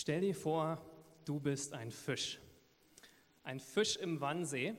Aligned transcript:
Stell 0.00 0.20
dir 0.20 0.34
vor, 0.34 0.80
du 1.24 1.40
bist 1.40 1.72
ein 1.72 1.90
Fisch. 1.90 2.40
Ein 3.42 3.58
Fisch 3.58 3.96
im 3.96 4.20
Wannsee 4.20 4.76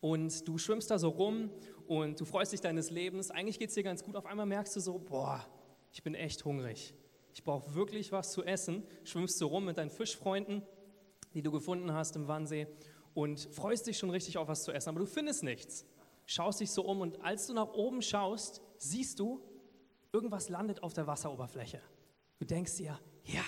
und 0.00 0.48
du 0.48 0.58
schwimmst 0.58 0.90
da 0.90 0.98
so 0.98 1.10
rum 1.10 1.48
und 1.86 2.18
du 2.18 2.24
freust 2.24 2.52
dich 2.52 2.60
deines 2.60 2.90
Lebens. 2.90 3.30
Eigentlich 3.30 3.60
geht 3.60 3.68
es 3.68 3.76
dir 3.76 3.84
ganz 3.84 4.02
gut. 4.02 4.16
Auf 4.16 4.26
einmal 4.26 4.46
merkst 4.46 4.74
du 4.74 4.80
so, 4.80 4.98
boah, 4.98 5.46
ich 5.92 6.02
bin 6.02 6.16
echt 6.16 6.44
hungrig. 6.44 6.92
Ich 7.32 7.44
brauche 7.44 7.72
wirklich 7.76 8.10
was 8.10 8.32
zu 8.32 8.42
essen. 8.42 8.82
Schwimmst 9.04 9.40
du 9.40 9.46
rum 9.46 9.66
mit 9.66 9.78
deinen 9.78 9.90
Fischfreunden, 9.90 10.62
die 11.34 11.42
du 11.42 11.52
gefunden 11.52 11.92
hast 11.92 12.16
im 12.16 12.26
Wannsee 12.26 12.66
und 13.14 13.48
freust 13.52 13.86
dich 13.86 13.96
schon 13.96 14.10
richtig 14.10 14.38
auf 14.38 14.48
was 14.48 14.64
zu 14.64 14.72
essen, 14.72 14.88
aber 14.88 14.98
du 14.98 15.06
findest 15.06 15.44
nichts. 15.44 15.86
Schaust 16.26 16.58
dich 16.58 16.72
so 16.72 16.84
um 16.84 17.00
und 17.00 17.20
als 17.20 17.46
du 17.46 17.54
nach 17.54 17.74
oben 17.74 18.02
schaust, 18.02 18.60
siehst 18.76 19.20
du, 19.20 19.40
irgendwas 20.12 20.48
landet 20.48 20.82
auf 20.82 20.94
der 20.94 21.06
Wasseroberfläche. 21.06 21.80
Du 22.40 22.44
denkst 22.44 22.78
dir, 22.78 22.98
ja, 23.22 23.44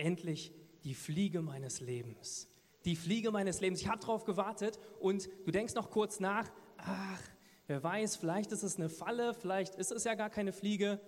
endlich 0.00 0.52
die 0.84 0.94
Fliege 0.94 1.42
meines 1.42 1.80
Lebens. 1.80 2.48
Die 2.84 2.96
Fliege 2.96 3.30
meines 3.30 3.60
Lebens. 3.60 3.80
Ich 3.80 3.88
habe 3.88 4.00
darauf 4.00 4.24
gewartet 4.24 4.78
und 4.98 5.28
du 5.44 5.50
denkst 5.50 5.74
noch 5.74 5.90
kurz 5.90 6.20
nach, 6.20 6.50
ach, 6.78 7.22
wer 7.66 7.82
weiß, 7.82 8.16
vielleicht 8.16 8.52
ist 8.52 8.62
es 8.62 8.76
eine 8.76 8.88
Falle, 8.88 9.34
vielleicht 9.34 9.74
ist 9.74 9.92
es 9.92 10.04
ja 10.04 10.14
gar 10.14 10.30
keine 10.30 10.52
Fliege, 10.52 11.00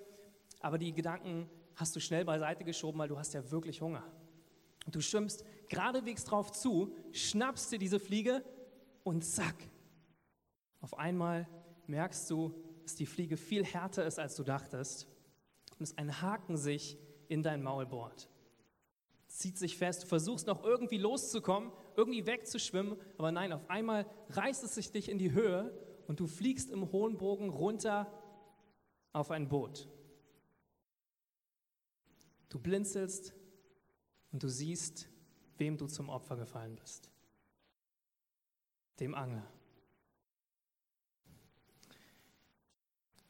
aber 0.61 0.79
die 0.79 0.93
Gedanken 0.93 1.49
hast 1.75 1.97
du 1.97 2.01
schnell 2.01 2.25
beiseite 2.25 2.65
geschoben, 2.65 2.99
weil 2.99 3.09
du 3.09 3.19
hast 3.19 3.33
ja 3.33 3.51
wirklich 3.51 3.81
Hunger. 3.81 4.05
Du 4.91 5.01
schwimmst 5.01 5.45
geradewegs 5.69 6.25
drauf 6.25 6.53
zu, 6.53 6.95
schnappst 7.13 7.73
dir 7.73 7.79
diese 7.79 7.99
Fliege 7.99 8.45
und 9.05 9.25
zack. 9.25 9.57
Auf 10.81 10.99
einmal 10.99 11.49
merkst 11.87 12.29
du, 12.31 12.55
dass 12.83 12.97
die 12.97 13.07
Fliege 13.07 13.37
viel 13.37 13.65
härter 13.65 14.05
ist, 14.05 14.19
als 14.19 14.35
du 14.35 14.43
dachtest 14.43 15.07
und 15.71 15.81
dass 15.81 15.97
ein 15.97 16.21
Haken 16.21 16.57
sich 16.57 16.99
in 17.29 17.43
dein 17.43 17.63
Maul 17.63 17.87
bohrt 17.87 18.29
zieht 19.33 19.57
sich 19.57 19.79
fest, 19.79 20.03
du 20.03 20.07
versuchst 20.07 20.47
noch 20.47 20.63
irgendwie 20.63 20.99
loszukommen, 20.99 21.73
irgendwie 21.97 22.27
wegzuschwimmen, 22.27 22.97
aber 23.17 23.33
nein, 23.33 23.53
auf 23.53 23.69
einmal 23.71 24.07
reißt 24.29 24.63
es 24.63 24.75
sich 24.75 24.93
dich 24.93 25.09
in 25.09 25.19
die 25.19 25.33
Höhe 25.33 25.73
und 26.07 26.21
du 26.21 26.27
fliegst 26.27 26.71
im 26.71 26.93
hohen 26.93 27.17
Bogen 27.17 27.49
runter 27.49 28.13
auf 29.13 29.31
ein 29.31 29.49
Boot. 29.49 29.89
Du 32.51 32.59
blinzelst 32.59 33.35
und 34.33 34.43
du 34.43 34.49
siehst, 34.49 35.09
wem 35.57 35.79
du 35.79 35.87
zum 35.87 36.11
Opfer 36.11 36.37
gefallen 36.37 36.77
bist. 36.77 37.11
Dem 39.01 39.15
Angler. 39.15 39.51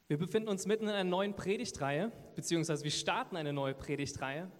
Wir 0.08 0.18
befinden 0.18 0.48
uns 0.48 0.66
mitten 0.66 0.84
in 0.84 0.90
einer 0.90 1.08
neuen 1.08 1.36
Predigtreihe, 1.36 2.10
beziehungsweise 2.34 2.82
wir 2.82 2.90
starten 2.90 3.36
eine 3.36 3.52
neue 3.52 3.74
Predigtreihe 3.74 4.50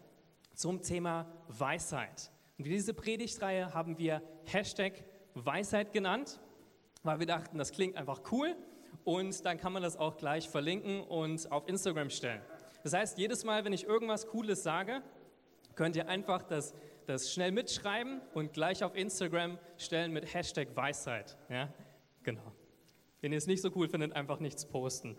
zum 0.55 0.83
Thema 0.83 1.27
Weisheit. 1.49 2.31
Und 2.59 2.67
diese 2.67 2.95
Predigtreihe 2.95 3.75
haben 3.75 3.99
wir 3.99 4.23
Hashtag 4.45 5.05
Weisheit 5.35 5.93
genannt, 5.93 6.41
weil 7.03 7.19
wir 7.19 7.27
dachten, 7.27 7.59
das 7.59 7.73
klingt 7.73 7.97
einfach 7.97 8.21
cool 8.31 8.55
und 9.05 9.45
dann 9.45 9.59
kann 9.59 9.73
man 9.73 9.83
das 9.83 9.97
auch 9.97 10.17
gleich 10.17 10.49
verlinken 10.49 11.03
und 11.03 11.51
auf 11.51 11.69
Instagram 11.69 12.11
stellen. 12.11 12.43
Das 12.83 12.93
heißt, 12.93 13.19
jedes 13.19 13.45
Mal, 13.45 13.65
wenn 13.65 13.73
ich 13.73 13.85
irgendwas 13.85 14.27
Cooles 14.27 14.63
sage, 14.63 15.03
könnt 15.75 15.97
ihr 15.97 16.09
einfach 16.09 16.43
das, 16.43 16.75
das 17.07 17.33
schnell 17.33 17.53
mitschreiben 17.53 18.21
und 18.35 18.53
gleich 18.53 18.85
auf 18.85 18.95
Instagram 18.95 19.59
stellen 19.79 20.13
mit 20.13 20.33
Hashtag 20.35 20.77
Weisheit. 20.77 21.37
Ja, 21.49 21.73
genau. 22.23 22.53
Wenn 23.21 23.33
ihr 23.33 23.39
es 23.39 23.47
nicht 23.47 23.63
so 23.63 23.71
cool 23.77 23.89
findet, 23.89 24.13
einfach 24.15 24.41
nichts 24.41 24.67
posten. 24.67 25.17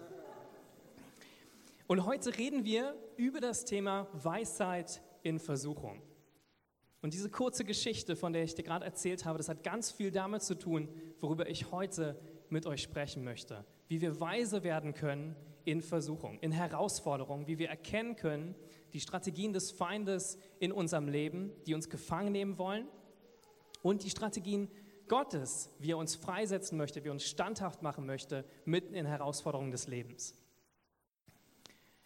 Und 1.87 2.05
heute 2.05 2.37
reden 2.37 2.65
wir 2.65 2.95
über 3.17 3.39
das 3.39 3.65
Thema 3.65 4.07
Weisheit 4.13 5.01
in 5.23 5.39
Versuchung. 5.39 6.01
Und 7.01 7.13
diese 7.13 7.29
kurze 7.29 7.65
Geschichte, 7.65 8.15
von 8.15 8.31
der 8.31 8.43
ich 8.43 8.55
dir 8.55 8.63
gerade 8.63 8.85
erzählt 8.85 9.25
habe, 9.25 9.37
das 9.37 9.49
hat 9.49 9.63
ganz 9.63 9.91
viel 9.91 10.11
damit 10.11 10.41
zu 10.41 10.57
tun, 10.57 10.87
worüber 11.19 11.49
ich 11.49 11.71
heute 11.71 12.17
mit 12.49 12.65
euch 12.65 12.81
sprechen 12.81 13.23
möchte. 13.23 13.65
Wie 13.87 13.99
wir 13.99 14.21
weise 14.21 14.63
werden 14.63 14.93
können 14.93 15.35
in 15.65 15.81
Versuchung, 15.81 16.39
in 16.39 16.51
Herausforderungen, 16.51 17.47
wie 17.47 17.57
wir 17.57 17.69
erkennen 17.69 18.15
können, 18.15 18.55
die 18.93 19.01
Strategien 19.01 19.51
des 19.51 19.71
Feindes 19.71 20.37
in 20.59 20.71
unserem 20.71 21.09
Leben, 21.09 21.51
die 21.65 21.73
uns 21.73 21.89
gefangen 21.89 22.31
nehmen 22.31 22.57
wollen 22.57 22.87
und 23.81 24.03
die 24.03 24.09
Strategien 24.09 24.69
Gottes, 25.07 25.69
wie 25.79 25.91
er 25.91 25.97
uns 25.97 26.15
freisetzen 26.15 26.77
möchte, 26.77 27.03
wie 27.03 27.09
er 27.09 27.13
uns 27.13 27.25
standhaft 27.25 27.81
machen 27.81 28.05
möchte, 28.05 28.45
mitten 28.63 28.93
in 28.93 29.05
Herausforderungen 29.05 29.71
des 29.71 29.87
Lebens. 29.87 30.37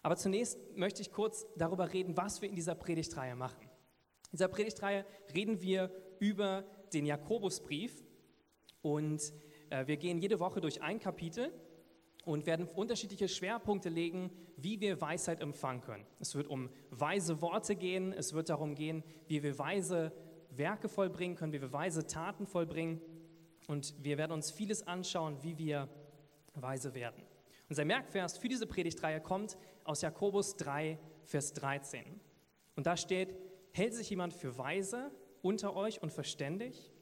Aber 0.08 0.16
zunächst 0.16 0.58
möchte 0.74 1.02
ich 1.02 1.12
kurz 1.12 1.46
darüber 1.58 1.92
reden, 1.92 2.16
was 2.16 2.42
wir 2.42 2.48
in 2.48 2.56
dieser 2.56 2.76
Predigtreihe 2.76 3.36
machen. 3.36 3.62
In 3.64 4.38
dieser 4.38 4.48
Predigtreihe 4.48 5.06
reden 5.36 5.60
wir 5.62 5.92
über 6.22 6.64
den 6.94 7.06
Jakobusbrief 7.06 8.06
und 8.82 9.22
äh, 9.70 9.86
wir 9.86 9.98
gehen 9.98 10.18
jede 10.18 10.40
Woche 10.40 10.62
durch 10.62 10.82
ein 10.82 11.02
Kapitel 11.02 11.52
und 12.24 12.46
werden 12.46 12.70
unterschiedliche 12.70 13.28
Schwerpunkte 13.28 13.90
legen, 13.90 14.32
wie 14.56 14.80
wir 14.80 15.02
Weisheit 15.02 15.42
empfangen 15.42 15.82
können. 15.82 16.06
Es 16.22 16.36
wird 16.36 16.48
um 16.48 16.70
weise 16.90 17.42
Worte 17.42 17.76
gehen, 17.76 18.14
es 18.14 18.32
wird 18.32 18.48
darum 18.48 18.76
gehen, 18.76 19.04
wie 19.28 19.44
wir 19.44 19.60
weise 19.60 20.14
Werke 20.52 20.88
vollbringen 20.88 21.36
können, 21.36 21.52
wie 21.52 21.60
wir 21.60 21.74
weise 21.74 22.08
Taten 22.08 22.46
vollbringen 22.46 23.02
und 23.68 23.94
wir 24.02 24.18
werden 24.18 24.32
uns 24.32 24.52
vieles 24.52 24.88
anschauen, 24.88 25.44
wie 25.44 25.58
wir 25.58 25.90
weise 26.54 26.94
werden. 26.94 27.22
Unser 27.70 27.86
Merkvers 27.86 28.38
für 28.38 28.48
diese 28.48 28.66
Predigtreihe 28.66 29.20
kommt 29.20 29.58
aus 29.84 30.02
Jakobus 30.02 30.56
3, 30.56 30.98
Vers 31.26 31.54
13. 31.54 32.20
Und 32.76 32.88
da 32.88 32.96
steht, 32.96 33.36
hält 33.72 33.94
sich 33.94 34.10
jemand 34.10 34.34
für 34.34 34.58
weise 34.58 35.12
unter 35.42 35.76
euch 35.76 36.02
und 36.02 36.12
verständig, 36.12 36.94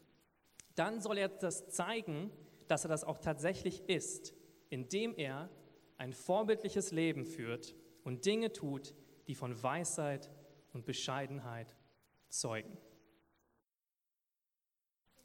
dann 0.75 1.01
soll 1.01 1.17
er 1.17 1.29
das 1.29 1.69
zeigen, 1.69 2.31
dass 2.67 2.83
er 2.83 2.89
das 2.89 3.03
auch 3.03 3.19
tatsächlich 3.19 3.87
ist, 3.87 4.33
indem 4.69 5.13
er 5.15 5.49
ein 5.97 6.13
vorbildliches 6.13 6.91
Leben 6.91 7.25
führt 7.25 7.75
und 8.03 8.25
Dinge 8.25 8.51
tut, 8.51 8.93
die 9.27 9.35
von 9.35 9.61
Weisheit 9.61 10.29
und 10.73 10.85
Bescheidenheit 10.85 11.75
zeugen. 12.29 12.77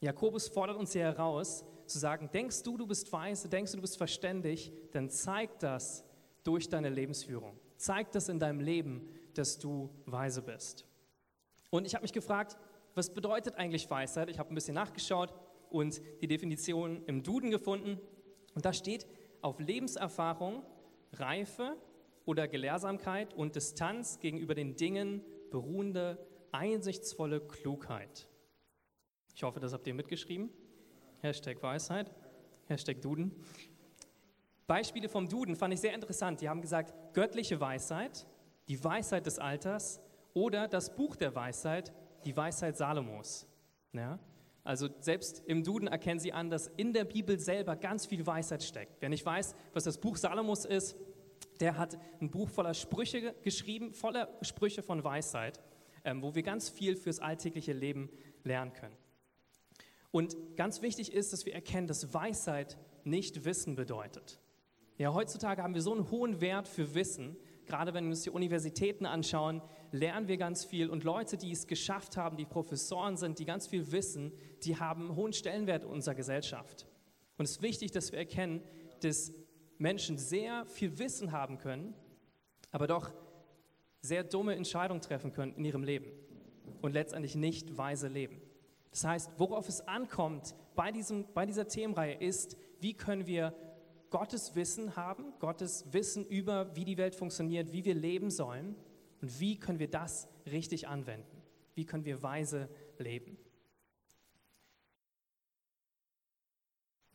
Jakobus 0.01 0.49
fordert 0.49 0.77
uns 0.77 0.93
hier 0.93 1.03
heraus, 1.03 1.65
zu 1.91 1.99
sagen, 1.99 2.31
denkst 2.33 2.63
du, 2.63 2.77
du 2.77 2.87
bist 2.87 3.13
weise, 3.13 3.49
denkst 3.49 3.73
du, 3.73 3.77
du 3.77 3.83
bist 3.83 3.99
verständig, 3.99 4.73
dann 4.93 5.11
zeig 5.11 5.59
das 5.59 6.05
durch 6.45 6.69
deine 6.69 6.89
Lebensführung. 6.89 7.59
Zeig 7.77 8.13
das 8.13 8.29
in 8.29 8.39
deinem 8.39 8.61
Leben, 8.61 9.09
dass 9.35 9.59
du 9.59 9.91
weise 10.07 10.43
bist. 10.43 10.87
Und 11.71 11.87
ich 11.87 11.95
habe 11.95 12.03
mich 12.03 12.13
gefragt, 12.13 12.57
was 12.95 13.13
bedeutet 13.13 13.55
eigentlich 13.57 13.89
Weisheit? 13.91 14.29
Ich 14.29 14.39
habe 14.39 14.53
ein 14.53 14.55
bisschen 14.55 14.75
nachgeschaut 14.75 15.33
und 15.71 16.01
die 16.21 16.27
Definition 16.27 17.05
im 17.07 17.23
Duden 17.23 17.51
gefunden. 17.51 18.01
Und 18.55 18.65
da 18.65 18.73
steht 18.73 19.07
auf 19.41 19.61
Lebenserfahrung, 19.61 20.63
Reife 21.13 21.77
oder 22.25 22.49
Gelehrsamkeit 22.49 23.35
und 23.35 23.57
Distanz 23.57 24.19
gegenüber 24.19 24.55
den 24.55 24.77
Dingen 24.77 25.25
beruhende, 25.51 26.19
einsichtsvolle 26.53 27.41
Klugheit. 27.41 28.29
Ich 29.35 29.43
hoffe, 29.43 29.61
das 29.61 29.73
habt 29.73 29.87
ihr 29.87 29.95
mitgeschrieben. 29.95 30.51
Hashtag 31.23 31.63
Weisheit, 31.63 32.11
Hashtag 32.67 33.01
Duden. 33.03 33.33
Beispiele 34.67 35.09
vom 35.09 35.29
Duden 35.29 35.57
fand 35.57 35.75
ich 35.75 35.81
sehr 35.81 35.95
interessant. 35.95 36.41
Die 36.41 36.49
haben 36.49 36.61
gesagt, 36.61 36.95
göttliche 37.13 37.61
Weisheit, 37.61 38.27
die 38.69 38.83
Weisheit 38.83 39.27
des 39.27 39.39
Alters 39.39 40.01
oder 40.33 40.69
das 40.69 40.95
Buch 40.95 41.17
der 41.17 41.35
Weisheit, 41.35 41.93
die 42.25 42.37
Weisheit 42.37 42.77
Salomos. 42.77 43.47
Ja? 43.93 44.19
Also 44.63 44.89
selbst 45.01 45.43
im 45.47 45.65
Duden 45.65 45.89
erkennen 45.89 46.21
sie 46.21 46.33
an, 46.33 46.51
dass 46.51 46.69
in 46.77 46.93
der 46.93 47.05
Bibel 47.05 47.39
selber 47.39 47.77
ganz 47.77 48.07
viel 48.07 48.27
Weisheit 48.27 48.63
steckt. 48.63 48.97
Wer 49.01 49.09
nicht 49.09 49.27
weiß, 49.27 49.55
was 49.73 49.85
das 49.85 49.99
Buch 49.99 50.17
Salomos 50.17 50.65
ist, 50.65 50.97
der 51.61 51.77
hat 51.77 51.99
ein 52.21 52.31
Buch 52.31 52.49
voller 52.49 52.75
Sprüche 52.75 53.35
geschrieben, 53.43 53.93
voller 53.93 54.29
Sprüche 54.43 54.83
von 54.83 55.03
Weisheit, 55.05 55.61
ähm, 56.05 56.23
wo 56.23 56.35
wir 56.35 56.43
ganz 56.43 56.69
viel 56.69 56.97
fürs 56.97 57.19
alltägliche 57.19 57.73
Leben 57.73 58.11
lernen 58.45 58.73
können. 58.73 58.97
Und 60.11 60.37
ganz 60.57 60.83
wichtig 60.83 61.13
ist, 61.13 61.33
dass 61.33 61.47
wir 61.47 61.55
erkennen, 61.55 61.87
dass 61.87 62.13
Weisheit 62.13 62.79
nicht 63.05 63.45
Wissen 63.45 63.77
bedeutet. 63.77 64.41
Ja, 64.99 65.15
heutzutage 65.15 65.63
haben 65.63 65.75
wir 65.75 65.83
so 65.83 65.95
einen 65.95 66.11
hohen 66.11 66.41
Wert 66.41 66.69
für 66.69 66.95
Wissen. 66.95 67.37
Gerade 67.65 67.95
wenn 67.95 68.05
wir 68.05 68.11
uns 68.11 68.23
die 68.23 68.31
Universitäten 68.31 69.07
anschauen, 69.07 69.63
lernen 69.93 70.29
wir 70.29 70.37
ganz 70.37 70.65
viel. 70.65 70.91
Und 70.91 71.05
Leute, 71.05 71.37
die 71.37 71.53
es 71.53 71.67
geschafft 71.67 72.17
haben, 72.17 72.37
die 72.37 72.45
Professoren 72.45 73.17
sind, 73.17 73.39
die 73.39 73.45
ganz 73.45 73.67
viel 73.67 73.93
wissen, 73.93 74.33
die 74.63 74.77
haben 74.77 75.07
einen 75.07 75.17
hohen 75.17 75.33
Stellenwert 75.33 75.85
in 75.85 75.91
unserer 75.91 76.17
Gesellschaft. 76.17 76.87
Und 77.39 77.45
es 77.45 77.53
ist 77.53 77.63
wichtig, 77.63 77.93
dass 77.93 78.13
wir 78.13 78.19
erkennen, 78.19 78.63
dass 79.01 79.33
Menschen 79.79 80.19
sehr 80.19 80.67
viel 80.67 80.99
Wissen 80.99 81.33
haben 81.33 81.57
können, 81.57 81.95
aber 82.71 82.87
doch 82.87 83.11
sehr 84.03 84.25
dumme 84.25 84.55
Entscheidungen 84.55 85.01
treffen 85.01 85.33
können 85.33 85.55
in 85.55 85.65
ihrem 85.65 85.85
Leben 85.85 86.11
und 86.83 86.93
letztendlich 86.93 87.35
nicht 87.37 87.79
weise 87.79 88.09
leben. 88.09 88.43
Das 88.91 89.05
heißt, 89.05 89.31
worauf 89.39 89.69
es 89.69 89.87
ankommt 89.87 90.55
bei, 90.75 90.91
diesem, 90.91 91.27
bei 91.33 91.47
dieser 91.47 91.69
Themenreihe 91.69 92.15
ist, 92.15 92.57
wie 92.81 92.95
können 92.95 93.27
wir 93.27 93.55
Gottes 94.11 94.57
Wissen 94.57 94.97
haben, 94.97 95.33
Gottes 95.39 95.93
Wissen 95.93 96.25
über, 96.25 96.75
wie 96.75 96.85
die 96.85 96.97
Welt 96.97 97.15
funktioniert, 97.15 97.73
wie 97.73 97.85
wir 97.85 97.95
leben 97.95 98.31
sollen 98.31 98.75
und 99.21 99.41
wie 99.41 99.59
können 99.59 99.79
wir 99.79 99.91
das 99.91 100.29
richtig 100.47 100.89
anwenden. 100.89 101.43
Wie 101.75 101.87
können 101.87 102.05
wir 102.05 102.23
weise 102.23 102.69
leben? 102.99 103.39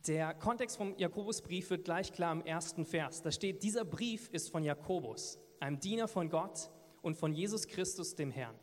Der 0.06 0.34
Kontext 0.34 0.76
vom 0.76 0.96
Jakobusbrief 0.96 1.68
wird 1.68 1.84
gleich 1.84 2.12
klar 2.12 2.32
im 2.32 2.42
ersten 2.42 2.86
Vers. 2.86 3.22
Da 3.22 3.32
steht, 3.32 3.62
dieser 3.62 3.84
Brief 3.84 4.28
ist 4.32 4.50
von 4.50 4.62
Jakobus, 4.62 5.38
einem 5.58 5.80
Diener 5.80 6.06
von 6.06 6.30
Gott 6.30 6.70
und 7.02 7.16
von 7.16 7.32
Jesus 7.32 7.66
Christus, 7.66 8.14
dem 8.14 8.30
Herrn. 8.30 8.54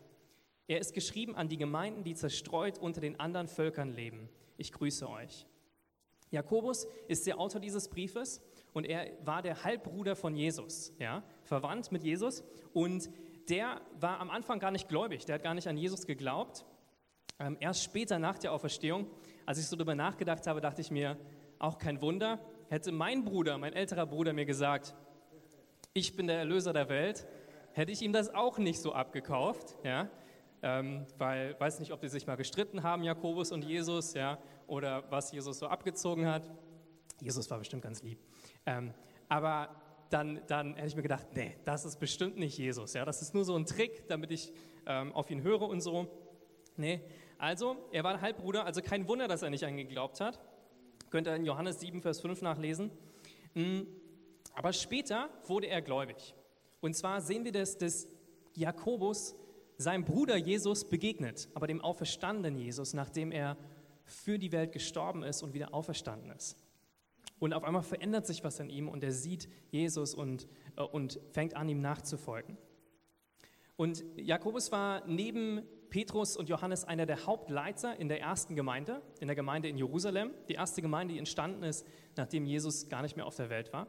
Er 0.68 0.80
ist 0.80 0.94
geschrieben 0.94 1.36
an 1.36 1.50
die 1.50 1.58
Gemeinden, 1.58 2.04
die 2.04 2.16
zerstreut 2.16 2.78
unter 2.78 3.02
den 3.02 3.20
anderen 3.20 3.48
Völkern 3.48 3.92
leben. 3.92 4.30
Ich 4.58 4.72
grüße 4.72 5.10
euch. 5.10 5.46
Jakobus 6.32 6.88
ist 7.08 7.28
der 7.28 7.40
Autor 7.40 7.62
dieses 7.62 7.90
Briefes 7.90 8.42
und 8.74 8.86
er 8.86 9.12
war 9.24 9.42
der 9.42 9.64
Halbbruder 9.64 10.16
von 10.16 10.36
Jesus, 10.36 10.94
ja, 10.98 11.24
verwandt 11.44 11.92
mit 11.92 12.04
Jesus. 12.04 12.44
Und 12.74 13.10
der 13.50 13.82
war 14.00 14.20
am 14.20 14.32
Anfang 14.32 14.60
gar 14.60 14.72
nicht 14.72 14.88
gläubig, 14.88 15.26
der 15.26 15.36
hat 15.36 15.44
gar 15.44 15.54
nicht 15.54 15.68
an 15.68 15.78
Jesus 15.78 16.08
geglaubt. 16.08 16.66
Ähm, 17.40 17.58
erst 17.60 17.84
später 17.84 18.18
nach 18.18 18.40
der 18.40 18.52
Auferstehung, 18.52 19.08
als 19.46 19.60
ich 19.60 19.68
so 19.68 19.76
darüber 19.76 19.96
nachgedacht 19.96 20.48
habe, 20.48 20.62
dachte 20.62 20.82
ich 20.82 20.92
mir, 20.92 21.18
auch 21.60 21.78
kein 21.78 22.02
Wunder, 22.02 22.40
hätte 22.70 22.92
mein 22.92 23.24
Bruder, 23.24 23.58
mein 23.58 23.74
älterer 23.74 24.06
Bruder 24.06 24.34
mir 24.34 24.46
gesagt, 24.46 24.96
ich 25.94 26.16
bin 26.16 26.28
der 26.28 26.38
Erlöser 26.38 26.74
der 26.74 26.90
Welt, 26.90 27.28
hätte 27.74 27.92
ich 27.92 28.02
ihm 28.02 28.12
das 28.12 28.34
auch 28.34 28.58
nicht 28.58 28.82
so 28.82 28.94
abgekauft, 28.94 29.78
ja, 29.84 30.10
ähm, 30.64 31.06
weil 31.18 31.60
weiß 31.60 31.80
nicht, 31.80 31.92
ob 31.92 32.00
die 32.00 32.08
sich 32.08 32.26
mal 32.26 32.38
gestritten 32.38 32.82
haben, 32.82 33.04
Jakobus 33.04 33.52
und 33.52 33.64
Jesus, 33.64 34.14
ja, 34.14 34.40
oder 34.66 35.04
was 35.12 35.32
Jesus 35.32 35.60
so 35.60 35.68
abgezogen 35.68 36.26
hat. 36.26 36.50
Jesus 37.22 37.50
war 37.52 37.60
bestimmt 37.60 37.84
ganz 37.84 38.02
lieb. 38.02 38.18
Ähm, 38.66 38.94
aber 39.30 39.70
dann, 40.10 40.42
dann 40.48 40.76
hätte 40.76 40.88
ich 40.88 40.96
mir 40.96 41.02
gedacht, 41.02 41.28
nee, 41.36 41.58
das 41.66 41.86
ist 41.86 42.00
bestimmt 42.00 42.38
nicht 42.38 42.58
Jesus. 42.58 42.94
Ja? 42.94 43.04
Das 43.04 43.22
ist 43.22 43.34
nur 43.34 43.44
so 43.44 43.56
ein 43.56 43.66
Trick, 43.66 44.08
damit 44.08 44.32
ich 44.32 44.54
ähm, 44.86 45.12
auf 45.14 45.30
ihn 45.30 45.44
höre 45.44 45.64
und 45.64 45.82
so. 45.82 46.08
Nee, 46.78 47.02
also, 47.38 47.76
er 47.92 48.04
war 48.04 48.14
ein 48.14 48.22
Halbbruder, 48.22 48.66
also 48.66 48.82
kein 48.82 49.08
Wunder, 49.08 49.28
dass 49.28 49.42
er 49.42 49.50
nicht 49.50 49.66
an 49.66 49.78
ihn 49.78 49.88
geglaubt 49.88 50.22
hat. 50.22 50.40
Könnt 51.10 51.28
ihr 51.28 51.36
in 51.36 51.46
Johannes 51.46 51.80
7, 51.82 52.02
Vers 52.02 52.22
5 52.22 52.42
nachlesen. 52.42 52.90
Hm, 53.54 53.86
aber 54.54 54.72
später 54.72 55.30
wurde 55.46 55.68
er 55.68 55.82
gläubig. 55.82 56.34
Und 56.80 56.96
zwar 56.96 57.22
sehen 57.22 57.44
wir 57.44 57.52
das, 57.52 57.78
dass 57.78 58.08
Jakobus 58.56 59.36
seinem 59.78 60.06
Bruder 60.06 60.36
Jesus 60.36 60.86
begegnet, 60.86 61.50
aber 61.54 61.68
dem 61.68 61.82
auferstandenen 61.82 62.60
Jesus, 62.60 62.94
nachdem 62.94 63.32
er 63.32 63.58
für 64.06 64.38
die 64.38 64.52
Welt 64.52 64.72
gestorben 64.72 65.24
ist 65.24 65.42
und 65.42 65.54
wieder 65.54 65.74
auferstanden 65.74 66.32
ist. 66.32 66.58
Und 67.40 67.54
auf 67.54 67.64
einmal 67.64 67.84
verändert 67.84 68.26
sich 68.26 68.44
was 68.44 68.60
in 68.60 68.70
ihm 68.70 68.88
und 68.88 69.04
er 69.04 69.12
sieht 69.12 69.50
Jesus 69.70 70.14
und, 70.14 70.48
äh, 70.78 70.84
und 70.84 71.20
fängt 71.32 71.56
an, 71.56 71.68
ihm 71.68 71.82
nachzufolgen. 71.82 72.58
Und 73.76 74.04
Jakobus 74.16 74.72
war 74.72 75.06
neben 75.08 75.64
Petrus 75.90 76.38
und 76.38 76.48
Johannes 76.48 76.86
einer 76.86 77.06
der 77.06 77.26
Hauptleiter 77.26 78.00
in 78.00 78.08
der 78.08 78.22
ersten 78.22 78.56
Gemeinde, 78.56 79.02
in 79.20 79.28
der 79.28 79.36
Gemeinde 79.36 79.68
in 79.68 79.78
Jerusalem. 79.78 80.32
Die 80.48 80.54
erste 80.54 80.82
Gemeinde, 80.82 81.14
die 81.14 81.20
entstanden 81.20 81.64
ist, 81.64 81.86
nachdem 82.16 82.46
Jesus 82.46 82.88
gar 82.90 83.02
nicht 83.02 83.16
mehr 83.16 83.26
auf 83.26 83.36
der 83.36 83.50
Welt 83.50 83.74
war. 83.74 83.88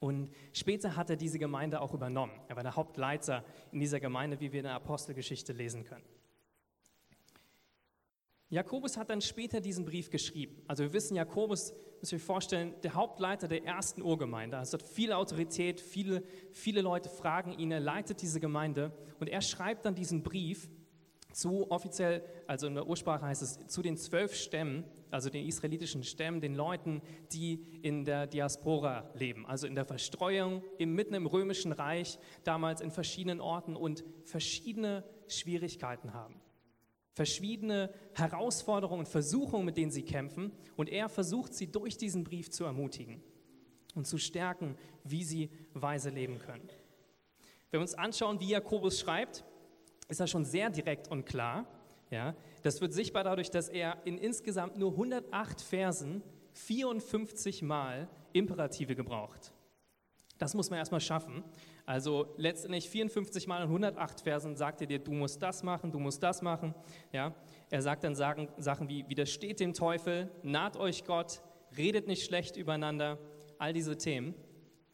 Und 0.00 0.30
später 0.52 0.96
hat 0.96 1.10
er 1.10 1.16
diese 1.16 1.38
Gemeinde 1.38 1.80
auch 1.80 1.92
übernommen. 1.92 2.32
Er 2.48 2.56
war 2.56 2.62
der 2.62 2.74
Hauptleiter 2.74 3.44
in 3.70 3.80
dieser 3.80 4.00
Gemeinde, 4.00 4.40
wie 4.40 4.50
wir 4.50 4.60
in 4.60 4.64
der 4.64 4.74
Apostelgeschichte 4.74 5.52
lesen 5.52 5.84
können. 5.84 6.04
Jakobus 8.48 8.96
hat 8.96 9.10
dann 9.10 9.20
später 9.20 9.60
diesen 9.60 9.84
Brief 9.84 10.10
geschrieben. 10.10 10.60
Also 10.66 10.82
wir 10.82 10.92
wissen, 10.92 11.14
Jakobus, 11.14 11.72
ihr 12.12 12.16
euch 12.16 12.22
vorstellen, 12.22 12.74
der 12.82 12.94
Hauptleiter 12.94 13.46
der 13.46 13.64
ersten 13.64 14.02
Urgemeinde. 14.02 14.56
Also 14.56 14.78
hat 14.78 14.82
viel 14.82 15.12
Autorität, 15.12 15.80
viele, 15.80 16.24
viele 16.50 16.80
Leute 16.80 17.08
fragen 17.08 17.52
ihn, 17.52 17.70
er 17.70 17.78
leitet 17.78 18.22
diese 18.22 18.40
Gemeinde 18.40 18.90
und 19.20 19.28
er 19.28 19.42
schreibt 19.42 19.84
dann 19.84 19.94
diesen 19.94 20.24
Brief 20.24 20.68
zu 21.32 21.70
offiziell, 21.70 22.22
also 22.46 22.66
in 22.66 22.74
der 22.74 22.86
Ursprache 22.86 23.26
heißt 23.26 23.42
es, 23.42 23.66
zu 23.66 23.82
den 23.82 23.96
zwölf 23.96 24.34
Stämmen, 24.34 24.84
also 25.10 25.30
den 25.30 25.46
israelitischen 25.46 26.04
Stämmen, 26.04 26.40
den 26.40 26.54
Leuten, 26.54 27.02
die 27.32 27.64
in 27.82 28.04
der 28.04 28.26
Diaspora 28.26 29.10
leben, 29.14 29.46
also 29.46 29.66
in 29.66 29.74
der 29.74 29.84
Verstreuung, 29.84 30.62
mitten 30.78 31.14
im 31.14 31.26
römischen 31.26 31.72
Reich, 31.72 32.18
damals 32.44 32.80
in 32.80 32.90
verschiedenen 32.90 33.40
Orten 33.40 33.76
und 33.76 34.04
verschiedene 34.24 35.04
Schwierigkeiten 35.26 36.14
haben 36.14 36.40
verschiedene 37.12 37.92
Herausforderungen 38.14 39.00
und 39.00 39.08
Versuchungen, 39.08 39.66
mit 39.66 39.76
denen 39.76 39.90
sie 39.90 40.04
kämpfen. 40.04 40.52
Und 40.76 40.88
er 40.88 41.10
versucht 41.10 41.52
sie 41.52 41.70
durch 41.70 41.98
diesen 41.98 42.24
Brief 42.24 42.50
zu 42.50 42.64
ermutigen 42.64 43.22
und 43.94 44.06
zu 44.06 44.16
stärken, 44.16 44.76
wie 45.04 45.24
sie 45.24 45.50
weise 45.74 46.08
leben 46.08 46.38
können. 46.38 46.68
Wenn 47.70 47.78
wir 47.78 47.82
uns 47.82 47.94
anschauen, 47.94 48.40
wie 48.40 48.48
Jakobus 48.48 49.00
schreibt, 49.00 49.44
ist 50.10 50.20
er 50.20 50.26
schon 50.26 50.44
sehr 50.44 50.70
direkt 50.70 51.08
und 51.08 51.24
klar. 51.24 51.66
Ja, 52.10 52.34
das 52.62 52.80
wird 52.80 52.92
sichtbar 52.92 53.22
dadurch, 53.22 53.50
dass 53.50 53.68
er 53.68 53.98
in 54.04 54.18
insgesamt 54.18 54.76
nur 54.76 54.90
108 54.92 55.60
Versen 55.60 56.22
54 56.54 57.62
Mal 57.62 58.08
Imperative 58.32 58.96
gebraucht. 58.96 59.52
Das 60.38 60.54
muss 60.54 60.70
man 60.70 60.78
erstmal 60.78 61.00
schaffen. 61.00 61.44
Also 61.86 62.34
letztendlich 62.36 62.88
54 62.88 63.46
Mal 63.46 63.58
in 63.58 63.68
108 63.68 64.22
Versen 64.22 64.56
sagt 64.56 64.80
er 64.80 64.86
dir, 64.86 64.98
du 64.98 65.12
musst 65.12 65.42
das 65.42 65.62
machen, 65.62 65.92
du 65.92 65.98
musst 65.98 66.22
das 66.22 66.40
machen. 66.40 66.74
Ja? 67.12 67.34
Er 67.68 67.82
sagt 67.82 68.04
dann 68.04 68.14
Sachen, 68.14 68.48
Sachen 68.56 68.88
wie, 68.88 69.08
widersteht 69.08 69.60
dem 69.60 69.74
Teufel, 69.74 70.30
naht 70.42 70.76
euch 70.76 71.04
Gott, 71.04 71.42
redet 71.76 72.06
nicht 72.06 72.24
schlecht 72.24 72.56
übereinander, 72.56 73.18
all 73.58 73.72
diese 73.72 73.98
Themen. 73.98 74.34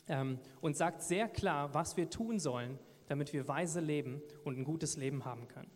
Ähm, 0.08 0.38
und 0.60 0.76
sagt 0.76 1.02
sehr 1.02 1.28
klar, 1.28 1.72
was 1.74 1.96
wir 1.96 2.10
tun 2.10 2.38
sollen, 2.38 2.78
damit 3.06 3.32
wir 3.32 3.48
weise 3.48 3.80
leben 3.80 4.22
und 4.44 4.58
ein 4.58 4.64
gutes 4.64 4.96
Leben 4.96 5.24
haben 5.24 5.48
können. 5.48 5.70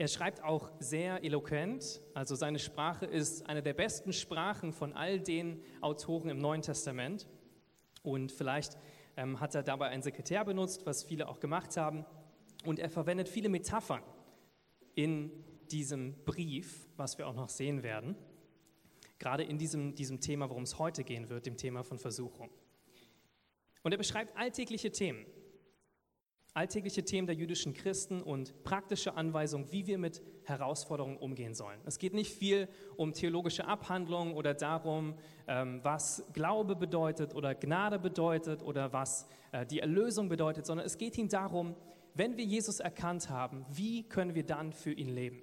Er 0.00 0.06
schreibt 0.06 0.44
auch 0.44 0.70
sehr 0.78 1.24
eloquent, 1.24 2.00
also 2.14 2.36
seine 2.36 2.60
Sprache 2.60 3.04
ist 3.04 3.48
eine 3.48 3.62
der 3.62 3.74
besten 3.74 4.12
Sprachen 4.12 4.72
von 4.72 4.92
all 4.92 5.18
den 5.18 5.60
Autoren 5.80 6.30
im 6.30 6.38
Neuen 6.38 6.62
Testament. 6.62 7.26
Und 8.04 8.30
vielleicht 8.30 8.78
ähm, 9.16 9.40
hat 9.40 9.56
er 9.56 9.64
dabei 9.64 9.88
einen 9.88 10.04
Sekretär 10.04 10.44
benutzt, 10.44 10.86
was 10.86 11.02
viele 11.02 11.28
auch 11.28 11.40
gemacht 11.40 11.76
haben. 11.76 12.04
Und 12.64 12.78
er 12.78 12.90
verwendet 12.90 13.28
viele 13.28 13.48
Metaphern 13.48 14.02
in 14.94 15.32
diesem 15.72 16.14
Brief, 16.24 16.86
was 16.96 17.18
wir 17.18 17.26
auch 17.26 17.34
noch 17.34 17.48
sehen 17.48 17.82
werden. 17.82 18.14
Gerade 19.18 19.42
in 19.42 19.58
diesem, 19.58 19.96
diesem 19.96 20.20
Thema, 20.20 20.48
worum 20.48 20.62
es 20.62 20.78
heute 20.78 21.02
gehen 21.02 21.28
wird, 21.28 21.44
dem 21.44 21.56
Thema 21.56 21.82
von 21.82 21.98
Versuchung. 21.98 22.50
Und 23.82 23.90
er 23.90 23.98
beschreibt 23.98 24.36
alltägliche 24.36 24.92
Themen 24.92 25.26
alltägliche 26.58 27.04
Themen 27.04 27.28
der 27.28 27.36
jüdischen 27.36 27.72
Christen 27.72 28.20
und 28.20 28.64
praktische 28.64 29.14
Anweisungen, 29.14 29.70
wie 29.70 29.86
wir 29.86 29.96
mit 29.96 30.20
Herausforderungen 30.42 31.16
umgehen 31.16 31.54
sollen. 31.54 31.78
Es 31.84 32.00
geht 32.00 32.14
nicht 32.14 32.34
viel 32.34 32.68
um 32.96 33.12
theologische 33.12 33.64
Abhandlungen 33.68 34.34
oder 34.34 34.54
darum, 34.54 35.14
ähm, 35.46 35.78
was 35.84 36.24
Glaube 36.32 36.74
bedeutet 36.74 37.32
oder 37.36 37.54
Gnade 37.54 38.00
bedeutet 38.00 38.64
oder 38.64 38.92
was 38.92 39.28
äh, 39.52 39.64
die 39.66 39.78
Erlösung 39.78 40.28
bedeutet, 40.28 40.66
sondern 40.66 40.84
es 40.84 40.98
geht 40.98 41.16
ihm 41.16 41.28
darum, 41.28 41.76
wenn 42.14 42.36
wir 42.36 42.44
Jesus 42.44 42.80
erkannt 42.80 43.30
haben, 43.30 43.64
wie 43.70 44.02
können 44.02 44.34
wir 44.34 44.44
dann 44.44 44.72
für 44.72 44.90
ihn 44.90 45.10
leben? 45.10 45.40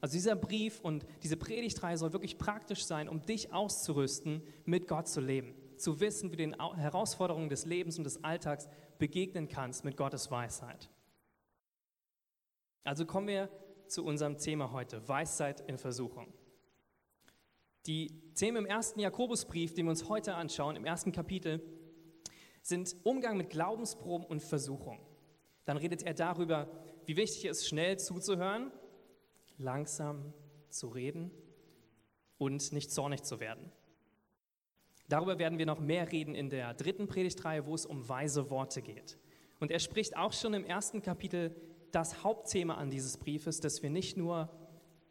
Also 0.00 0.12
dieser 0.14 0.36
Brief 0.36 0.78
und 0.80 1.04
diese 1.24 1.36
Predigtreihe 1.36 1.96
soll 1.96 2.12
wirklich 2.12 2.38
praktisch 2.38 2.84
sein, 2.84 3.08
um 3.08 3.20
dich 3.22 3.52
auszurüsten, 3.52 4.42
mit 4.64 4.86
Gott 4.86 5.08
zu 5.08 5.20
leben, 5.20 5.54
zu 5.76 5.98
wissen, 5.98 6.30
wie 6.30 6.36
den 6.36 6.54
Herausforderungen 6.76 7.48
des 7.48 7.66
Lebens 7.66 7.98
und 7.98 8.04
des 8.04 8.22
Alltags 8.22 8.68
begegnen 9.02 9.48
kannst 9.48 9.84
mit 9.84 9.96
Gottes 9.96 10.30
Weisheit. 10.30 10.88
Also 12.84 13.04
kommen 13.04 13.26
wir 13.26 13.48
zu 13.88 14.04
unserem 14.04 14.38
Thema 14.38 14.70
heute, 14.70 15.08
Weisheit 15.08 15.60
in 15.62 15.76
Versuchung. 15.76 16.32
Die 17.86 18.32
Themen 18.36 18.58
im 18.58 18.66
ersten 18.66 19.00
Jakobusbrief, 19.00 19.74
den 19.74 19.86
wir 19.86 19.90
uns 19.90 20.08
heute 20.08 20.36
anschauen, 20.36 20.76
im 20.76 20.84
ersten 20.84 21.10
Kapitel, 21.10 21.60
sind 22.62 22.94
Umgang 23.02 23.36
mit 23.36 23.50
Glaubensproben 23.50 24.24
und 24.24 24.40
Versuchung. 24.40 25.04
Dann 25.64 25.78
redet 25.78 26.04
er 26.04 26.14
darüber, 26.14 26.68
wie 27.04 27.16
wichtig 27.16 27.46
es 27.46 27.58
ist, 27.58 27.66
schnell 27.66 27.98
zuzuhören, 27.98 28.70
langsam 29.58 30.32
zu 30.68 30.86
reden 30.86 31.32
und 32.38 32.70
nicht 32.70 32.92
zornig 32.92 33.24
zu 33.24 33.40
werden. 33.40 33.72
Darüber 35.12 35.38
werden 35.38 35.58
wir 35.58 35.66
noch 35.66 35.78
mehr 35.78 36.10
reden 36.10 36.34
in 36.34 36.48
der 36.48 36.72
dritten 36.72 37.06
Predigtreihe, 37.06 37.66
wo 37.66 37.74
es 37.74 37.84
um 37.84 38.08
weise 38.08 38.48
Worte 38.48 38.80
geht. 38.80 39.18
Und 39.60 39.70
er 39.70 39.78
spricht 39.78 40.16
auch 40.16 40.32
schon 40.32 40.54
im 40.54 40.64
ersten 40.64 41.02
Kapitel 41.02 41.54
das 41.90 42.24
Hauptthema 42.24 42.76
an 42.76 42.88
dieses 42.88 43.18
Briefes, 43.18 43.60
dass 43.60 43.82
wir 43.82 43.90
nicht 43.90 44.16
nur 44.16 44.48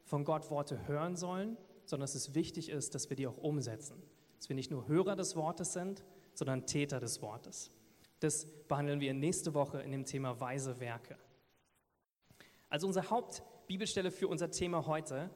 von 0.04 0.26
Gott 0.26 0.50
Worte 0.50 0.88
hören 0.88 1.16
sollen, 1.16 1.56
sondern 1.86 2.06
dass 2.06 2.16
es 2.16 2.34
wichtig 2.34 2.70
ist, 2.70 2.96
dass 2.96 3.12
wir 3.12 3.16
die 3.16 3.28
auch 3.28 3.38
umsetzen. 3.38 4.02
Dass 4.38 4.50
wir 4.50 4.56
nicht 4.56 4.72
nur 4.72 4.88
Hörer 4.88 5.16
des 5.16 5.36
Wortes 5.36 5.74
sind, 5.74 6.04
sondern 6.34 6.66
Täter 6.66 7.00
des 7.00 7.22
Wortes. 7.22 7.70
Das 8.22 8.48
behandeln 8.68 9.02
wir 9.02 9.14
nächste 9.14 9.54
Woche 9.54 9.84
in 9.84 9.92
dem 9.92 10.06
Thema 10.06 10.40
weise 10.40 10.80
Werke. 10.80 11.16
Also 12.70 12.88
unsere 12.88 13.12
Hauptbibelstelle 13.12 14.10
für 14.10 14.28
unser 14.28 14.50
Thema 14.50 14.88
heute 14.88 15.30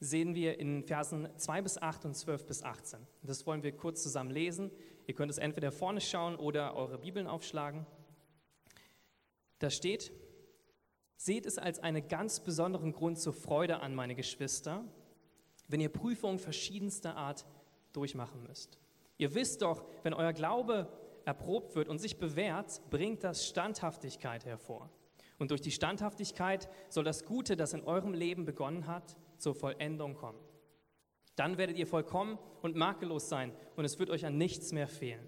sehen 0.00 0.34
wir 0.34 0.58
in 0.58 0.82
Versen 0.82 1.28
2 1.36 1.62
bis 1.62 1.78
8 1.78 2.06
und 2.06 2.14
12 2.14 2.46
bis 2.46 2.62
18. 2.62 3.06
Das 3.22 3.46
wollen 3.46 3.62
wir 3.62 3.72
kurz 3.72 4.02
zusammen 4.02 4.30
lesen. 4.30 4.70
Ihr 5.06 5.14
könnt 5.14 5.30
es 5.30 5.38
entweder 5.38 5.70
vorne 5.70 6.00
schauen 6.00 6.36
oder 6.36 6.74
eure 6.74 6.98
Bibeln 6.98 7.26
aufschlagen. 7.26 7.86
Da 9.58 9.70
steht, 9.70 10.10
Seht 11.22 11.44
es 11.44 11.58
als 11.58 11.80
einen 11.80 12.08
ganz 12.08 12.40
besonderen 12.40 12.94
Grund 12.94 13.18
zur 13.18 13.34
Freude 13.34 13.80
an, 13.80 13.94
meine 13.94 14.14
Geschwister, 14.14 14.86
wenn 15.68 15.78
ihr 15.78 15.90
Prüfungen 15.90 16.38
verschiedenster 16.38 17.14
Art 17.14 17.44
durchmachen 17.92 18.42
müsst. 18.42 18.78
Ihr 19.18 19.34
wisst 19.34 19.60
doch, 19.60 19.84
wenn 20.02 20.14
euer 20.14 20.32
Glaube 20.32 20.88
erprobt 21.26 21.76
wird 21.76 21.90
und 21.90 21.98
sich 21.98 22.18
bewährt, 22.18 22.80
bringt 22.88 23.22
das 23.22 23.46
Standhaftigkeit 23.46 24.46
hervor. 24.46 24.88
Und 25.38 25.50
durch 25.50 25.60
die 25.60 25.72
Standhaftigkeit 25.72 26.70
soll 26.88 27.04
das 27.04 27.26
Gute, 27.26 27.54
das 27.54 27.74
in 27.74 27.82
eurem 27.82 28.14
Leben 28.14 28.46
begonnen 28.46 28.86
hat, 28.86 29.18
zur 29.40 29.54
Vollendung 29.54 30.14
kommen. 30.14 30.38
Dann 31.36 31.58
werdet 31.58 31.78
ihr 31.78 31.86
vollkommen 31.86 32.38
und 32.62 32.76
makellos 32.76 33.28
sein 33.28 33.52
und 33.76 33.84
es 33.84 33.98
wird 33.98 34.10
euch 34.10 34.26
an 34.26 34.36
nichts 34.36 34.72
mehr 34.72 34.88
fehlen. 34.88 35.26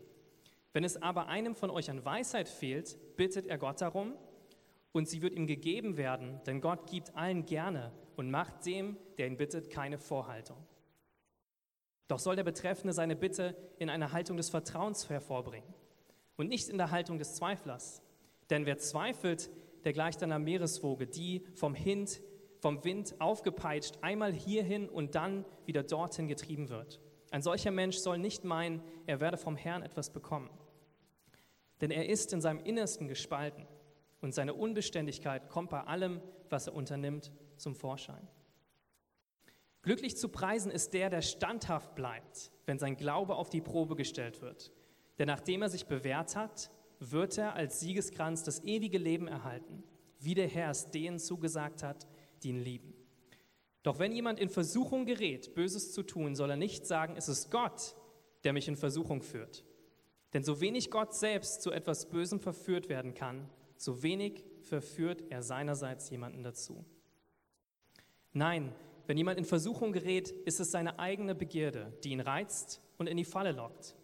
Wenn 0.72 0.84
es 0.84 1.00
aber 1.00 1.28
einem 1.28 1.54
von 1.54 1.70
euch 1.70 1.90
an 1.90 2.04
Weisheit 2.04 2.48
fehlt, 2.48 2.96
bittet 3.16 3.46
er 3.46 3.58
Gott 3.58 3.80
darum 3.80 4.14
und 4.92 5.08
sie 5.08 5.22
wird 5.22 5.34
ihm 5.34 5.46
gegeben 5.46 5.96
werden, 5.96 6.40
denn 6.46 6.60
Gott 6.60 6.90
gibt 6.90 7.14
allen 7.16 7.46
gerne 7.46 7.92
und 8.16 8.30
macht 8.30 8.66
dem, 8.66 8.96
der 9.18 9.26
ihn 9.26 9.36
bittet, 9.36 9.70
keine 9.70 9.98
Vorhaltung. 9.98 10.58
Doch 12.08 12.18
soll 12.18 12.36
der 12.36 12.44
Betreffende 12.44 12.92
seine 12.92 13.16
Bitte 13.16 13.56
in 13.78 13.88
einer 13.88 14.12
Haltung 14.12 14.36
des 14.36 14.50
Vertrauens 14.50 15.08
hervorbringen 15.08 15.72
und 16.36 16.48
nicht 16.48 16.68
in 16.68 16.76
der 16.76 16.90
Haltung 16.90 17.18
des 17.18 17.34
Zweiflers. 17.34 18.02
Denn 18.50 18.66
wer 18.66 18.76
zweifelt, 18.76 19.50
der 19.84 19.92
gleicht 19.92 20.22
einer 20.22 20.38
Meereswoge, 20.38 21.06
die 21.06 21.46
vom, 21.54 21.74
Hind, 21.74 22.20
vom 22.62 22.84
Wind 22.84 23.16
aufgepeitscht 23.18 23.98
einmal 24.02 24.32
hierhin 24.32 24.88
und 24.88 25.16
dann 25.16 25.44
wieder 25.66 25.82
dorthin 25.82 26.28
getrieben 26.28 26.68
wird. 26.68 27.00
Ein 27.32 27.42
solcher 27.42 27.72
Mensch 27.72 27.96
soll 27.96 28.18
nicht 28.18 28.44
meinen, 28.44 28.82
er 29.06 29.20
werde 29.20 29.36
vom 29.36 29.56
Herrn 29.56 29.82
etwas 29.82 30.10
bekommen. 30.10 30.48
Denn 31.80 31.90
er 31.90 32.08
ist 32.08 32.32
in 32.32 32.40
seinem 32.40 32.60
Innersten 32.60 33.08
gespalten 33.08 33.66
und 34.20 34.32
seine 34.32 34.54
Unbeständigkeit 34.54 35.48
kommt 35.48 35.70
bei 35.70 35.80
allem, 35.80 36.22
was 36.50 36.68
er 36.68 36.74
unternimmt, 36.76 37.32
zum 37.56 37.74
Vorschein. 37.74 38.28
Glücklich 39.82 40.16
zu 40.16 40.28
preisen 40.28 40.70
ist 40.70 40.94
der, 40.94 41.10
der 41.10 41.22
standhaft 41.22 41.96
bleibt, 41.96 42.52
wenn 42.66 42.78
sein 42.78 42.96
Glaube 42.96 43.34
auf 43.34 43.50
die 43.50 43.60
Probe 43.60 43.96
gestellt 43.96 44.40
wird. 44.40 44.70
Denn 45.18 45.26
nachdem 45.26 45.62
er 45.62 45.68
sich 45.68 45.86
bewährt 45.86 46.36
hat, 46.36 46.70
wird 47.00 47.38
er 47.38 47.56
als 47.56 47.80
Siegeskranz 47.80 48.44
das 48.44 48.62
ewige 48.62 48.98
Leben 48.98 49.26
erhalten, 49.26 49.82
wie 50.20 50.34
der 50.34 50.46
Herr 50.46 50.70
es 50.70 50.88
denen 50.92 51.18
zugesagt 51.18 51.82
hat, 51.82 52.06
die 52.42 52.50
ihn 52.50 52.62
lieben. 52.62 52.94
Doch 53.82 53.98
wenn 53.98 54.12
jemand 54.12 54.38
in 54.38 54.48
Versuchung 54.48 55.06
gerät, 55.06 55.54
Böses 55.54 55.92
zu 55.92 56.02
tun, 56.02 56.36
soll 56.36 56.50
er 56.50 56.56
nicht 56.56 56.86
sagen, 56.86 57.14
es 57.16 57.28
ist 57.28 57.50
Gott, 57.50 57.96
der 58.44 58.52
mich 58.52 58.68
in 58.68 58.76
Versuchung 58.76 59.22
führt. 59.22 59.64
Denn 60.32 60.44
so 60.44 60.60
wenig 60.60 60.90
Gott 60.90 61.14
selbst 61.14 61.62
zu 61.62 61.72
etwas 61.72 62.08
Bösem 62.08 62.40
verführt 62.40 62.88
werden 62.88 63.14
kann, 63.14 63.48
so 63.76 64.02
wenig 64.02 64.44
verführt 64.60 65.24
er 65.30 65.42
seinerseits 65.42 66.08
jemanden 66.10 66.42
dazu. 66.42 66.84
Nein, 68.32 68.72
wenn 69.06 69.18
jemand 69.18 69.38
in 69.38 69.44
Versuchung 69.44 69.92
gerät, 69.92 70.30
ist 70.30 70.60
es 70.60 70.70
seine 70.70 70.98
eigene 70.98 71.34
Begierde, 71.34 71.92
die 72.04 72.10
ihn 72.10 72.20
reizt 72.20 72.80
und 72.98 73.08
in 73.08 73.16
die 73.16 73.24
Falle 73.24 73.52
lockt. 73.52 73.96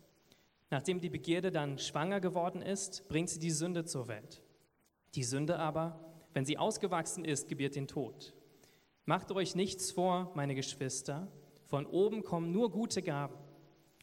Nachdem 0.70 1.00
die 1.00 1.08
Begierde 1.08 1.50
dann 1.50 1.78
schwanger 1.78 2.20
geworden 2.20 2.60
ist, 2.60 3.08
bringt 3.08 3.30
sie 3.30 3.38
die 3.38 3.50
Sünde 3.50 3.84
zur 3.84 4.08
Welt. 4.08 4.42
Die 5.14 5.24
Sünde 5.24 5.58
aber, 5.58 6.07
wenn 6.38 6.44
sie 6.44 6.56
ausgewachsen 6.56 7.24
ist, 7.24 7.48
gebiert 7.48 7.74
den 7.74 7.88
Tod. 7.88 8.32
Macht 9.06 9.32
euch 9.32 9.56
nichts 9.56 9.90
vor, 9.90 10.30
meine 10.36 10.54
Geschwister, 10.54 11.26
von 11.64 11.84
oben 11.84 12.22
kommen 12.22 12.52
nur 12.52 12.70
gute 12.70 13.02
Gaben 13.02 13.34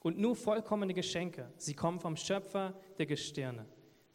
und 0.03 0.19
nur 0.19 0.35
vollkommene 0.35 0.93
Geschenke. 0.93 1.49
Sie 1.55 1.75
kommen 1.75 2.01
vom 2.01 2.17
Schöpfer 2.17 2.77
der 2.97 3.05
Gestirne, 3.05 3.65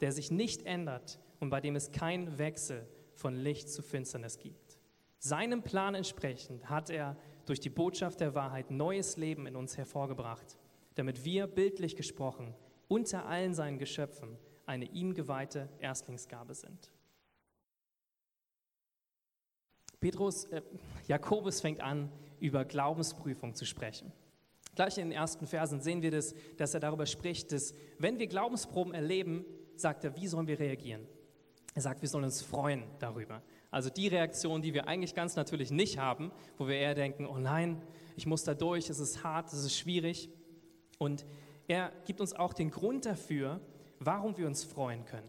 der 0.02 0.12
sich 0.12 0.30
nicht 0.30 0.66
ändert 0.66 1.18
und 1.38 1.48
bei 1.48 1.62
dem 1.62 1.76
es 1.76 1.92
keinen 1.92 2.36
Wechsel 2.36 2.86
von 3.14 3.34
Licht 3.36 3.70
zu 3.70 3.80
Finsternis 3.80 4.36
gibt. 4.36 4.78
Seinem 5.18 5.62
Plan 5.62 5.94
entsprechend 5.94 6.68
hat 6.68 6.90
er 6.90 7.16
durch 7.46 7.60
die 7.60 7.70
Botschaft 7.70 8.20
der 8.20 8.34
Wahrheit 8.34 8.70
neues 8.70 9.16
Leben 9.16 9.46
in 9.46 9.56
uns 9.56 9.78
hervorgebracht 9.78 10.58
damit 10.94 11.24
wir, 11.24 11.46
bildlich 11.46 11.96
gesprochen, 11.96 12.54
unter 12.86 13.24
allen 13.24 13.54
seinen 13.54 13.78
Geschöpfen 13.78 14.36
eine 14.66 14.84
ihm 14.84 15.14
geweihte 15.14 15.70
Erstlingsgabe 15.78 16.52
sind. 16.52 16.92
Petrus, 20.00 20.44
äh, 20.46 20.62
Jakobus 21.06 21.60
fängt 21.60 21.80
an, 21.80 22.10
über 22.40 22.64
Glaubensprüfung 22.64 23.54
zu 23.54 23.64
sprechen. 23.64 24.12
Gleich 24.74 24.96
in 24.98 25.10
den 25.10 25.12
ersten 25.12 25.46
Versen 25.46 25.80
sehen 25.80 26.00
wir 26.00 26.10
das, 26.10 26.34
dass 26.56 26.74
er 26.74 26.80
darüber 26.80 27.06
spricht, 27.06 27.52
dass 27.52 27.74
wenn 27.98 28.18
wir 28.18 28.26
Glaubensproben 28.26 28.94
erleben, 28.94 29.44
sagt 29.76 30.04
er, 30.04 30.16
wie 30.16 30.26
sollen 30.26 30.46
wir 30.46 30.58
reagieren? 30.58 31.06
Er 31.74 31.82
sagt, 31.82 32.02
wir 32.02 32.08
sollen 32.08 32.24
uns 32.24 32.42
freuen 32.42 32.84
darüber. 32.98 33.42
Also 33.70 33.90
die 33.90 34.08
Reaktion, 34.08 34.62
die 34.62 34.74
wir 34.74 34.88
eigentlich 34.88 35.14
ganz 35.14 35.36
natürlich 35.36 35.70
nicht 35.70 35.98
haben, 35.98 36.32
wo 36.58 36.66
wir 36.66 36.76
eher 36.76 36.94
denken, 36.94 37.26
oh 37.26 37.38
nein, 37.38 37.80
ich 38.16 38.26
muss 38.26 38.42
da 38.42 38.54
durch, 38.54 38.90
es 38.90 38.98
ist 38.98 39.22
hart, 39.22 39.52
es 39.52 39.64
ist 39.64 39.76
schwierig. 39.76 40.30
Und 40.98 41.24
er 41.68 41.92
gibt 42.04 42.20
uns 42.20 42.32
auch 42.32 42.52
den 42.52 42.70
Grund 42.70 43.06
dafür, 43.06 43.60
warum 44.00 44.36
wir 44.36 44.46
uns 44.46 44.64
freuen 44.64 45.04
können. 45.04 45.28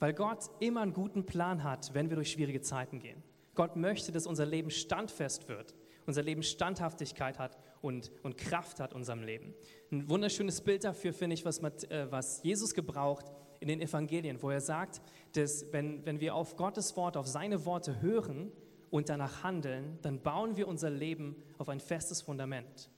Weil 0.00 0.12
Gott 0.12 0.50
immer 0.60 0.80
einen 0.80 0.92
guten 0.92 1.26
Plan 1.26 1.62
hat, 1.62 1.94
wenn 1.94 2.08
wir 2.08 2.16
durch 2.16 2.32
schwierige 2.32 2.60
Zeiten 2.60 2.98
gehen. 2.98 3.22
Gott 3.58 3.74
möchte, 3.74 4.12
dass 4.12 4.28
unser 4.28 4.46
Leben 4.46 4.70
standfest 4.70 5.48
wird, 5.48 5.74
unser 6.06 6.22
Leben 6.22 6.44
Standhaftigkeit 6.44 7.40
hat 7.40 7.58
und, 7.82 8.12
und 8.22 8.36
Kraft 8.36 8.78
hat 8.78 8.92
in 8.92 8.98
unserem 8.98 9.24
Leben. 9.24 9.52
Ein 9.90 10.08
wunderschönes 10.08 10.60
Bild 10.60 10.84
dafür 10.84 11.12
finde 11.12 11.34
ich, 11.34 11.44
was, 11.44 11.58
äh, 11.58 12.06
was 12.08 12.40
Jesus 12.44 12.72
gebraucht 12.72 13.26
in 13.58 13.66
den 13.66 13.80
Evangelien, 13.80 14.40
wo 14.42 14.50
er 14.50 14.60
sagt, 14.60 15.00
dass 15.32 15.72
wenn, 15.72 16.06
wenn 16.06 16.20
wir 16.20 16.36
auf 16.36 16.54
Gottes 16.54 16.96
Wort, 16.96 17.16
auf 17.16 17.26
seine 17.26 17.66
Worte 17.66 18.00
hören 18.00 18.52
und 18.90 19.08
danach 19.08 19.42
handeln, 19.42 19.98
dann 20.02 20.22
bauen 20.22 20.56
wir 20.56 20.68
unser 20.68 20.90
Leben 20.90 21.34
auf 21.58 21.68
ein 21.68 21.80
festes 21.80 22.22
Fundament. 22.22 22.90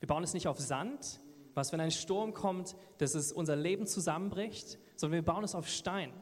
Wir 0.00 0.08
bauen 0.08 0.24
es 0.24 0.32
nicht 0.32 0.48
auf 0.48 0.58
Sand, 0.58 1.20
was, 1.52 1.70
wenn 1.70 1.82
ein 1.82 1.90
Sturm 1.90 2.32
kommt, 2.32 2.76
dass 2.96 3.14
es 3.14 3.30
unser 3.30 3.56
Leben 3.56 3.86
zusammenbricht, 3.86 4.78
sondern 4.96 5.16
wir 5.16 5.24
bauen 5.24 5.44
es 5.44 5.54
auf 5.54 5.68
Stein. 5.68 6.14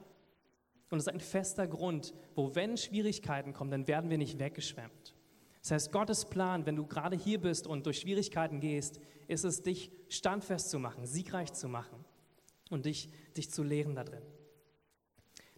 Und 0.90 0.98
es 0.98 1.06
ist 1.06 1.12
ein 1.12 1.20
fester 1.20 1.68
Grund, 1.68 2.12
wo, 2.34 2.54
wenn 2.54 2.76
Schwierigkeiten 2.76 3.52
kommen, 3.52 3.70
dann 3.70 3.86
werden 3.86 4.10
wir 4.10 4.18
nicht 4.18 4.38
weggeschwemmt. 4.38 5.14
Das 5.62 5.70
heißt, 5.70 5.92
Gottes 5.92 6.24
Plan, 6.24 6.66
wenn 6.66 6.76
du 6.76 6.86
gerade 6.86 7.16
hier 7.16 7.40
bist 7.40 7.66
und 7.66 7.86
durch 7.86 8.00
Schwierigkeiten 8.00 8.60
gehst, 8.60 9.00
ist 9.28 9.44
es, 9.44 9.62
dich 9.62 9.92
standfest 10.08 10.70
zu 10.70 10.78
machen, 10.78 11.06
siegreich 11.06 11.52
zu 11.52 11.68
machen 11.68 12.04
und 12.70 12.86
dich, 12.86 13.10
dich 13.36 13.50
zu 13.50 13.62
lehren 13.62 13.94
da 13.94 14.04
drin. 14.04 14.22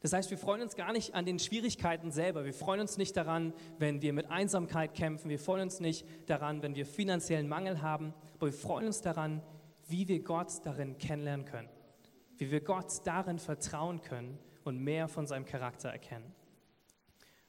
Das 0.00 0.12
heißt, 0.12 0.30
wir 0.30 0.38
freuen 0.38 0.62
uns 0.62 0.74
gar 0.74 0.92
nicht 0.92 1.14
an 1.14 1.24
den 1.24 1.38
Schwierigkeiten 1.38 2.10
selber. 2.10 2.44
Wir 2.44 2.52
freuen 2.52 2.80
uns 2.80 2.98
nicht 2.98 3.16
daran, 3.16 3.54
wenn 3.78 4.02
wir 4.02 4.12
mit 4.12 4.30
Einsamkeit 4.30 4.94
kämpfen. 4.94 5.30
Wir 5.30 5.38
freuen 5.38 5.62
uns 5.62 5.78
nicht 5.78 6.04
daran, 6.28 6.60
wenn 6.60 6.74
wir 6.74 6.84
finanziellen 6.84 7.48
Mangel 7.48 7.80
haben. 7.80 8.12
Aber 8.34 8.46
wir 8.46 8.52
freuen 8.52 8.88
uns 8.88 9.00
daran, 9.00 9.40
wie 9.86 10.08
wir 10.08 10.20
Gott 10.24 10.48
darin 10.64 10.98
kennenlernen 10.98 11.46
können, 11.46 11.68
wie 12.36 12.50
wir 12.50 12.60
Gott 12.60 13.06
darin 13.06 13.38
vertrauen 13.38 14.00
können 14.00 14.40
und 14.64 14.78
mehr 14.78 15.08
von 15.08 15.26
seinem 15.26 15.44
Charakter 15.44 15.88
erkennen. 15.88 16.34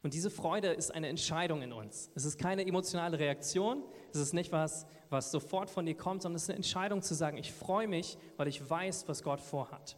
Und 0.03 0.13
diese 0.13 0.29
Freude 0.29 0.67
ist 0.67 0.93
eine 0.93 1.07
Entscheidung 1.07 1.61
in 1.61 1.71
uns. 1.71 2.11
Es 2.13 2.25
ist 2.25 2.37
keine 2.37 2.67
emotionale 2.67 3.19
Reaktion, 3.19 3.83
es 4.11 4.19
ist 4.19 4.33
nicht 4.33 4.51
was, 4.51 4.85
was 5.09 5.31
sofort 5.31 5.69
von 5.69 5.85
dir 5.85 5.95
kommt, 5.95 6.21
sondern 6.21 6.35
es 6.35 6.43
ist 6.43 6.49
eine 6.49 6.57
Entscheidung 6.57 7.01
zu 7.01 7.13
sagen, 7.13 7.37
ich 7.37 7.53
freue 7.53 7.87
mich, 7.87 8.17
weil 8.35 8.49
ich 8.49 8.69
weiß, 8.69 9.07
was 9.07 9.23
Gott 9.23 9.39
vorhat. 9.39 9.97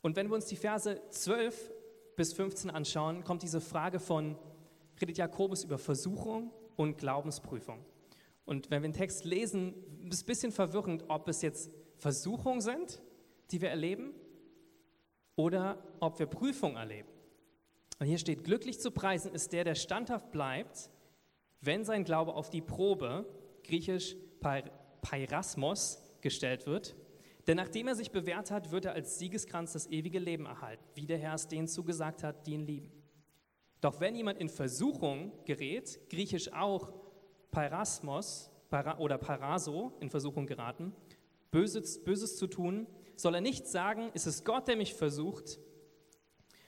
Und 0.00 0.16
wenn 0.16 0.28
wir 0.28 0.34
uns 0.34 0.46
die 0.46 0.56
Verse 0.56 1.00
12 1.10 1.72
bis 2.16 2.32
15 2.32 2.70
anschauen, 2.70 3.24
kommt 3.24 3.42
diese 3.42 3.60
Frage 3.60 4.00
von, 4.00 4.38
redet 5.00 5.18
Jakobus 5.18 5.64
über 5.64 5.78
Versuchung 5.78 6.50
und 6.76 6.96
Glaubensprüfung. 6.96 7.84
Und 8.46 8.70
wenn 8.70 8.82
wir 8.82 8.88
den 8.88 8.96
Text 8.96 9.24
lesen, 9.24 9.74
ist 10.08 10.14
es 10.14 10.22
ein 10.22 10.26
bisschen 10.26 10.52
verwirrend, 10.52 11.04
ob 11.08 11.28
es 11.28 11.42
jetzt 11.42 11.70
Versuchungen 11.96 12.60
sind, 12.60 13.02
die 13.50 13.60
wir 13.60 13.70
erleben, 13.70 14.14
oder 15.36 15.82
ob 16.00 16.18
wir 16.18 16.26
Prüfungen 16.26 16.76
erleben. 16.76 17.08
Und 17.98 18.06
hier 18.06 18.18
steht, 18.18 18.44
glücklich 18.44 18.80
zu 18.80 18.90
preisen 18.90 19.32
ist 19.32 19.52
der, 19.52 19.64
der 19.64 19.74
standhaft 19.74 20.30
bleibt, 20.32 20.90
wenn 21.60 21.84
sein 21.84 22.04
Glaube 22.04 22.34
auf 22.34 22.50
die 22.50 22.60
Probe, 22.60 23.26
griechisch 23.62 24.16
Pairasmos, 24.40 26.00
gestellt 26.20 26.66
wird. 26.66 26.96
Denn 27.46 27.56
nachdem 27.56 27.88
er 27.88 27.94
sich 27.94 28.10
bewährt 28.10 28.50
hat, 28.50 28.70
wird 28.72 28.86
er 28.86 28.94
als 28.94 29.18
Siegeskranz 29.18 29.74
das 29.74 29.86
ewige 29.88 30.18
Leben 30.18 30.46
erhalten, 30.46 30.82
wie 30.94 31.06
der 31.06 31.18
Herr 31.18 31.34
es 31.34 31.48
denen 31.48 31.68
zugesagt 31.68 32.22
hat, 32.22 32.46
die 32.46 32.54
ihn 32.54 32.66
lieben. 32.66 32.90
Doch 33.80 34.00
wenn 34.00 34.16
jemand 34.16 34.38
in 34.38 34.48
Versuchung 34.48 35.32
gerät, 35.44 36.08
griechisch 36.08 36.50
auch 36.52 36.90
Parasmos 37.50 38.50
oder 38.98 39.18
Paraso 39.18 39.92
in 40.00 40.08
Versuchung 40.08 40.46
geraten, 40.46 40.94
Böses, 41.50 42.02
Böses 42.02 42.36
zu 42.36 42.46
tun, 42.46 42.86
soll 43.16 43.34
er 43.34 43.40
nicht 43.40 43.66
sagen, 43.66 44.10
es 44.14 44.26
ist 44.26 44.44
Gott, 44.44 44.68
der 44.68 44.76
mich 44.76 44.94
versucht, 44.94 45.58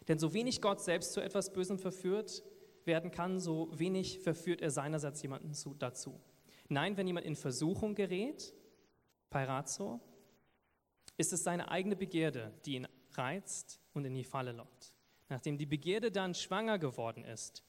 denn 0.09 0.19
so 0.19 0.33
wenig 0.33 0.61
Gott 0.61 0.81
selbst 0.81 1.13
zu 1.13 1.21
etwas 1.21 1.53
Bösem 1.53 1.79
verführt 1.79 2.43
werden 2.85 3.11
kann, 3.11 3.41
so 3.41 3.69
wenig 3.73 4.21
verführt 4.21 4.61
er 4.61 4.71
seinerseits 4.71 5.23
jemanden 5.23 5.53
zu, 5.55 5.75
dazu. 5.75 6.21
Nein, 6.69 6.97
wenn 6.97 7.07
jemand 7.07 7.27
in 7.27 7.37
Versuchung 7.37 7.95
gerät, 7.95 8.55
Pairazo, 9.31 10.01
ist 11.17 11.33
es 11.33 11.43
seine 11.43 11.71
eigene 11.71 11.97
Begierde, 11.97 12.53
die 12.65 12.75
ihn 12.75 12.89
reizt 13.13 13.81
und 13.93 14.05
in 14.05 14.15
die 14.15 14.25
Falle 14.25 14.53
lockt. 14.53 14.93
Nachdem 15.29 15.59
die 15.59 15.67
Begierde 15.67 16.13
dann 16.13 16.35
schwanger 16.35 16.79
geworden 16.79 17.25
ist, 17.25 17.65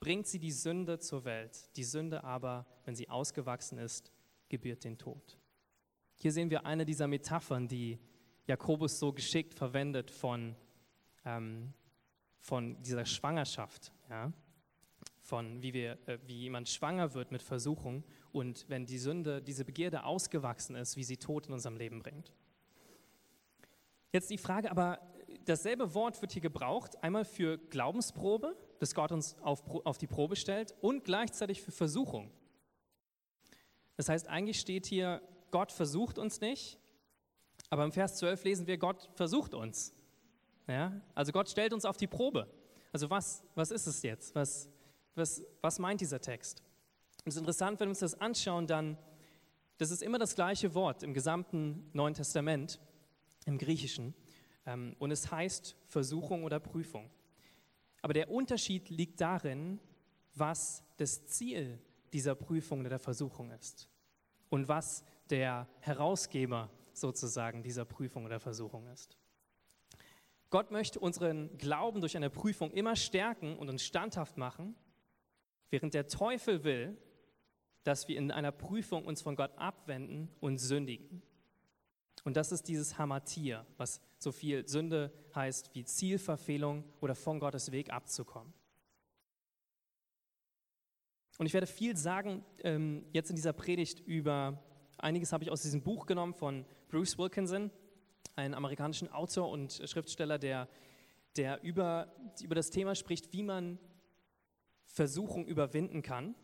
bringt 0.00 0.26
sie 0.26 0.38
die 0.38 0.52
Sünde 0.52 0.98
zur 0.98 1.24
Welt. 1.24 1.70
Die 1.76 1.84
Sünde 1.84 2.24
aber, 2.24 2.66
wenn 2.84 2.94
sie 2.94 3.08
ausgewachsen 3.08 3.78
ist, 3.78 4.12
gebiert 4.48 4.84
den 4.84 4.98
Tod. 4.98 5.38
Hier 6.24 6.32
sehen 6.32 6.48
wir 6.48 6.64
eine 6.64 6.86
dieser 6.86 7.06
Metaphern, 7.06 7.68
die 7.68 7.98
Jakobus 8.46 8.98
so 8.98 9.12
geschickt 9.12 9.52
verwendet 9.52 10.10
von, 10.10 10.56
ähm, 11.26 11.74
von 12.40 12.80
dieser 12.80 13.04
Schwangerschaft. 13.04 13.92
Ja? 14.08 14.32
Von 15.20 15.60
wie, 15.62 15.74
wir, 15.74 15.98
äh, 16.08 16.18
wie 16.24 16.38
jemand 16.38 16.70
schwanger 16.70 17.12
wird 17.12 17.30
mit 17.30 17.42
Versuchung 17.42 18.04
und 18.32 18.64
wenn 18.70 18.86
die 18.86 18.96
Sünde, 18.96 19.42
diese 19.42 19.66
Begierde 19.66 20.04
ausgewachsen 20.04 20.76
ist, 20.76 20.96
wie 20.96 21.04
sie 21.04 21.18
Tod 21.18 21.46
in 21.46 21.52
unserem 21.52 21.76
Leben 21.76 22.00
bringt. 22.00 22.32
Jetzt 24.10 24.30
die 24.30 24.38
Frage, 24.38 24.70
aber 24.70 25.00
dasselbe 25.44 25.92
Wort 25.92 26.22
wird 26.22 26.32
hier 26.32 26.40
gebraucht, 26.40 27.04
einmal 27.04 27.26
für 27.26 27.58
Glaubensprobe, 27.58 28.56
dass 28.78 28.94
Gott 28.94 29.12
uns 29.12 29.36
auf, 29.42 29.62
auf 29.84 29.98
die 29.98 30.06
Probe 30.06 30.36
stellt, 30.36 30.74
und 30.80 31.04
gleichzeitig 31.04 31.60
für 31.60 31.70
Versuchung. 31.70 32.30
Das 33.98 34.08
heißt, 34.08 34.26
eigentlich 34.26 34.58
steht 34.58 34.86
hier, 34.86 35.20
Gott 35.54 35.70
versucht 35.70 36.18
uns 36.18 36.40
nicht, 36.40 36.80
aber 37.70 37.84
im 37.84 37.92
Vers 37.92 38.16
12 38.16 38.42
lesen 38.42 38.66
wir, 38.66 38.76
Gott 38.76 39.08
versucht 39.14 39.54
uns. 39.54 39.94
Ja? 40.66 41.00
Also 41.14 41.30
Gott 41.30 41.48
stellt 41.48 41.72
uns 41.72 41.84
auf 41.84 41.96
die 41.96 42.08
Probe. 42.08 42.48
Also 42.92 43.08
was, 43.08 43.44
was 43.54 43.70
ist 43.70 43.86
es 43.86 44.02
jetzt? 44.02 44.34
Was, 44.34 44.68
was, 45.14 45.44
was 45.60 45.78
meint 45.78 46.00
dieser 46.00 46.20
Text? 46.20 46.60
Es 47.24 47.36
ist 47.36 47.38
interessant, 47.38 47.78
wenn 47.78 47.86
wir 47.86 47.90
uns 47.90 48.00
das 48.00 48.20
anschauen, 48.20 48.66
dann, 48.66 48.98
das 49.78 49.92
ist 49.92 50.02
immer 50.02 50.18
das 50.18 50.34
gleiche 50.34 50.74
Wort 50.74 51.04
im 51.04 51.14
gesamten 51.14 51.88
Neuen 51.92 52.14
Testament, 52.14 52.80
im 53.46 53.56
Griechischen. 53.56 54.12
Ähm, 54.66 54.96
und 54.98 55.12
es 55.12 55.30
heißt 55.30 55.76
Versuchung 55.86 56.42
oder 56.42 56.58
Prüfung. 56.58 57.08
Aber 58.02 58.12
der 58.12 58.28
Unterschied 58.28 58.90
liegt 58.90 59.20
darin, 59.20 59.78
was 60.34 60.82
das 60.96 61.26
Ziel 61.26 61.78
dieser 62.12 62.34
Prüfung 62.34 62.80
oder 62.80 62.88
der 62.88 62.98
Versuchung 62.98 63.52
ist 63.52 63.88
und 64.48 64.66
was 64.66 65.04
der 65.30 65.68
Herausgeber 65.80 66.70
sozusagen 66.92 67.62
dieser 67.62 67.84
Prüfung 67.84 68.24
oder 68.24 68.40
Versuchung 68.40 68.86
ist. 68.88 69.16
Gott 70.50 70.70
möchte 70.70 71.00
unseren 71.00 71.56
Glauben 71.58 72.00
durch 72.00 72.16
eine 72.16 72.30
Prüfung 72.30 72.70
immer 72.70 72.94
stärken 72.94 73.56
und 73.56 73.68
uns 73.68 73.84
standhaft 73.84 74.36
machen, 74.36 74.76
während 75.70 75.94
der 75.94 76.06
Teufel 76.06 76.62
will, 76.62 76.96
dass 77.82 78.08
wir 78.08 78.16
in 78.16 78.30
einer 78.30 78.52
Prüfung 78.52 79.04
uns 79.04 79.22
von 79.22 79.36
Gott 79.36 79.52
abwenden 79.56 80.30
und 80.40 80.58
sündigen. 80.58 81.22
Und 82.22 82.36
das 82.36 82.52
ist 82.52 82.68
dieses 82.68 82.98
Hamatir, 82.98 83.66
was 83.76 84.00
so 84.18 84.32
viel 84.32 84.66
Sünde 84.66 85.12
heißt 85.34 85.74
wie 85.74 85.84
Zielverfehlung 85.84 86.84
oder 87.00 87.14
von 87.14 87.40
Gottes 87.40 87.70
Weg 87.72 87.92
abzukommen. 87.92 88.52
Und 91.38 91.46
ich 91.46 91.52
werde 91.52 91.66
viel 91.66 91.96
sagen 91.96 92.44
ähm, 92.62 93.04
jetzt 93.12 93.28
in 93.28 93.36
dieser 93.36 93.52
Predigt 93.52 94.00
über, 94.00 94.62
einiges 94.98 95.32
habe 95.32 95.44
ich 95.44 95.50
aus 95.50 95.62
diesem 95.62 95.82
Buch 95.82 96.06
genommen 96.06 96.34
von 96.34 96.64
Bruce 96.88 97.18
Wilkinson, 97.18 97.70
einem 98.36 98.54
amerikanischen 98.54 99.10
Autor 99.10 99.50
und 99.50 99.80
Schriftsteller, 99.84 100.38
der, 100.38 100.68
der 101.36 101.62
über, 101.62 102.12
über 102.42 102.54
das 102.54 102.70
Thema 102.70 102.94
spricht, 102.94 103.32
wie 103.32 103.42
man 103.42 103.78
Versuchung 104.86 105.46
überwinden 105.46 106.02
kann. 106.02 106.34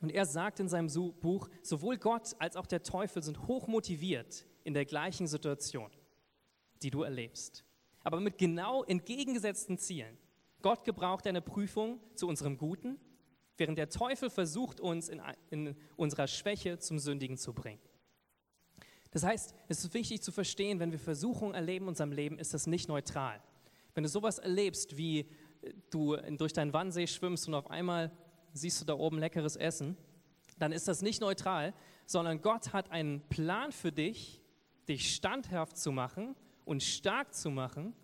Und 0.00 0.10
er 0.10 0.26
sagt 0.26 0.60
in 0.60 0.68
seinem 0.68 0.88
Buch, 1.20 1.48
sowohl 1.62 1.96
Gott 1.96 2.36
als 2.38 2.56
auch 2.56 2.66
der 2.66 2.82
Teufel 2.82 3.22
sind 3.22 3.46
hoch 3.46 3.66
motiviert 3.66 4.46
in 4.64 4.74
der 4.74 4.84
gleichen 4.84 5.26
Situation, 5.26 5.90
die 6.82 6.90
du 6.90 7.02
erlebst, 7.02 7.64
aber 8.00 8.20
mit 8.20 8.36
genau 8.36 8.84
entgegengesetzten 8.84 9.78
Zielen. 9.78 10.18
Gott 10.60 10.84
gebraucht 10.84 11.26
eine 11.26 11.40
Prüfung 11.40 12.00
zu 12.14 12.28
unserem 12.28 12.58
Guten, 12.58 12.98
während 13.56 13.78
der 13.78 13.88
Teufel 13.88 14.30
versucht, 14.30 14.80
uns 14.80 15.08
in, 15.08 15.22
in 15.50 15.76
unserer 15.96 16.26
Schwäche 16.26 16.78
zum 16.78 16.98
Sündigen 16.98 17.36
zu 17.36 17.52
bringen. 17.52 17.80
Das 19.10 19.22
heißt, 19.22 19.54
es 19.68 19.84
ist 19.84 19.94
wichtig 19.94 20.22
zu 20.22 20.30
verstehen, 20.30 20.78
wenn 20.78 20.92
wir 20.92 20.98
Versuchungen 20.98 21.54
erleben 21.54 21.86
in 21.86 21.88
unserem 21.90 22.12
Leben, 22.12 22.38
ist 22.38 22.52
das 22.52 22.66
nicht 22.66 22.88
neutral. 22.88 23.40
Wenn 23.94 24.02
du 24.02 24.08
sowas 24.08 24.38
erlebst, 24.38 24.96
wie 24.96 25.20
äh, 25.20 25.72
du 25.90 26.16
durch 26.36 26.52
deinen 26.52 26.72
Wannsee 26.72 27.06
schwimmst 27.06 27.48
und 27.48 27.54
auf 27.54 27.70
einmal 27.70 28.12
siehst 28.52 28.80
du 28.80 28.84
da 28.84 28.94
oben 28.94 29.18
leckeres 29.18 29.56
Essen, 29.56 29.96
dann 30.58 30.72
ist 30.72 30.88
das 30.88 31.02
nicht 31.02 31.20
neutral, 31.20 31.74
sondern 32.06 32.40
Gott 32.40 32.72
hat 32.72 32.90
einen 32.90 33.20
Plan 33.28 33.72
für 33.72 33.92
dich, 33.92 34.42
dich 34.88 35.14
standhaft 35.14 35.76
zu 35.76 35.92
machen 35.92 36.36
und 36.64 36.82
stark 36.82 37.34
zu 37.34 37.50
machen. 37.50 37.94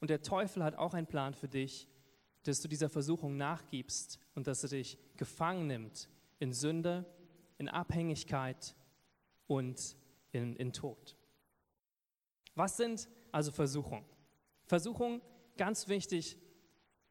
Und 0.00 0.10
der 0.10 0.22
Teufel 0.22 0.64
hat 0.64 0.76
auch 0.76 0.94
einen 0.94 1.06
Plan 1.06 1.34
für 1.34 1.48
dich, 1.48 1.88
dass 2.44 2.60
du 2.60 2.68
dieser 2.68 2.88
Versuchung 2.88 3.36
nachgibst 3.36 4.18
und 4.34 4.46
dass 4.46 4.62
er 4.62 4.70
dich 4.70 4.98
gefangen 5.16 5.66
nimmt 5.66 6.08
in 6.38 6.52
Sünde, 6.52 7.04
in 7.58 7.68
Abhängigkeit 7.68 8.74
und 9.46 9.96
in, 10.32 10.56
in 10.56 10.72
Tod. 10.72 11.16
Was 12.54 12.76
sind 12.76 13.08
also 13.30 13.50
Versuchungen? 13.52 14.04
Versuchungen, 14.64 15.20
ganz 15.56 15.88
wichtig, 15.88 16.38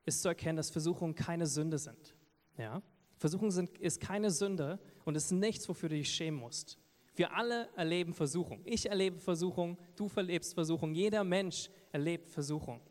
ist 0.06 0.22
zu 0.22 0.28
erkennen, 0.28 0.58
dass 0.58 0.70
Versuchungen 0.70 1.16
keine 1.16 1.48
Sünde 1.48 1.78
sind. 1.78 2.16
Ja? 2.58 2.82
Versuchung 3.18 3.52
sind, 3.52 3.78
ist 3.78 4.00
keine 4.00 4.32
Sünde 4.32 4.80
und 5.06 5.16
ist 5.16 5.32
nichts, 5.32 5.68
wofür 5.70 5.90
du 5.90 5.96
dich 5.96 6.10
schämen 6.10 6.40
musst. 6.40 6.78
Wir 7.16 7.36
alle 7.36 7.70
erleben 7.76 8.14
Versuchung. 8.14 8.62
Ich 8.66 8.90
erlebe 8.90 9.20
Versuchung, 9.20 9.78
du 9.96 10.10
erlebst 10.16 10.54
Versuchung, 10.54 10.94
jeder 10.94 11.24
Mensch 11.24 11.70
erlebt 11.92 12.30
Versuchung. 12.30 12.82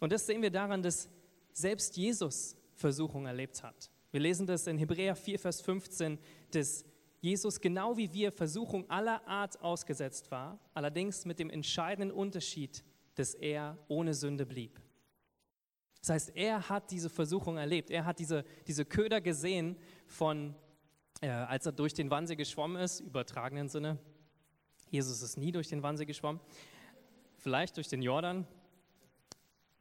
Und 0.00 0.12
das 0.12 0.26
sehen 0.26 0.42
wir 0.42 0.50
daran, 0.50 0.82
dass 0.82 1.08
selbst 1.52 1.96
Jesus 1.96 2.56
Versuchung 2.74 3.26
erlebt 3.26 3.62
hat. 3.62 3.90
Wir 4.10 4.20
lesen 4.20 4.46
das 4.46 4.66
in 4.66 4.78
Hebräer 4.78 5.16
4, 5.16 5.38
Vers 5.38 5.60
15, 5.60 6.18
dass 6.50 6.84
Jesus 7.20 7.60
genau 7.60 7.96
wie 7.96 8.12
wir 8.12 8.32
Versuchung 8.32 8.88
aller 8.90 9.26
Art 9.26 9.60
ausgesetzt 9.62 10.30
war, 10.30 10.58
allerdings 10.74 11.24
mit 11.24 11.38
dem 11.38 11.50
entscheidenden 11.50 12.10
Unterschied, 12.10 12.84
dass 13.14 13.34
er 13.34 13.78
ohne 13.88 14.12
Sünde 14.12 14.44
blieb. 14.44 14.80
Das 16.00 16.10
heißt, 16.10 16.32
er 16.34 16.68
hat 16.68 16.90
diese 16.90 17.08
Versuchung 17.08 17.58
erlebt. 17.58 17.90
Er 17.90 18.04
hat 18.04 18.18
diese, 18.18 18.44
diese 18.66 18.84
Köder 18.84 19.20
gesehen 19.20 19.76
von, 20.06 20.54
äh, 21.20 21.28
als 21.28 21.64
er 21.64 21.72
durch 21.72 21.94
den 21.94 22.10
Wannsee 22.10 22.34
geschwommen 22.34 22.82
ist, 22.82 22.98
übertragenen 22.98 23.68
Sinne. 23.68 23.98
Jesus 24.90 25.22
ist 25.22 25.38
nie 25.38 25.52
durch 25.52 25.68
den 25.68 25.82
Wannsee 25.84 26.04
geschwommen. 26.04 26.40
Vielleicht 27.38 27.76
durch 27.76 27.86
den 27.86 28.02
Jordan. 28.02 28.48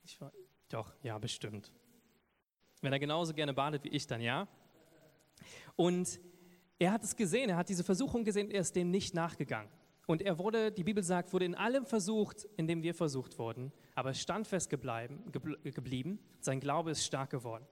Ich, 0.03 0.19
doch, 0.73 0.93
ja, 1.03 1.17
bestimmt. 1.17 1.71
Wenn 2.81 2.93
er 2.93 2.99
genauso 2.99 3.33
gerne 3.33 3.53
badet 3.53 3.83
wie 3.83 3.89
ich, 3.89 4.07
dann 4.07 4.21
ja. 4.21 4.47
Und 5.75 6.19
er 6.79 6.91
hat 6.91 7.03
es 7.03 7.15
gesehen, 7.15 7.49
er 7.49 7.57
hat 7.57 7.69
diese 7.69 7.83
Versuchung 7.83 8.23
gesehen, 8.23 8.49
er 8.49 8.61
ist 8.61 8.75
dem 8.75 8.89
nicht 8.89 9.13
nachgegangen. 9.13 9.69
Und 10.07 10.21
er 10.21 10.39
wurde, 10.39 10.71
die 10.71 10.83
Bibel 10.83 11.03
sagt, 11.03 11.31
wurde 11.31 11.45
in 11.45 11.55
allem 11.55 11.85
versucht, 11.85 12.47
in 12.57 12.67
dem 12.67 12.81
wir 12.81 12.95
versucht 12.95 13.37
wurden, 13.37 13.71
aber 13.95 14.13
standfest 14.13 14.69
geblieben. 14.69 16.19
Sein 16.39 16.59
Glaube 16.59 16.91
ist 16.91 17.05
stark 17.05 17.29
geworden. 17.29 17.65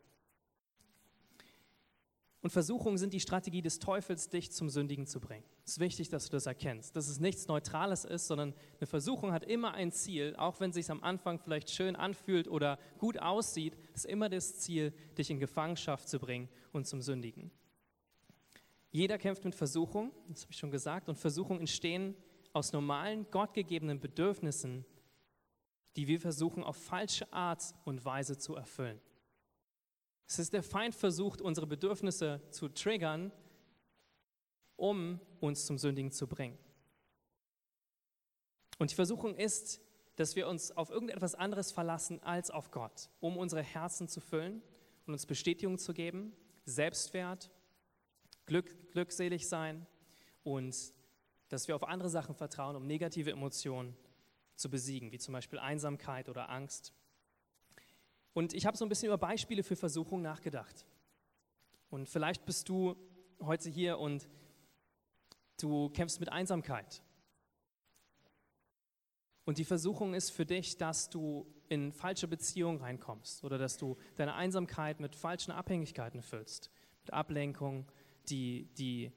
Und 2.41 2.52
Versuchungen 2.52 2.97
sind 2.97 3.13
die 3.13 3.19
Strategie 3.19 3.62
des 3.62 3.80
Teufels, 3.80 4.30
dich 4.30 4.52
zum 4.52 4.69
Sündigen 4.69 5.06
zu 5.06 5.19
bringen. 5.19 5.43
Es 5.65 5.73
ist 5.73 5.80
wichtig, 5.80 6.08
dass 6.10 6.25
du 6.25 6.32
das 6.32 6.45
erkennst, 6.45 6.95
dass 6.95 7.10
es 7.10 7.19
nichts 7.19 7.47
Neutrales 7.47 8.06
ist, 8.06 8.28
sondern 8.28 8.54
eine 8.80 8.88
Versuchung 8.88 9.34
hat 9.34 9.43
immer 9.43 9.73
ein 9.73 9.91
Ziel, 9.91 10.36
auch 10.38 10.62
wenn 10.62 10.69
es 10.69 10.75
sich 10.75 10.89
am 10.89 11.04
Anfang 11.04 11.39
vielleicht 11.39 11.69
schön 11.69 11.97
anfühlt 11.97 12.47
oder 12.47 12.80
gut 12.97 13.19
aussieht, 13.19 13.75
ist 13.93 14.06
immer 14.06 14.30
das 14.30 14.58
Ziel, 14.60 14.93
dich 15.17 15.30
in 15.30 15.39
Gefangenschaft 15.39 16.08
zu 16.08 16.17
bringen 16.17 16.47
und 16.71 16.88
zum 16.88 17.02
Sündigen. 17.02 17.52
Jeder 18.91 19.17
kämpft 19.17 19.43
mit 19.43 19.54
Versuchung, 19.54 20.12
das 20.30 20.43
habe 20.43 20.54
ich 20.54 20.58
schon 20.58 20.71
gesagt, 20.71 21.10
und 21.10 21.17
Versuchungen 21.17 21.60
entstehen 21.60 22.15
aus 22.54 22.71
normalen, 22.71 23.30
gottgegebenen 23.32 23.99
Bedürfnissen, 23.99 24.86
die 25.97 26.08
wir 26.08 26.21
versuchen 26.21 26.63
auf 26.63 26.78
falsche 26.78 27.32
Art 27.34 27.75
und 27.84 28.06
Weise 28.06 28.38
zu 28.38 28.56
erfüllen. 28.56 28.99
Es 30.30 30.38
ist 30.38 30.54
der 30.54 30.62
Feind 30.62 30.94
versucht, 30.94 31.42
unsere 31.42 31.65
Bedürfnisse 31.65 32.39
zu 32.52 32.70
triggern, 32.70 33.32
um 34.76 35.20
uns 35.39 35.65
zum 35.65 35.80
Sündigen 35.80 36.12
zu 36.12 36.28
bringen. 36.28 36.56
Und 38.78 38.92
die 38.92 38.96
Versuchung 38.96 39.36
ist, 39.36 39.82
dass 40.18 40.36
wir 40.36 40.48
uns 40.48 40.70
auf 40.72 40.92
irgendetwas 40.92 41.34
anderes 41.34 41.72
verlassen 41.72 42.22
als 42.22 42.52
auf 42.52 42.70
Gott, 42.70 43.10
um 43.20 43.38
unsere 43.38 43.63
Herzen 43.63 44.08
zu 44.08 44.22
füllen 44.22 44.62
und 45.08 45.13
uns 45.13 45.26
Bestätigung 45.26 45.80
zu 45.80 45.94
geben, 45.94 46.32
Selbstwert, 46.63 47.50
Glück, 48.46 48.92
glückselig 48.92 49.50
sein 49.50 49.88
und 50.44 50.76
dass 51.48 51.68
wir 51.68 51.76
auf 51.76 51.84
andere 51.84 52.10
Sachen 52.10 52.36
vertrauen, 52.36 52.76
um 52.76 52.86
negative 52.86 53.32
Emotionen 53.32 53.98
zu 54.56 54.70
besiegen, 54.70 55.12
wie 55.12 55.18
zum 55.18 55.34
Beispiel 55.34 55.58
Einsamkeit 55.58 56.30
oder 56.30 56.52
Angst. 56.52 56.94
Und 58.34 58.54
ich 58.54 58.65
habe 58.65 58.78
so 58.78 58.86
ein 58.86 58.89
bisschen 58.89 59.08
über 59.08 59.18
Beispiele 59.18 59.63
für 59.63 59.76
Versuchung 59.76 60.22
nachgedacht. 60.22 60.86
Und 61.89 62.08
vielleicht 62.08 62.46
bist 62.46 62.70
du 62.70 62.96
heute 63.42 63.70
hier 63.70 63.98
und 63.98 64.28
du 65.58 65.89
kämpfst 65.89 66.20
mit 66.20 66.32
Einsamkeit. 66.32 67.02
Und 69.46 69.58
die 69.58 69.65
Versuchung 69.65 70.13
ist 70.13 70.30
für 70.30 70.46
dich, 70.46 70.78
dass 70.78 71.10
du 71.10 71.48
in 71.70 71.92
falsche 71.92 72.28
Beziehungen 72.28 72.80
reinkommst 72.80 73.44
oder 73.44 73.58
dass 73.58 73.78
du 73.78 73.98
deine 74.15 74.36
Einsamkeit 74.36 75.00
mit 75.00 75.15
falschen 75.15 75.52
Abhängigkeiten 75.52 76.22
füllst, 76.22 76.70
mit 77.02 77.13
Ablenkung, 77.13 77.92
die, 78.30 78.65
die 78.78 79.12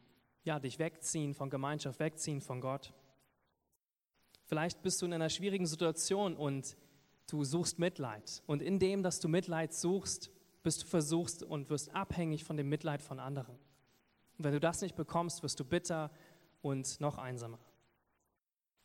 ja, 0.44 0.58
dich 0.58 0.78
wegziehen 0.78 1.34
von 1.34 1.50
Gemeinschaft, 1.50 2.00
wegziehen 2.00 2.40
von 2.40 2.60
Gott. 2.60 2.92
Vielleicht 4.44 4.82
bist 4.82 5.00
du 5.00 5.06
in 5.06 5.12
einer 5.12 5.30
schwierigen 5.30 5.66
Situation 5.66 6.36
und 6.36 6.76
du 7.28 7.44
suchst 7.44 7.78
Mitleid. 7.78 8.42
Und 8.46 8.62
in 8.62 8.78
dem, 8.78 9.02
dass 9.02 9.20
du 9.20 9.28
Mitleid 9.28 9.72
suchst, 9.72 10.30
bist 10.62 10.82
du 10.82 10.86
versuchst 10.86 11.42
und 11.42 11.70
wirst 11.70 11.94
abhängig 11.94 12.44
von 12.44 12.56
dem 12.56 12.68
Mitleid 12.68 13.02
von 13.02 13.18
anderen. 13.18 13.56
Und 14.38 14.44
wenn 14.44 14.52
du 14.52 14.60
das 14.60 14.80
nicht 14.80 14.96
bekommst, 14.96 15.42
wirst 15.42 15.58
du 15.60 15.64
bitter 15.64 16.10
und 16.60 17.00
noch 17.00 17.18
einsamer. 17.18 17.58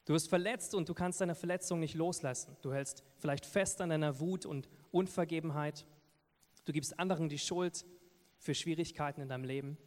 Du 0.06 0.14
wirst 0.14 0.30
verletzt 0.30 0.74
und 0.74 0.88
du 0.88 0.94
kannst 0.94 1.20
deine 1.22 1.36
Verletzung 1.36 1.80
nicht 1.80 1.94
loslassen. 1.94 2.56
Du 2.62 2.72
hältst 2.72 3.04
vielleicht 3.18 3.46
fest 3.46 3.82
an 3.82 3.90
deiner 3.90 4.20
Wut 4.20 4.46
und 4.46 4.70
Unvergebenheit. 4.92 5.86
Du 6.66 6.72
gibst 6.72 6.98
anderen 6.98 7.30
die 7.30 7.38
Schuld 7.38 7.86
für 8.38 8.56
Schwierigkeiten 8.56 9.22
in 9.22 9.30
deinem 9.30 9.44
Leben. 9.44 9.78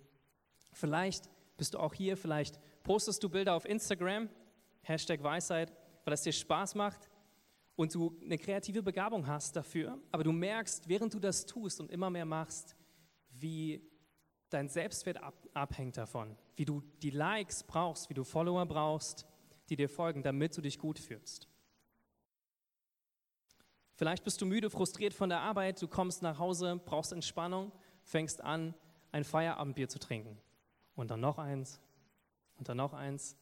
Vielleicht 0.73 1.31
bist 1.57 1.75
du 1.75 1.79
auch 1.79 1.95
hier, 1.95 2.17
vielleicht 2.17 2.61
postest 2.83 3.23
du 3.23 3.29
Bilder 3.29 3.55
auf 3.55 3.65
Instagram, 3.65 4.29
Hashtag 4.83 5.23
Weisheit, 5.23 5.73
weil 6.05 6.15
es 6.15 6.23
dir 6.23 6.33
Spaß 6.33 6.75
macht 6.75 7.10
und 7.77 7.95
du 7.95 8.19
eine 8.23 8.39
kreative 8.39 8.83
Begabung 8.83 9.27
hast 9.27 9.57
dafür, 9.57 9.99
aber 10.13 10.25
du 10.25 10.33
merkst, 10.33 10.89
während 10.89 11.15
du 11.15 11.19
das 11.19 11.47
tust 11.47 11.81
und 11.81 11.91
immer 11.91 12.11
mehr 12.11 12.27
machst, 12.27 12.77
wie 13.31 13.83
dein 14.51 14.69
Selbstwert 14.69 15.23
ab, 15.23 15.35
abhängt 15.55 15.97
davon, 15.97 16.37
wie 16.57 16.65
du 16.65 16.83
die 17.03 17.11
Likes 17.11 17.63
brauchst, 17.63 18.11
wie 18.11 18.15
du 18.15 18.25
Follower 18.25 18.67
brauchst, 18.67 19.27
die 19.69 19.77
dir 19.77 19.89
folgen, 19.89 20.23
damit 20.23 20.57
du 20.57 20.61
dich 20.61 20.79
gut 20.79 20.99
fühlst. 20.99 21.49
Vielleicht 23.95 24.25
bist 24.25 24.41
du 24.41 24.47
müde, 24.47 24.71
frustriert 24.71 25.15
von 25.15 25.29
der 25.29 25.41
Arbeit, 25.41 25.81
du 25.81 25.87
kommst 25.87 26.23
nach 26.23 26.39
Hause, 26.39 26.81
brauchst 26.85 27.13
Entspannung, 27.13 27.71
fängst 28.03 28.43
an, 28.43 28.75
ein 29.13 29.25
Feierabendbier 29.25 29.89
zu 29.89 29.99
trinken. 29.99 30.39
Und 30.97 31.11
dann 31.11 31.21
noch 31.21 31.39
eins 31.39 31.81
und 32.57 32.69
dann 32.69 32.79
noch 32.79 32.93
eins. 32.93 33.37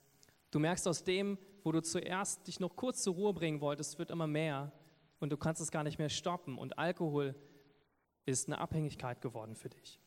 Du 0.50 0.58
merkst 0.58 0.86
aus 0.88 1.04
dem, 1.04 1.38
wo 1.64 1.72
du 1.72 1.82
zuerst 1.82 2.46
dich 2.46 2.60
noch 2.60 2.76
kurz 2.76 3.02
zur 3.02 3.14
Ruhe 3.14 3.32
bringen 3.32 3.60
wolltest, 3.60 3.98
wird 3.98 4.10
immer 4.10 4.26
mehr 4.26 4.72
und 5.20 5.30
du 5.30 5.36
kannst 5.36 5.60
es 5.60 5.70
gar 5.70 5.84
nicht 5.84 5.98
mehr 5.98 6.08
stoppen. 6.08 6.58
Und 6.58 6.78
Alkohol 6.78 7.34
ist 8.26 8.48
eine 8.48 8.58
Abhängigkeit 8.58 9.20
geworden 9.20 9.56
für 9.56 9.68
dich. 9.68 10.00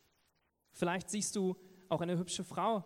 Vielleicht 0.71 1.09
siehst 1.09 1.35
du 1.35 1.55
auch 1.89 2.01
eine 2.01 2.17
hübsche 2.17 2.43
Frau 2.43 2.85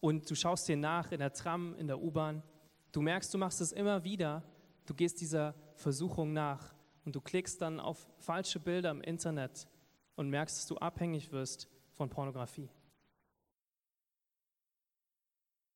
und 0.00 0.28
du 0.28 0.34
schaust 0.34 0.68
dir 0.68 0.76
nach 0.76 1.12
in 1.12 1.20
der 1.20 1.32
Tram, 1.32 1.74
in 1.76 1.86
der 1.86 2.00
U-Bahn 2.00 2.42
Du 2.92 3.00
merkst, 3.00 3.32
du 3.32 3.38
machst 3.38 3.62
es 3.62 3.72
immer 3.72 4.04
wieder, 4.04 4.44
du 4.84 4.92
gehst 4.92 5.20
dieser 5.22 5.54
Versuchung 5.74 6.34
nach 6.34 6.74
und 7.06 7.16
du 7.16 7.22
klickst 7.22 7.60
dann 7.62 7.80
auf 7.80 8.06
falsche 8.18 8.60
Bilder 8.60 8.90
im 8.90 9.00
Internet 9.00 9.66
und 10.14 10.28
merkst, 10.28 10.58
dass 10.58 10.66
du 10.66 10.76
abhängig 10.76 11.32
wirst 11.32 11.68
von 11.92 12.10
Pornografie. 12.10 12.68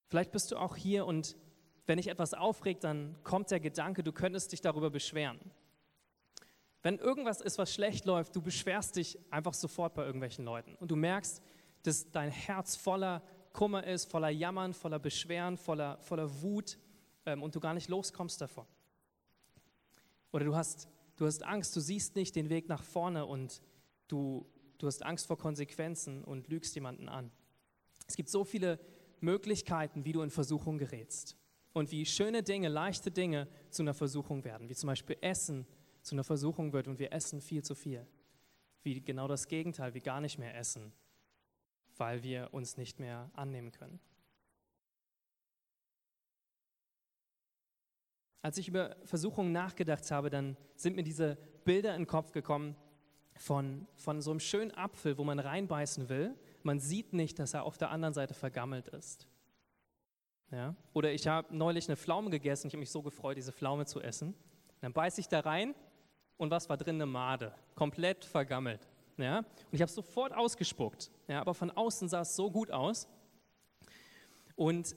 Vielleicht 0.05 0.31
bist 0.31 0.51
du 0.51 0.57
auch 0.57 0.75
hier 0.75 1.07
und 1.07 1.35
wenn 1.87 1.97
dich 1.97 2.09
etwas 2.09 2.33
aufregt, 2.33 2.83
dann 2.83 3.15
kommt 3.23 3.49
der 3.49 3.61
Gedanke, 3.61 4.03
du 4.03 4.11
könntest 4.11 4.51
dich 4.51 4.61
darüber 4.61 4.89
beschweren. 4.89 5.39
Wenn 6.83 6.99
irgendwas 6.99 7.41
ist, 7.41 7.57
was 7.57 7.73
schlecht 7.73 8.05
läuft, 8.05 8.35
du 8.35 8.41
beschwerst 8.41 8.97
dich 8.97 9.17
einfach 9.31 9.53
sofort 9.53 9.95
bei 9.95 10.05
irgendwelchen 10.05 10.45
Leuten 10.45 10.75
und 10.75 10.91
du 10.91 10.95
merkst, 10.95 11.41
dass 11.83 12.11
dein 12.11 12.29
Herz 12.29 12.75
voller 12.75 13.23
Kummer 13.53 13.85
ist, 13.85 14.11
voller 14.11 14.29
Jammern, 14.29 14.73
voller 14.73 14.99
Beschweren, 14.99 15.57
voller, 15.57 15.97
voller 16.01 16.41
Wut 16.41 16.77
ähm, 17.25 17.41
und 17.41 17.55
du 17.55 17.59
gar 17.59 17.73
nicht 17.73 17.89
loskommst 17.89 18.39
davon. 18.41 18.67
Oder 20.31 20.45
du 20.45 20.55
hast, 20.55 20.89
du 21.15 21.25
hast 21.25 21.43
Angst, 21.43 21.75
du 21.75 21.79
siehst 21.79 22.15
nicht 22.15 22.35
den 22.35 22.49
Weg 22.49 22.67
nach 22.67 22.83
vorne 22.83 23.25
und 23.25 23.61
du, 24.09 24.45
du 24.77 24.87
hast 24.87 25.03
Angst 25.03 25.25
vor 25.25 25.37
Konsequenzen 25.37 26.23
und 26.23 26.49
lügst 26.49 26.75
jemanden 26.75 27.07
an. 27.07 27.31
Es 28.07 28.15
gibt 28.15 28.29
so 28.29 28.43
viele 28.43 28.79
Möglichkeiten, 29.21 30.05
wie 30.05 30.11
du 30.11 30.21
in 30.21 30.29
Versuchung 30.29 30.77
gerätst 30.77 31.37
und 31.77 31.91
wie 31.91 32.05
schöne 32.05 32.43
Dinge, 32.43 32.69
leichte 32.69 33.11
Dinge 33.11 33.47
zu 33.69 33.83
einer 33.83 33.93
Versuchung 33.93 34.43
werden, 34.43 34.67
wie 34.69 34.75
zum 34.75 34.87
Beispiel 34.87 35.17
Essen 35.21 35.67
zu 36.01 36.15
einer 36.15 36.23
Versuchung 36.23 36.73
wird 36.73 36.87
und 36.87 36.99
wir 36.99 37.13
essen 37.13 37.41
viel 37.41 37.63
zu 37.63 37.75
viel. 37.75 38.05
Wie 38.83 39.01
genau 39.01 39.27
das 39.27 39.47
Gegenteil, 39.47 39.93
wie 39.93 39.99
gar 39.99 40.21
nicht 40.21 40.37
mehr 40.37 40.55
essen, 40.55 40.93
weil 41.97 42.23
wir 42.23 42.49
uns 42.51 42.77
nicht 42.77 42.99
mehr 42.99 43.29
annehmen 43.33 43.71
können. 43.71 43.99
Als 48.41 48.57
ich 48.57 48.69
über 48.69 48.95
Versuchungen 49.03 49.51
nachgedacht 49.51 50.09
habe, 50.09 50.29
dann 50.29 50.55
sind 50.75 50.95
mir 50.95 51.03
diese 51.03 51.37
Bilder 51.65 51.93
in 51.95 52.03
den 52.03 52.07
Kopf 52.07 52.31
gekommen 52.31 52.75
von, 53.35 53.87
von 53.97 54.21
so 54.21 54.31
einem 54.31 54.39
schönen 54.39 54.71
Apfel, 54.71 55.17
wo 55.17 55.23
man 55.23 55.39
reinbeißen 55.39 56.07
will. 56.07 56.33
Man 56.63 56.79
sieht 56.79 57.13
nicht, 57.13 57.39
dass 57.39 57.53
er 57.53 57.63
auf 57.63 57.77
der 57.77 57.91
anderen 57.91 58.13
Seite 58.13 58.33
vergammelt 58.33 58.87
ist. 58.87 59.27
Ja? 60.51 60.75
Oder 60.93 61.11
ich 61.11 61.27
habe 61.27 61.55
neulich 61.55 61.87
eine 61.87 61.97
Pflaume 61.97 62.29
gegessen. 62.29 62.67
Ich 62.67 62.73
habe 62.73 62.79
mich 62.79 62.91
so 62.91 63.01
gefreut, 63.01 63.37
diese 63.37 63.51
Pflaume 63.51 63.85
zu 63.85 64.01
essen. 64.01 64.33
Dann 64.81 64.93
beiße 64.93 65.21
ich 65.21 65.27
da 65.27 65.41
rein 65.41 65.75
und 66.37 66.51
was 66.51 66.69
war 66.69 66.77
drin? 66.77 66.95
Eine 66.95 67.05
Made. 67.05 67.53
Komplett 67.75 68.25
vergammelt. 68.25 68.87
Ja? 69.17 69.39
Und 69.39 69.47
ich 69.71 69.81
habe 69.81 69.89
es 69.89 69.95
sofort 69.95 70.33
ausgespuckt. 70.33 71.11
Ja? 71.27 71.41
Aber 71.41 71.53
von 71.53 71.71
außen 71.71 72.07
sah 72.09 72.21
es 72.21 72.35
so 72.35 72.49
gut 72.49 72.71
aus. 72.71 73.07
Und 74.55 74.95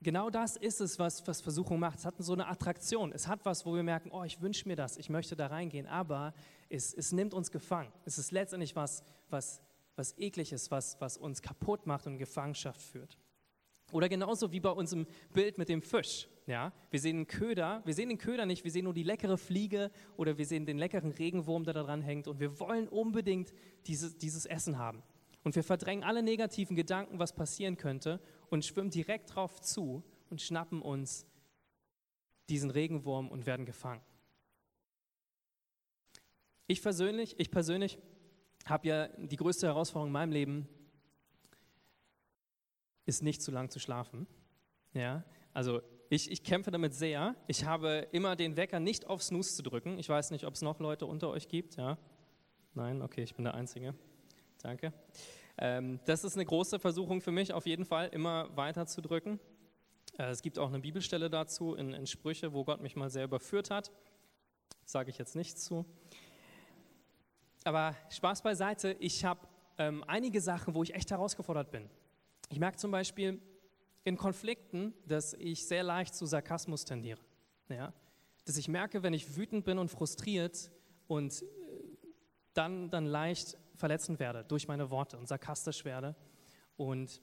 Genau 0.00 0.30
das 0.30 0.56
ist 0.56 0.80
es, 0.80 0.98
was, 1.00 1.26
was 1.26 1.40
Versuchung 1.40 1.80
macht. 1.80 1.98
Es 1.98 2.04
hat 2.04 2.14
so 2.18 2.32
eine 2.32 2.46
Attraktion. 2.46 3.10
Es 3.10 3.26
hat 3.26 3.44
was, 3.44 3.66
wo 3.66 3.74
wir 3.74 3.82
merken, 3.82 4.10
oh, 4.12 4.22
ich 4.22 4.40
wünsche 4.40 4.68
mir 4.68 4.76
das, 4.76 4.96
ich 4.96 5.10
möchte 5.10 5.34
da 5.34 5.48
reingehen. 5.48 5.88
Aber 5.88 6.34
es, 6.68 6.94
es 6.94 7.10
nimmt 7.10 7.34
uns 7.34 7.50
gefangen. 7.50 7.92
Es 8.04 8.16
ist 8.16 8.30
letztendlich 8.30 8.76
was, 8.76 9.02
was, 9.28 9.60
was 9.96 10.16
eklig 10.16 10.52
ist, 10.52 10.70
was, 10.70 11.00
was 11.00 11.16
uns 11.16 11.42
kaputt 11.42 11.86
macht 11.86 12.06
und 12.06 12.12
in 12.12 12.18
Gefangenschaft 12.18 12.80
führt. 12.80 13.18
Oder 13.92 14.08
genauso 14.08 14.52
wie 14.52 14.60
bei 14.60 14.70
unserem 14.70 15.06
Bild 15.32 15.58
mit 15.58 15.68
dem 15.68 15.82
Fisch. 15.82 16.28
Ja? 16.46 16.72
Wir 16.90 17.00
sehen 17.00 17.16
den 17.16 17.26
Köder, 17.26 17.82
wir 17.84 17.94
sehen 17.94 18.08
den 18.08 18.18
Köder 18.18 18.46
nicht, 18.46 18.64
wir 18.64 18.70
sehen 18.70 18.84
nur 18.84 18.94
die 18.94 19.02
leckere 19.02 19.38
Fliege 19.38 19.90
oder 20.16 20.36
wir 20.36 20.46
sehen 20.46 20.66
den 20.66 20.78
leckeren 20.78 21.10
Regenwurm, 21.12 21.64
der 21.64 21.74
da 21.74 21.82
dran 21.82 22.02
hängt. 22.02 22.28
Und 22.28 22.40
wir 22.40 22.58
wollen 22.60 22.88
unbedingt 22.88 23.52
dieses, 23.86 24.18
dieses 24.18 24.46
Essen 24.46 24.78
haben. 24.78 25.02
Und 25.44 25.56
wir 25.56 25.62
verdrängen 25.62 26.04
alle 26.04 26.22
negativen 26.22 26.76
Gedanken, 26.76 27.18
was 27.18 27.34
passieren 27.34 27.76
könnte, 27.76 28.20
und 28.50 28.64
schwimmen 28.64 28.90
direkt 28.90 29.34
drauf 29.34 29.60
zu 29.60 30.02
und 30.30 30.42
schnappen 30.42 30.82
uns 30.82 31.26
diesen 32.48 32.70
Regenwurm 32.70 33.28
und 33.28 33.46
werden 33.46 33.66
gefangen. 33.66 34.02
Ich 36.66 36.82
persönlich, 36.82 37.38
ich 37.38 37.50
persönlich 37.50 37.98
habe 38.66 38.88
ja 38.88 39.08
die 39.08 39.36
größte 39.36 39.66
Herausforderung 39.66 40.08
in 40.08 40.12
meinem 40.12 40.32
Leben, 40.32 40.68
ist 43.08 43.22
nicht 43.22 43.42
zu 43.42 43.50
lang 43.50 43.70
zu 43.70 43.80
schlafen. 43.80 44.26
Ja, 44.92 45.24
also 45.54 45.80
ich, 46.10 46.30
ich 46.30 46.42
kämpfe 46.44 46.70
damit 46.70 46.94
sehr. 46.94 47.34
Ich 47.46 47.64
habe 47.64 48.06
immer 48.12 48.36
den 48.36 48.56
Wecker 48.56 48.80
nicht 48.80 49.06
auf 49.06 49.22
Snooze 49.22 49.56
zu 49.56 49.62
drücken. 49.62 49.98
Ich 49.98 50.08
weiß 50.08 50.30
nicht, 50.30 50.44
ob 50.44 50.54
es 50.54 50.62
noch 50.62 50.78
Leute 50.78 51.06
unter 51.06 51.30
euch 51.30 51.48
gibt. 51.48 51.76
Ja? 51.76 51.96
Nein, 52.74 53.00
okay, 53.00 53.22
ich 53.22 53.34
bin 53.34 53.44
der 53.44 53.54
Einzige. 53.54 53.94
Danke. 54.62 54.92
Ähm, 55.56 56.00
das 56.04 56.22
ist 56.22 56.34
eine 56.34 56.44
große 56.44 56.78
Versuchung 56.78 57.20
für 57.20 57.32
mich, 57.32 57.52
auf 57.52 57.66
jeden 57.66 57.86
Fall 57.86 58.08
immer 58.08 58.54
weiter 58.56 58.86
zu 58.86 59.00
drücken. 59.00 59.40
Äh, 60.18 60.30
es 60.30 60.42
gibt 60.42 60.58
auch 60.58 60.68
eine 60.68 60.80
Bibelstelle 60.80 61.30
dazu 61.30 61.74
in, 61.74 61.94
in 61.94 62.06
Sprüche, 62.06 62.52
wo 62.52 62.64
Gott 62.64 62.82
mich 62.82 62.94
mal 62.94 63.08
sehr 63.08 63.24
überführt 63.24 63.70
hat. 63.70 63.90
Sage 64.84 65.10
ich 65.10 65.18
jetzt 65.18 65.34
nicht 65.34 65.58
zu. 65.58 65.86
Aber 67.64 67.96
Spaß 68.10 68.42
beiseite, 68.42 68.96
ich 69.00 69.24
habe 69.24 69.40
ähm, 69.78 70.04
einige 70.06 70.40
Sachen, 70.40 70.74
wo 70.74 70.82
ich 70.82 70.94
echt 70.94 71.10
herausgefordert 71.10 71.70
bin. 71.70 71.88
Ich 72.50 72.58
merke 72.58 72.78
zum 72.78 72.90
Beispiel 72.90 73.40
in 74.04 74.16
Konflikten, 74.16 74.94
dass 75.06 75.34
ich 75.34 75.66
sehr 75.66 75.82
leicht 75.82 76.14
zu 76.14 76.26
Sarkasmus 76.26 76.84
tendiere. 76.84 77.20
Ja? 77.68 77.92
Dass 78.44 78.56
ich 78.56 78.68
merke, 78.68 79.02
wenn 79.02 79.12
ich 79.12 79.36
wütend 79.36 79.64
bin 79.64 79.78
und 79.78 79.90
frustriert 79.90 80.70
und 81.06 81.42
äh, 81.42 81.46
dann, 82.54 82.90
dann 82.90 83.06
leicht 83.06 83.58
verletzend 83.76 84.18
werde 84.18 84.44
durch 84.44 84.66
meine 84.66 84.90
Worte 84.90 85.18
und 85.18 85.28
sarkastisch 85.28 85.84
werde. 85.84 86.16
Und 86.76 87.20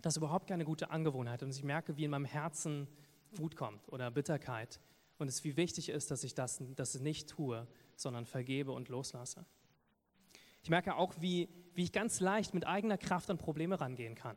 das 0.00 0.14
ist 0.14 0.18
überhaupt 0.18 0.46
keine 0.46 0.64
gute 0.64 0.90
Angewohnheit. 0.90 1.42
Und 1.42 1.50
ich 1.50 1.64
merke, 1.64 1.96
wie 1.96 2.04
in 2.04 2.10
meinem 2.10 2.24
Herzen 2.24 2.86
Wut 3.32 3.56
kommt 3.56 3.88
oder 3.88 4.10
Bitterkeit. 4.10 4.80
Und 5.18 5.28
es 5.28 5.44
wie 5.44 5.56
wichtig 5.56 5.88
ist, 5.88 6.10
dass 6.10 6.24
ich 6.24 6.34
das, 6.34 6.62
das 6.76 6.98
nicht 6.98 7.28
tue, 7.28 7.66
sondern 7.96 8.24
vergebe 8.24 8.72
und 8.72 8.88
loslasse. 8.88 9.44
Ich 10.62 10.70
merke 10.70 10.96
auch, 10.96 11.14
wie, 11.20 11.48
wie 11.74 11.82
ich 11.82 11.92
ganz 11.92 12.20
leicht 12.20 12.54
mit 12.54 12.66
eigener 12.66 12.98
Kraft 12.98 13.30
an 13.30 13.38
Probleme 13.38 13.80
rangehen 13.80 14.14
kann. 14.14 14.36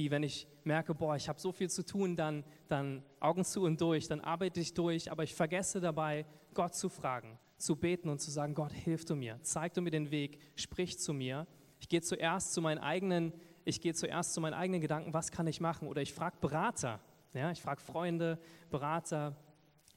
Wie 0.00 0.10
wenn 0.10 0.22
ich 0.22 0.46
merke, 0.64 0.94
boah, 0.94 1.14
ich 1.14 1.28
habe 1.28 1.38
so 1.38 1.52
viel 1.52 1.68
zu 1.68 1.84
tun, 1.84 2.16
dann, 2.16 2.42
dann 2.68 3.02
Augen 3.20 3.44
zu 3.44 3.64
und 3.64 3.78
durch, 3.82 4.08
dann 4.08 4.22
arbeite 4.22 4.58
ich 4.60 4.72
durch, 4.72 5.12
aber 5.12 5.24
ich 5.24 5.34
vergesse 5.34 5.78
dabei, 5.78 6.24
Gott 6.54 6.74
zu 6.74 6.88
fragen 6.88 7.38
zu 7.60 7.76
beten 7.76 8.08
und 8.08 8.20
zu 8.20 8.30
sagen, 8.30 8.54
Gott, 8.54 8.72
hilf 8.72 9.04
du 9.04 9.14
mir, 9.14 9.38
zeig 9.42 9.74
du 9.74 9.82
mir 9.82 9.90
den 9.90 10.10
Weg, 10.10 10.40
sprich 10.56 10.98
zu 10.98 11.12
mir. 11.12 11.46
Ich 11.78 11.90
gehe 11.90 12.00
zuerst 12.00 12.54
zu 12.54 12.62
meinen 12.62 12.78
eigenen, 12.78 13.34
ich 13.66 13.82
gehe 13.82 13.92
zuerst 13.92 14.32
zu 14.32 14.40
meinen 14.40 14.54
eigenen 14.54 14.80
Gedanken, 14.80 15.12
was 15.12 15.30
kann 15.30 15.46
ich 15.46 15.60
machen? 15.60 15.86
Oder 15.86 16.00
ich 16.00 16.14
frage 16.14 16.38
Berater, 16.40 17.00
ja, 17.34 17.50
ich 17.50 17.60
frage 17.60 17.82
Freunde, 17.82 18.38
Berater, 18.70 19.36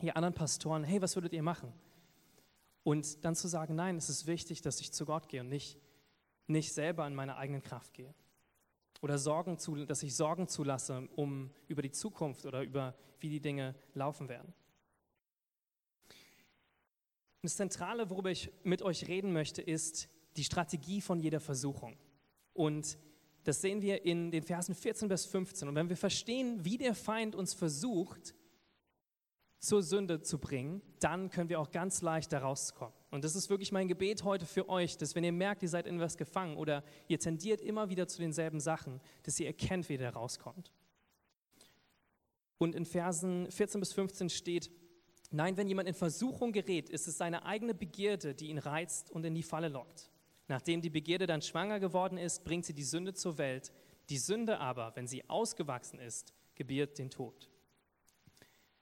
ihr 0.01 0.17
anderen 0.17 0.33
Pastoren, 0.33 0.83
hey, 0.83 1.01
was 1.01 1.15
würdet 1.15 1.31
ihr 1.31 1.43
machen? 1.43 1.71
Und 2.83 3.23
dann 3.23 3.33
zu 3.33 3.47
sagen, 3.47 3.75
nein, 3.75 3.95
es 3.95 4.09
ist 4.09 4.27
wichtig, 4.27 4.61
dass 4.61 4.81
ich 4.81 4.91
zu 4.91 5.05
Gott 5.05 5.29
gehe 5.29 5.39
und 5.39 5.47
nicht, 5.47 5.79
nicht 6.47 6.73
selber 6.73 7.07
in 7.07 7.15
meine 7.15 7.37
eigenen 7.37 7.61
Kraft 7.61 7.93
gehe. 7.93 8.13
Oder 9.03 9.17
Sorgen 9.17 9.57
zu, 9.57 9.85
dass 9.85 10.01
ich 10.01 10.15
Sorgen 10.15 10.47
zulasse 10.47 11.09
um, 11.17 11.49
über 11.67 11.81
die 11.81 11.91
Zukunft 11.91 12.45
oder 12.45 12.61
über 12.61 12.95
wie 13.19 13.27
die 13.27 13.41
Dinge 13.41 13.75
laufen 13.93 14.29
werden. 14.29 14.53
Das 17.41 17.57
Zentrale, 17.57 18.09
worüber 18.09 18.31
ich 18.31 18.49
mit 18.63 18.81
euch 18.81 19.09
reden 19.09 19.33
möchte, 19.33 19.61
ist 19.61 20.07
die 20.37 20.45
Strategie 20.45 21.01
von 21.01 21.19
jeder 21.19 21.41
Versuchung. 21.41 21.97
Und 22.53 22.97
das 23.43 23.59
sehen 23.59 23.81
wir 23.81 24.05
in 24.05 24.31
den 24.31 24.43
Versen 24.43 24.73
14 24.73 25.09
bis 25.09 25.25
15. 25.25 25.67
Und 25.67 25.75
wenn 25.75 25.89
wir 25.89 25.97
verstehen, 25.97 26.63
wie 26.63 26.77
der 26.77 26.95
Feind 26.95 27.35
uns 27.35 27.53
versucht, 27.53 28.33
zur 29.59 29.83
Sünde 29.83 30.21
zu 30.21 30.37
bringen, 30.37 30.81
dann 31.01 31.29
können 31.29 31.49
wir 31.49 31.59
auch 31.59 31.71
ganz 31.71 32.01
leicht 32.01 32.31
da 32.31 32.39
rauskommen. 32.39 32.95
Und 33.13 33.23
das 33.23 33.35
ist 33.35 33.47
wirklich 33.51 33.71
mein 33.71 33.87
Gebet 33.87 34.23
heute 34.23 34.47
für 34.47 34.67
euch, 34.67 34.97
dass 34.97 35.13
wenn 35.13 35.23
ihr 35.23 35.31
merkt, 35.31 35.61
ihr 35.61 35.69
seid 35.69 35.85
in 35.85 35.99
was 35.99 36.17
gefangen 36.17 36.57
oder 36.57 36.83
ihr 37.07 37.19
tendiert 37.19 37.61
immer 37.61 37.87
wieder 37.91 38.07
zu 38.07 38.17
denselben 38.17 38.59
Sachen, 38.59 38.99
dass 39.21 39.39
ihr 39.39 39.45
erkennt, 39.45 39.87
wie 39.87 39.97
der 39.97 40.15
rauskommt. 40.15 40.71
Und 42.57 42.73
in 42.73 42.85
Versen 42.85 43.51
14 43.51 43.79
bis 43.79 43.93
15 43.93 44.31
steht, 44.31 44.71
nein, 45.29 45.57
wenn 45.57 45.67
jemand 45.67 45.89
in 45.89 45.93
Versuchung 45.93 46.53
gerät, 46.53 46.89
ist 46.89 47.07
es 47.07 47.19
seine 47.19 47.45
eigene 47.45 47.75
Begierde, 47.75 48.33
die 48.33 48.47
ihn 48.47 48.57
reizt 48.57 49.11
und 49.11 49.23
in 49.25 49.35
die 49.35 49.43
Falle 49.43 49.67
lockt. 49.67 50.09
Nachdem 50.47 50.81
die 50.81 50.89
Begierde 50.89 51.27
dann 51.27 51.43
schwanger 51.43 51.79
geworden 51.79 52.17
ist, 52.17 52.43
bringt 52.43 52.65
sie 52.65 52.73
die 52.73 52.83
Sünde 52.83 53.13
zur 53.13 53.37
Welt. 53.37 53.71
Die 54.09 54.17
Sünde 54.17 54.57
aber, 54.57 54.91
wenn 54.95 55.05
sie 55.05 55.29
ausgewachsen 55.29 55.99
ist, 55.99 56.33
gebiert 56.55 56.97
den 56.97 57.11
Tod. 57.11 57.47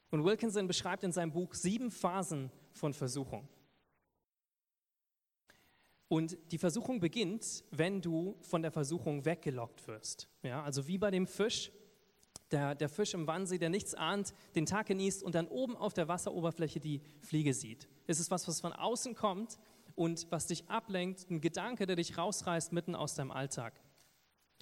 Und 0.10 0.24
Wilkinson 0.24 0.68
beschreibt 0.68 1.04
in 1.04 1.12
seinem 1.12 1.34
Buch 1.34 1.54
sieben 1.54 1.92
Phasen 1.92 2.50
von 2.72 2.94
Versuchung. 2.94 3.50
Und 6.12 6.38
die 6.52 6.58
Versuchung 6.58 7.00
beginnt, 7.00 7.64
wenn 7.72 8.02
du 8.02 8.36
von 8.42 8.62
der 8.62 8.72
Versuchung 8.74 9.24
weggelockt 9.24 9.88
wirst. 9.88 10.28
Ja, 10.44 10.62
also 10.62 10.86
wie 10.86 10.98
bei 10.98 11.10
dem 11.10 11.26
Fisch, 11.26 11.72
der, 12.52 12.76
der 12.76 12.90
Fisch 12.90 13.14
im 13.14 13.28
Wannsee, 13.28 13.58
der 13.58 13.70
nichts 13.70 13.94
ahnt, 13.94 14.34
den 14.54 14.66
Tag 14.66 14.88
genießt 14.88 15.24
und 15.24 15.36
dann 15.36 15.48
oben 15.48 15.78
auf 15.78 15.94
der 15.94 16.10
Wasseroberfläche 16.10 16.82
die 16.82 17.00
Fliege 17.22 17.54
sieht. 17.54 17.88
Es 18.08 18.20
ist 18.20 18.30
was, 18.30 18.46
was 18.50 18.60
von 18.60 18.74
außen 18.74 19.16
kommt 19.16 19.58
und 19.96 20.30
was 20.32 20.48
dich 20.48 20.70
ablenkt, 20.70 21.30
ein 21.30 21.40
Gedanke, 21.40 21.86
der 21.86 21.96
dich 21.96 22.18
rausreißt 22.18 22.74
mitten 22.74 22.94
aus 22.94 23.16
deinem 23.16 23.32
Alltag 23.32 23.80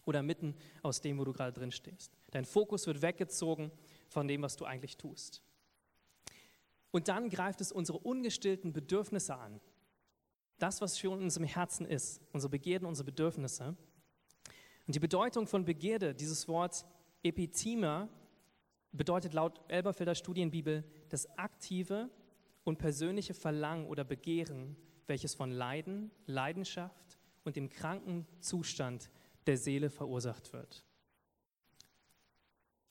oder 0.06 0.22
mitten 0.22 0.54
aus 0.84 1.02
dem, 1.02 1.18
wo 1.18 1.26
du 1.26 1.34
gerade 1.34 1.54
drin 1.54 1.72
stehst. 1.72 2.16
Dein 2.30 2.46
Fokus 2.46 2.86
wird 2.86 3.02
weggezogen 3.02 3.72
von 4.08 4.28
dem, 4.28 4.44
was 4.44 4.56
du 4.56 4.66
eigentlich 4.66 4.98
tust. 4.98 5.42
Und 6.92 7.08
dann 7.08 7.28
greift 7.30 7.60
es 7.60 7.72
unsere 7.72 7.98
ungestillten 7.98 8.72
Bedürfnisse 8.72 9.36
an. 9.36 9.60
Das, 10.60 10.82
was 10.82 10.98
für 10.98 11.10
uns 11.10 11.38
im 11.38 11.46
Herzen 11.46 11.86
ist, 11.86 12.22
unsere 12.32 12.52
Begierden, 12.52 12.88
unsere 12.88 13.06
Bedürfnisse. 13.06 13.76
Und 14.86 14.96
die 14.96 15.00
Bedeutung 15.00 15.48
von 15.48 15.66
Begierde, 15.66 16.14
dieses 16.14 16.48
Wort 16.48 16.86
Epithema, 17.24 18.10
bedeutet 18.92 19.34
laut 19.34 19.60
Elberfelder 19.68 20.16
Studienbibel 20.16 20.84
das 21.10 21.28
aktive 21.38 22.10
und 22.64 22.78
persönliche 22.78 23.34
Verlangen 23.34 23.88
oder 23.88 24.04
Begehren, 24.04 24.76
welches 25.08 25.34
von 25.34 25.52
Leiden, 25.52 26.12
Leidenschaft 26.26 27.18
und 27.44 27.56
dem 27.56 27.70
kranken 27.70 28.28
Zustand 28.40 29.10
der 29.48 29.58
Seele 29.58 29.90
verursacht 29.90 30.54
wird. 30.54 30.84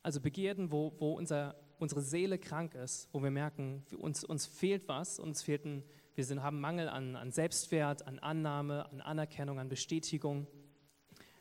Also 0.03 0.21
Begierden, 0.21 0.73
wo, 0.73 0.95
wo 0.99 1.13
unser, 1.13 1.55
unsere 1.79 2.01
Seele 2.01 2.39
krank 2.39 2.75
ist, 2.75 3.09
wo 3.13 3.23
wir 3.23 3.31
merken, 3.31 3.85
uns, 3.99 4.25
uns 4.25 4.47
fehlt 4.47 4.89
was, 4.89 5.19
uns 5.19 5.43
fehlt 5.43 5.65
ein, 5.65 5.85
wir 6.19 6.25
sind, 6.25 6.43
haben 6.43 6.61
Mangel 6.61 6.89
an, 6.89 7.15
an 7.15 7.31
Selbstwert, 7.31 8.07
an 8.07 8.19
Annahme, 8.19 8.91
an 8.91 9.01
Anerkennung, 9.01 9.61
an 9.61 9.69
Bestätigung, 9.69 10.49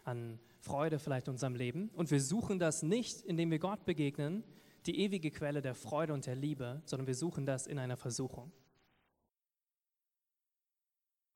an 0.03 0.39
Freude 0.59 0.99
vielleicht 0.99 1.27
in 1.27 1.31
unserem 1.31 1.55
Leben. 1.55 1.89
Und 1.95 2.11
wir 2.11 2.21
suchen 2.21 2.59
das 2.59 2.83
nicht, 2.83 3.21
indem 3.21 3.49
wir 3.49 3.57
Gott 3.57 3.85
begegnen, 3.85 4.43
die 4.85 4.99
ewige 4.99 5.31
Quelle 5.31 5.63
der 5.63 5.73
Freude 5.73 6.13
und 6.13 6.27
der 6.27 6.35
Liebe, 6.35 6.83
sondern 6.85 7.07
wir 7.07 7.15
suchen 7.15 7.47
das 7.47 7.65
in 7.65 7.79
einer 7.79 7.97
Versuchung. 7.97 8.51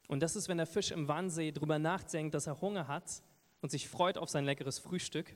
Und 0.07 0.21
das 0.21 0.35
ist, 0.35 0.47
wenn 0.47 0.57
der 0.57 0.67
Fisch 0.67 0.91
im 0.91 1.07
Wannsee 1.07 1.51
darüber 1.51 1.79
nachdenkt, 1.79 2.35
dass 2.35 2.45
er 2.45 2.61
Hunger 2.61 2.87
hat 2.87 3.23
und 3.61 3.71
sich 3.71 3.89
freut 3.89 4.19
auf 4.19 4.29
sein 4.29 4.45
leckeres 4.45 4.77
Frühstück 4.77 5.35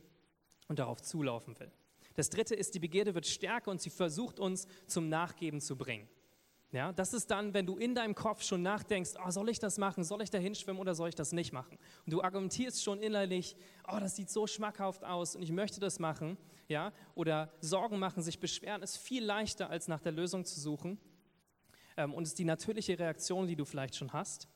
und 0.68 0.78
darauf 0.78 1.02
zulaufen 1.02 1.60
will. 1.60 1.72
Das 2.14 2.30
dritte 2.30 2.54
ist, 2.54 2.76
die 2.76 2.80
Begierde 2.80 3.16
wird 3.16 3.26
stärker 3.26 3.72
und 3.72 3.82
sie 3.82 3.90
versucht 3.90 4.40
uns 4.40 4.68
zum 4.86 5.10
Nachgeben 5.10 5.60
zu 5.60 5.76
bringen. 5.76 6.08
Ja, 6.76 6.92
das 6.92 7.14
ist 7.14 7.32
dann, 7.32 7.54
wenn 7.54 7.66
du 7.66 7.78
in 7.78 7.96
deinem 7.96 8.16
Kopf 8.16 8.44
schon 8.44 8.62
nachdenkst, 8.62 9.12
oh, 9.26 9.32
soll 9.32 9.48
ich 9.48 9.60
das 9.60 9.78
machen, 9.78 10.04
soll 10.04 10.22
ich 10.22 10.30
da 10.30 10.38
hinschwimmen 10.38 10.82
oder 10.82 10.94
soll 10.94 11.08
ich 11.08 11.16
das 11.16 11.32
nicht 11.32 11.54
machen? 11.54 11.78
Und 12.06 12.12
du 12.12 12.22
argumentierst 12.22 12.84
schon 12.84 13.00
innerlich, 13.02 13.56
oh, 13.88 13.98
das 13.98 14.18
sieht 14.18 14.30
so 14.30 14.46
schmackhaft 14.46 15.06
aus 15.06 15.38
und 15.38 15.42
ich 15.42 15.54
möchte 15.54 15.80
das 15.80 16.00
machen. 16.00 16.38
Ja, 16.68 16.92
oder 17.14 17.50
Sorgen 17.62 17.98
machen, 17.98 18.22
sich 18.22 18.42
beschweren, 18.42 18.84
ist 18.84 18.98
viel 18.98 19.24
leichter, 19.24 19.70
als 19.70 19.88
nach 19.88 20.02
der 20.02 20.12
Lösung 20.12 20.44
zu 20.44 20.60
suchen. 20.60 21.00
Ähm, 21.96 22.14
und 22.14 22.24
ist 22.24 22.38
die 22.40 22.44
natürliche 22.44 23.00
Reaktion, 23.00 23.48
die 23.48 23.56
du 23.56 23.64
vielleicht 23.64 23.96
schon 23.96 24.12
hast. 24.12 24.50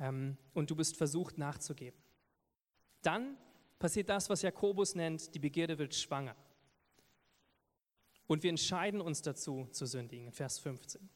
Ähm, 0.00 0.36
und 0.54 0.72
du 0.72 0.74
bist 0.74 0.96
versucht 0.96 1.38
nachzugeben. 1.38 2.00
Dann 3.02 3.36
passiert 3.78 4.08
das, 4.08 4.28
was 4.28 4.42
Jakobus 4.42 4.96
nennt, 4.96 5.32
die 5.32 5.38
Begierde 5.38 5.78
wird 5.78 5.94
schwanger. 5.94 6.34
Und 8.32 8.42
wir 8.42 8.48
entscheiden 8.48 9.02
uns 9.02 9.20
dazu 9.20 9.68
zu 9.72 9.84
sündigen, 9.84 10.32
Vers 10.32 10.58
15. 10.58 11.06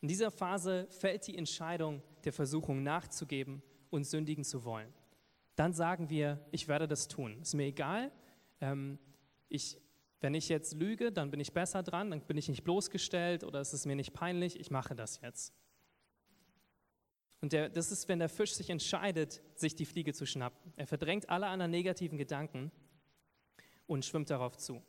In 0.00 0.08
dieser 0.08 0.32
Phase 0.32 0.88
fällt 0.90 1.28
die 1.28 1.38
Entscheidung 1.38 2.02
der 2.24 2.32
Versuchung 2.32 2.82
nachzugeben 2.82 3.62
und 3.90 4.02
sündigen 4.02 4.42
zu 4.42 4.64
wollen. 4.64 4.92
Dann 5.54 5.72
sagen 5.72 6.10
wir, 6.10 6.44
ich 6.50 6.66
werde 6.66 6.88
das 6.88 7.06
tun. 7.06 7.40
Ist 7.40 7.54
mir 7.54 7.66
egal. 7.66 8.10
Ähm, 8.60 8.98
ich, 9.48 9.80
wenn 10.18 10.34
ich 10.34 10.48
jetzt 10.48 10.74
lüge, 10.74 11.12
dann 11.12 11.30
bin 11.30 11.38
ich 11.38 11.52
besser 11.52 11.84
dran, 11.84 12.10
dann 12.10 12.22
bin 12.22 12.36
ich 12.36 12.48
nicht 12.48 12.64
bloßgestellt 12.64 13.44
oder 13.44 13.60
es 13.60 13.72
ist 13.72 13.86
mir 13.86 13.94
nicht 13.94 14.12
peinlich, 14.12 14.58
ich 14.58 14.72
mache 14.72 14.96
das 14.96 15.20
jetzt. 15.20 15.54
Und 17.40 17.52
der, 17.52 17.68
das 17.68 17.92
ist, 17.92 18.08
wenn 18.08 18.18
der 18.18 18.28
Fisch 18.28 18.54
sich 18.54 18.70
entscheidet, 18.70 19.40
sich 19.54 19.76
die 19.76 19.86
Fliege 19.86 20.12
zu 20.12 20.26
schnappen. 20.26 20.72
Er 20.74 20.88
verdrängt 20.88 21.30
alle 21.30 21.46
anderen 21.46 21.70
negativen 21.70 22.18
Gedanken 22.18 22.72
und 23.86 24.04
schwimmt 24.04 24.30
darauf 24.30 24.56
zu. 24.56 24.82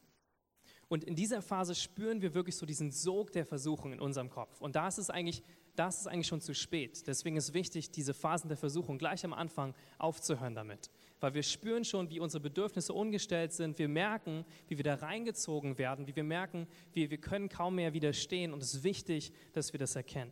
Und 0.87 1.03
in 1.03 1.15
dieser 1.15 1.41
Phase 1.41 1.73
spüren 1.73 2.21
wir 2.21 2.33
wirklich 2.33 2.55
so 2.55 2.65
diesen 2.65 2.91
Sog 2.91 3.31
der 3.31 3.45
Versuchung 3.45 3.91
in 3.91 3.99
unserem 3.99 4.29
Kopf. 4.29 4.61
Und 4.61 4.75
da 4.75 4.87
ist 4.87 4.99
es 4.99 5.09
eigentlich, 5.09 5.41
das 5.75 6.01
ist 6.01 6.07
eigentlich 6.07 6.27
schon 6.27 6.41
zu 6.41 6.53
spät. 6.53 7.07
Deswegen 7.07 7.37
ist 7.37 7.53
wichtig, 7.53 7.89
diese 7.91 8.13
Phasen 8.13 8.49
der 8.49 8.57
Versuchung 8.57 8.99
gleich 8.99 9.25
am 9.25 9.33
Anfang 9.33 9.73
aufzuhören 9.97 10.53
damit. 10.53 10.91
Weil 11.19 11.33
wir 11.33 11.41
spüren 11.41 11.85
schon, 11.85 12.09
wie 12.11 12.19
unsere 12.19 12.41
Bedürfnisse 12.41 12.93
ungestellt 12.93 13.51
sind. 13.51 13.79
Wir 13.79 13.87
merken, 13.87 14.45
wie 14.67 14.77
wir 14.77 14.83
da 14.83 14.95
reingezogen 14.95 15.79
werden. 15.79 16.05
Wie 16.05 16.15
wir 16.15 16.23
merken, 16.23 16.67
wie 16.93 17.09
wir 17.09 17.17
können 17.17 17.49
kaum 17.49 17.75
mehr 17.75 17.93
widerstehen. 17.93 18.53
Und 18.53 18.61
es 18.61 18.75
ist 18.75 18.83
wichtig, 18.83 19.33
dass 19.53 19.73
wir 19.73 19.79
das 19.79 19.95
erkennen. 19.95 20.31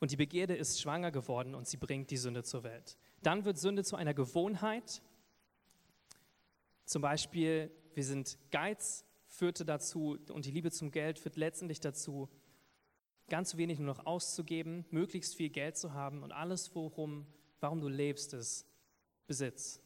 Und 0.00 0.12
die 0.12 0.16
Begierde 0.16 0.54
ist 0.54 0.80
schwanger 0.80 1.10
geworden 1.10 1.56
und 1.56 1.66
sie 1.66 1.76
bringt 1.76 2.10
die 2.10 2.16
Sünde 2.16 2.44
zur 2.44 2.62
Welt. 2.62 2.96
Dann 3.22 3.44
wird 3.44 3.58
Sünde 3.58 3.82
zu 3.82 3.96
einer 3.96 4.14
Gewohnheit. 4.14 5.02
Zum 6.84 7.02
Beispiel, 7.02 7.72
wir 7.94 8.04
sind 8.04 8.38
Geiz, 8.52 9.04
führte 9.38 9.64
dazu, 9.64 10.18
und 10.30 10.46
die 10.46 10.50
Liebe 10.50 10.72
zum 10.72 10.90
Geld 10.90 11.20
führt 11.20 11.36
letztendlich 11.36 11.78
dazu, 11.78 12.28
ganz 13.28 13.56
wenig 13.56 13.78
nur 13.78 13.86
noch 13.86 14.04
auszugeben, 14.04 14.84
möglichst 14.90 15.36
viel 15.36 15.48
Geld 15.48 15.76
zu 15.76 15.92
haben 15.92 16.24
und 16.24 16.32
alles, 16.32 16.74
worum, 16.74 17.24
warum 17.60 17.80
du 17.80 17.86
lebst, 17.86 18.34
ist 18.34 18.66
Besitz. 19.28 19.80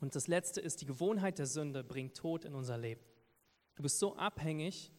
Und 0.00 0.14
das 0.14 0.28
Letzte 0.28 0.60
ist, 0.60 0.80
die 0.80 0.86
Gewohnheit 0.86 1.40
der 1.40 1.46
Sünde 1.46 1.82
bringt 1.82 2.16
Tod 2.16 2.44
in 2.44 2.54
unser 2.54 2.78
Leben. 2.78 3.00
Du 3.74 3.82
bist 3.82 3.98
so 3.98 4.14
abhängig 4.14 4.92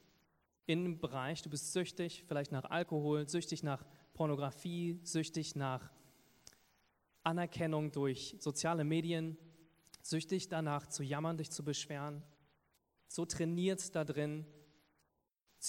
in 0.65 0.79
einem 0.79 0.99
Bereich, 0.99 1.41
du 1.41 1.49
bist 1.49 1.71
süchtig, 1.71 2.25
vielleicht 2.27 2.51
nach 2.51 2.65
Alkohol, 2.65 3.29
süchtig 3.29 3.63
nach 3.63 3.85
Pornografie, 4.13 4.99
süchtig 5.03 5.55
nach 5.55 5.89
Anerkennung 7.23 7.93
durch 7.93 8.35
soziale 8.39 8.83
Medien, 8.83 9.37
süchtig 10.01 10.49
danach 10.49 10.87
zu 10.87 11.01
jammern, 11.01 11.37
dich 11.37 11.49
zu 11.49 11.63
beschweren, 11.63 12.23
so 13.07 13.25
trainiert 13.25 13.95
da 13.95 14.03
drin, 14.03 14.45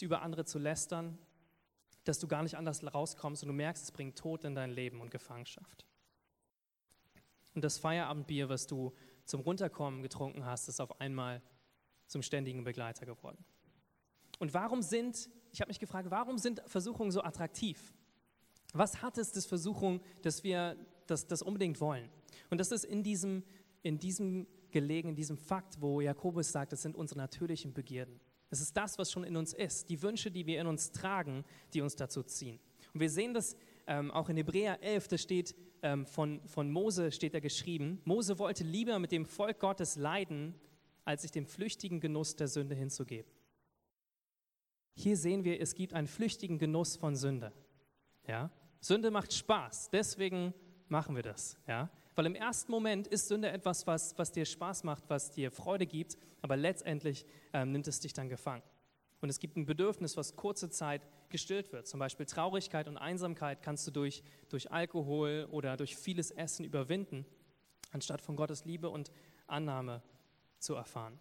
über 0.01 0.22
andere 0.22 0.44
zu 0.44 0.59
lästern, 0.59 1.18
dass 2.05 2.18
du 2.18 2.29
gar 2.29 2.42
nicht 2.42 2.57
anders 2.57 2.83
rauskommst 2.85 3.42
und 3.42 3.48
du 3.48 3.53
merkst, 3.55 3.85
es 3.85 3.92
bringt 3.92 4.16
Tod 4.16 4.44
in 4.44 4.55
dein 4.55 4.70
Leben 4.70 5.01
und 5.01 5.11
Gefangenschaft. 5.11 5.87
Und 7.55 7.64
das 7.64 7.79
Feierabendbier, 7.79 8.48
was 8.48 8.66
du 8.66 8.94
zum 9.24 9.40
Runterkommen 9.40 10.03
getrunken 10.03 10.44
hast, 10.44 10.68
ist 10.68 10.81
auf 10.81 11.01
einmal 11.01 11.42
zum 12.07 12.22
ständigen 12.22 12.64
Begleiter 12.64 13.05
geworden. 13.05 13.44
Und 14.38 14.55
warum 14.55 14.83
sind, 14.83 15.29
ich 15.53 15.61
habe 15.61 15.68
mich 15.68 15.81
gefragt, 15.81 16.11
warum 16.11 16.38
sind 16.38 16.62
Versuchungen 16.66 17.11
so 17.11 17.22
attraktiv? 17.22 17.92
Was 18.72 19.03
hat 19.03 19.18
es, 19.18 19.33
das 19.33 19.46
Versuchung, 19.46 20.01
dass 20.22 20.44
wir 20.44 20.77
das, 21.07 21.27
das 21.27 21.42
unbedingt 21.42 21.81
wollen? 21.81 22.09
Und 22.51 22.59
das 22.59 22.70
ist 22.70 22.85
in 22.85 23.03
diesem, 23.03 23.42
in 23.83 23.98
diesem 23.98 24.46
gelegen, 24.70 25.11
in 25.11 25.16
diesem 25.16 25.37
Fakt, 25.37 25.81
wo 25.81 26.00
Jakobus 26.00 26.52
sagt, 26.52 26.72
das 26.72 26.83
sind 26.83 26.96
unsere 26.96 27.18
natürlichen 27.18 27.72
Begierden. 27.72 28.20
Es 28.50 28.61
ist 28.61 28.76
das, 28.76 28.98
was 28.98 29.12
schon 29.12 29.24
in 29.24 29.37
uns 29.37 29.52
ist, 29.52 29.90
die 29.90 30.00
Wünsche, 30.02 30.31
die 30.31 30.46
wir 30.46 30.61
in 30.61 30.66
uns 30.66 30.90
tragen, 30.90 31.44
die 31.74 31.81
uns 31.81 31.96
dazu 31.96 32.22
ziehen. 32.22 32.59
Und 32.94 33.00
wir 33.00 33.11
sehen 33.11 33.35
das 33.35 33.57
ähm, 33.87 34.11
auch 34.11 34.28
in 34.28 34.37
Hebräer 34.37 34.83
11, 34.83 35.09
da 35.09 35.18
steht 35.18 35.54
ähm, 35.83 36.07
von, 36.07 36.40
von 36.46 36.70
Mose, 36.70 37.12
steht 37.12 37.35
da 37.35 37.40
geschrieben, 37.40 38.00
Mose 38.04 38.38
wollte 38.38 38.64
lieber 38.64 38.98
mit 38.98 39.12
dem 39.12 39.26
Volk 39.26 39.61
Gottes 39.61 39.96
leiden, 39.96 40.54
als 41.04 41.22
sich 41.22 41.31
dem 41.31 41.46
flüchtigen 41.46 42.00
Genuss 42.00 42.37
der 42.37 42.48
Sünde 42.48 42.74
hinzugeben. 42.74 43.31
Hier 44.94 45.16
sehen 45.16 45.44
wir, 45.44 45.61
es 45.61 45.74
gibt 45.74 45.94
einen 45.94 46.07
flüchtigen 46.07 46.59
Genuss 46.59 46.96
von 46.96 47.16
Sünde. 47.16 47.52
Ja? 48.26 48.50
Sünde 48.81 49.11
macht 49.11 49.33
Spaß, 49.33 49.90
deswegen 49.90 50.52
machen 50.88 51.14
wir 51.14 51.22
das. 51.22 51.57
Ja? 51.66 51.90
Weil 52.18 52.26
im 52.26 52.35
ersten 52.35 52.72
Moment 52.72 53.07
ist 53.07 53.28
Sünde 53.28 53.48
etwas, 53.48 53.87
was, 53.87 54.18
was 54.18 54.33
dir 54.33 54.44
Spaß 54.44 54.83
macht, 54.83 55.04
was 55.07 55.31
dir 55.31 55.52
Freude 55.52 55.87
gibt, 55.87 56.18
aber 56.42 56.57
letztendlich 56.57 57.24
ähm, 57.52 57.70
nimmt 57.70 57.87
es 57.87 58.00
dich 58.00 58.12
dann 58.12 58.28
gefangen. 58.28 58.64
Und 59.20 59.28
es 59.28 59.38
gibt 59.38 59.57
ein 59.57 59.66
Bedürfnis, 59.66 60.16
was 60.16 60.35
kurze 60.35 60.68
Zeit 60.68 61.07
gestillt 61.28 61.72
wird. 61.72 61.87
Zum 61.87 62.00
Beispiel 62.00 62.26
Traurigkeit 62.26 62.88
und 62.88 62.96
Einsamkeit 62.96 63.62
kannst 63.62 63.87
du 63.87 63.92
durch, 63.92 64.24
durch 64.48 64.72
Alkohol 64.72 65.46
oder 65.52 65.76
durch 65.76 65.96
vieles 65.96 66.33
Essen 66.33 66.64
überwinden, 66.64 67.24
anstatt 67.92 68.20
von 68.20 68.35
Gottes 68.35 68.64
Liebe 68.64 68.90
und 68.90 69.12
Annahme 69.46 70.02
zu 70.59 70.74
erfahren. 70.74 71.20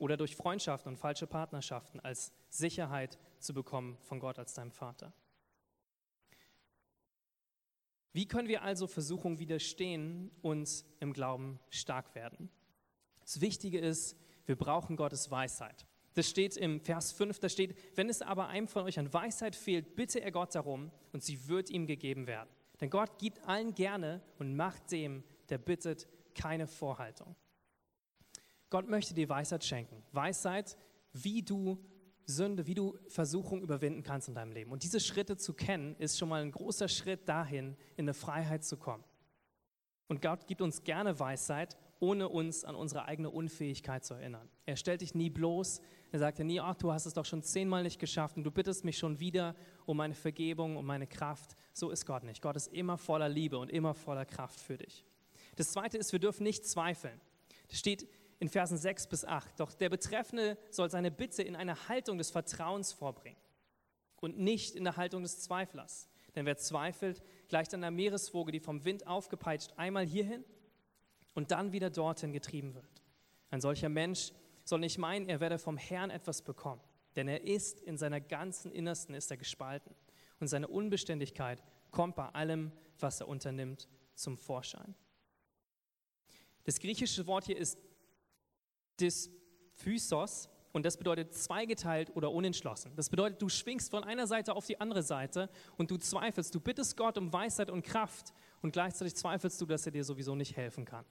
Oder 0.00 0.18
durch 0.18 0.36
Freundschaften 0.36 0.92
und 0.92 0.98
falsche 0.98 1.26
Partnerschaften 1.26 1.98
als 2.00 2.30
Sicherheit 2.50 3.18
zu 3.38 3.54
bekommen 3.54 3.96
von 4.02 4.20
Gott 4.20 4.38
als 4.38 4.52
deinem 4.52 4.70
Vater. 4.70 5.14
Wie 8.14 8.26
können 8.26 8.46
wir 8.46 8.62
also 8.62 8.86
Versuchung 8.86 9.40
widerstehen 9.40 10.30
und 10.40 10.84
im 11.00 11.12
Glauben 11.12 11.58
stark 11.68 12.14
werden? 12.14 12.48
Das 13.22 13.40
Wichtige 13.40 13.80
ist, 13.80 14.16
wir 14.46 14.54
brauchen 14.54 14.94
Gottes 14.96 15.32
Weisheit. 15.32 15.84
Das 16.14 16.30
steht 16.30 16.56
im 16.56 16.80
Vers 16.80 17.10
5, 17.10 17.40
da 17.40 17.48
steht, 17.48 17.76
wenn 17.96 18.08
es 18.08 18.22
aber 18.22 18.46
einem 18.46 18.68
von 18.68 18.84
euch 18.84 19.00
an 19.00 19.12
Weisheit 19.12 19.56
fehlt, 19.56 19.96
bitte 19.96 20.20
er 20.20 20.30
Gott 20.30 20.54
darum 20.54 20.92
und 21.12 21.24
sie 21.24 21.48
wird 21.48 21.70
ihm 21.70 21.88
gegeben 21.88 22.28
werden. 22.28 22.48
Denn 22.80 22.88
Gott 22.88 23.18
gibt 23.18 23.40
allen 23.48 23.74
gerne 23.74 24.22
und 24.38 24.54
macht 24.54 24.92
dem, 24.92 25.24
der 25.48 25.58
bittet, 25.58 26.06
keine 26.36 26.68
Vorhaltung. 26.68 27.34
Gott 28.70 28.88
möchte 28.88 29.12
dir 29.12 29.28
Weisheit 29.28 29.64
schenken. 29.64 30.04
Weisheit, 30.12 30.76
wie 31.12 31.42
du 31.42 31.84
Sünde, 32.26 32.66
wie 32.66 32.74
du 32.74 32.98
Versuchung 33.08 33.62
überwinden 33.62 34.02
kannst 34.02 34.28
in 34.28 34.34
deinem 34.34 34.52
Leben. 34.52 34.72
Und 34.72 34.82
diese 34.82 35.00
Schritte 35.00 35.36
zu 35.36 35.54
kennen, 35.54 35.96
ist 35.98 36.18
schon 36.18 36.28
mal 36.28 36.42
ein 36.42 36.50
großer 36.50 36.88
Schritt 36.88 37.28
dahin, 37.28 37.76
in 37.96 38.04
eine 38.04 38.14
Freiheit 38.14 38.64
zu 38.64 38.76
kommen. 38.76 39.04
Und 40.08 40.22
Gott 40.22 40.46
gibt 40.46 40.60
uns 40.60 40.84
gerne 40.84 41.18
Weisheit, 41.18 41.76
ohne 42.00 42.28
uns 42.28 42.64
an 42.64 42.74
unsere 42.74 43.06
eigene 43.06 43.30
Unfähigkeit 43.30 44.04
zu 44.04 44.14
erinnern. 44.14 44.48
Er 44.66 44.76
stellt 44.76 45.00
dich 45.00 45.14
nie 45.14 45.30
bloß. 45.30 45.80
Er 46.12 46.18
sagt 46.18 46.38
dir 46.38 46.44
nie, 46.44 46.60
ach, 46.60 46.74
du 46.74 46.92
hast 46.92 47.06
es 47.06 47.14
doch 47.14 47.24
schon 47.24 47.42
zehnmal 47.42 47.82
nicht 47.82 47.98
geschafft 47.98 48.36
und 48.36 48.44
du 48.44 48.50
bittest 48.50 48.84
mich 48.84 48.98
schon 48.98 49.20
wieder 49.20 49.54
um 49.86 49.96
meine 49.96 50.14
Vergebung, 50.14 50.76
um 50.76 50.84
meine 50.84 51.06
Kraft. 51.06 51.56
So 51.72 51.90
ist 51.90 52.04
Gott 52.04 52.24
nicht. 52.24 52.42
Gott 52.42 52.56
ist 52.56 52.68
immer 52.68 52.98
voller 52.98 53.28
Liebe 53.28 53.58
und 53.58 53.70
immer 53.70 53.94
voller 53.94 54.26
Kraft 54.26 54.60
für 54.60 54.76
dich. 54.76 55.04
Das 55.56 55.72
Zweite 55.72 55.98
ist, 55.98 56.12
wir 56.12 56.18
dürfen 56.18 56.42
nicht 56.42 56.66
zweifeln. 56.66 57.20
Das 57.68 57.78
steht 57.78 58.06
in 58.44 58.50
Versen 58.50 58.76
6 58.76 59.06
bis 59.06 59.24
8. 59.24 59.58
Doch 59.58 59.72
der 59.72 59.88
Betreffende 59.88 60.58
soll 60.70 60.90
seine 60.90 61.10
Bitte 61.10 61.42
in 61.42 61.56
einer 61.56 61.88
Haltung 61.88 62.18
des 62.18 62.30
Vertrauens 62.30 62.92
vorbringen 62.92 63.40
und 64.20 64.38
nicht 64.38 64.76
in 64.76 64.84
der 64.84 64.98
Haltung 64.98 65.22
des 65.22 65.40
Zweiflers. 65.40 66.10
Denn 66.34 66.44
wer 66.44 66.58
zweifelt, 66.58 67.22
gleicht 67.48 67.72
einer 67.72 67.90
Meereswoge, 67.90 68.52
die 68.52 68.60
vom 68.60 68.84
Wind 68.84 69.06
aufgepeitscht 69.06 69.72
einmal 69.78 70.04
hierhin 70.04 70.44
und 71.32 71.52
dann 71.52 71.72
wieder 71.72 71.88
dorthin 71.88 72.34
getrieben 72.34 72.74
wird. 72.74 73.02
Ein 73.48 73.62
solcher 73.62 73.88
Mensch 73.88 74.32
soll 74.62 74.80
nicht 74.80 74.98
meinen, 74.98 75.26
er 75.26 75.40
werde 75.40 75.58
vom 75.58 75.78
Herrn 75.78 76.10
etwas 76.10 76.42
bekommen, 76.42 76.82
denn 77.16 77.28
er 77.28 77.44
ist 77.44 77.80
in 77.80 77.96
seiner 77.96 78.20
ganzen 78.20 78.70
Innersten 78.70 79.14
ist 79.14 79.30
er 79.30 79.38
gespalten 79.38 79.94
und 80.38 80.48
seine 80.48 80.68
Unbeständigkeit 80.68 81.62
kommt 81.90 82.14
bei 82.14 82.28
allem, 82.28 82.72
was 82.98 83.22
er 83.22 83.28
unternimmt, 83.28 83.88
zum 84.14 84.36
Vorschein. 84.36 84.94
Das 86.64 86.78
griechische 86.78 87.26
Wort 87.26 87.46
hier 87.46 87.56
ist 87.56 87.78
des 89.00 89.30
Physos 89.72 90.48
und 90.72 90.84
das 90.84 90.96
bedeutet 90.96 91.32
zweigeteilt 91.32 92.14
oder 92.16 92.32
unentschlossen. 92.32 92.92
Das 92.96 93.08
bedeutet, 93.08 93.40
du 93.40 93.48
schwingst 93.48 93.90
von 93.90 94.02
einer 94.02 94.26
Seite 94.26 94.54
auf 94.54 94.66
die 94.66 94.80
andere 94.80 95.02
Seite 95.02 95.48
und 95.76 95.90
du 95.90 95.96
zweifelst. 95.96 96.54
Du 96.54 96.60
bittest 96.60 96.96
Gott 96.96 97.16
um 97.16 97.32
Weisheit 97.32 97.70
und 97.70 97.82
Kraft 97.84 98.32
und 98.60 98.72
gleichzeitig 98.72 99.14
zweifelst 99.14 99.60
du, 99.60 99.66
dass 99.66 99.86
er 99.86 99.92
dir 99.92 100.02
sowieso 100.02 100.34
nicht 100.34 100.56
helfen 100.56 100.84
kann. 100.84 101.04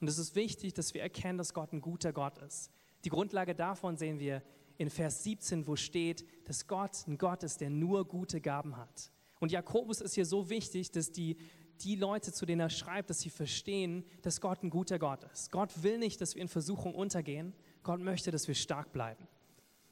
Und 0.00 0.08
es 0.08 0.16
ist 0.16 0.34
wichtig, 0.34 0.72
dass 0.72 0.94
wir 0.94 1.02
erkennen, 1.02 1.36
dass 1.36 1.52
Gott 1.52 1.72
ein 1.72 1.82
guter 1.82 2.14
Gott 2.14 2.38
ist. 2.38 2.70
Die 3.04 3.10
Grundlage 3.10 3.54
davon 3.54 3.96
sehen 3.98 4.18
wir 4.18 4.42
in 4.78 4.88
Vers 4.88 5.22
17, 5.24 5.66
wo 5.66 5.76
steht, 5.76 6.26
dass 6.48 6.66
Gott 6.66 7.06
ein 7.06 7.18
Gott 7.18 7.42
ist, 7.42 7.60
der 7.60 7.68
nur 7.68 8.06
gute 8.06 8.40
Gaben 8.40 8.78
hat. 8.78 9.12
Und 9.38 9.52
Jakobus 9.52 10.00
ist 10.00 10.14
hier 10.14 10.24
so 10.24 10.48
wichtig, 10.48 10.90
dass 10.90 11.12
die 11.12 11.36
die 11.82 11.96
Leute, 11.96 12.32
zu 12.32 12.46
denen 12.46 12.60
er 12.60 12.70
schreibt, 12.70 13.10
dass 13.10 13.20
sie 13.20 13.30
verstehen, 13.30 14.04
dass 14.22 14.40
Gott 14.40 14.62
ein 14.62 14.70
guter 14.70 14.98
Gott 14.98 15.24
ist. 15.32 15.50
Gott 15.50 15.82
will 15.82 15.98
nicht, 15.98 16.20
dass 16.20 16.34
wir 16.34 16.42
in 16.42 16.48
Versuchung 16.48 16.94
untergehen. 16.94 17.54
Gott 17.82 18.00
möchte, 18.00 18.30
dass 18.30 18.48
wir 18.48 18.54
stark 18.54 18.92
bleiben. 18.92 19.26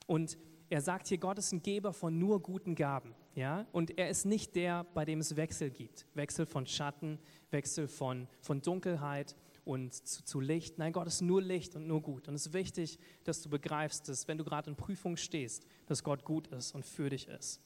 Und 0.06 0.38
er 0.70 0.80
sagt 0.80 1.08
hier, 1.08 1.18
Gott 1.18 1.38
ist 1.38 1.52
ein 1.52 1.62
Geber 1.62 1.92
von 1.92 2.18
nur 2.18 2.42
guten 2.42 2.74
Gaben. 2.74 3.14
Ja? 3.34 3.66
Und 3.72 3.98
er 3.98 4.10
ist 4.10 4.26
nicht 4.26 4.54
der, 4.54 4.84
bei 4.94 5.04
dem 5.04 5.20
es 5.20 5.36
Wechsel 5.36 5.70
gibt. 5.70 6.06
Wechsel 6.14 6.44
von 6.44 6.66
Schatten, 6.66 7.18
Wechsel 7.50 7.88
von, 7.88 8.28
von 8.40 8.60
Dunkelheit 8.60 9.34
und 9.64 9.94
zu, 9.94 10.24
zu 10.24 10.40
Licht. 10.40 10.78
Nein, 10.78 10.92
Gott 10.92 11.06
ist 11.06 11.22
nur 11.22 11.40
Licht 11.40 11.74
und 11.76 11.86
nur 11.86 12.02
gut. 12.02 12.28
Und 12.28 12.34
es 12.34 12.46
ist 12.46 12.52
wichtig, 12.52 12.98
dass 13.24 13.40
du 13.42 13.48
begreifst, 13.48 14.08
dass 14.08 14.28
wenn 14.28 14.38
du 14.38 14.44
gerade 14.44 14.70
in 14.70 14.76
Prüfung 14.76 15.16
stehst, 15.16 15.66
dass 15.86 16.02
Gott 16.02 16.24
gut 16.24 16.48
ist 16.48 16.74
und 16.74 16.84
für 16.84 17.08
dich 17.08 17.28
ist. 17.28 17.60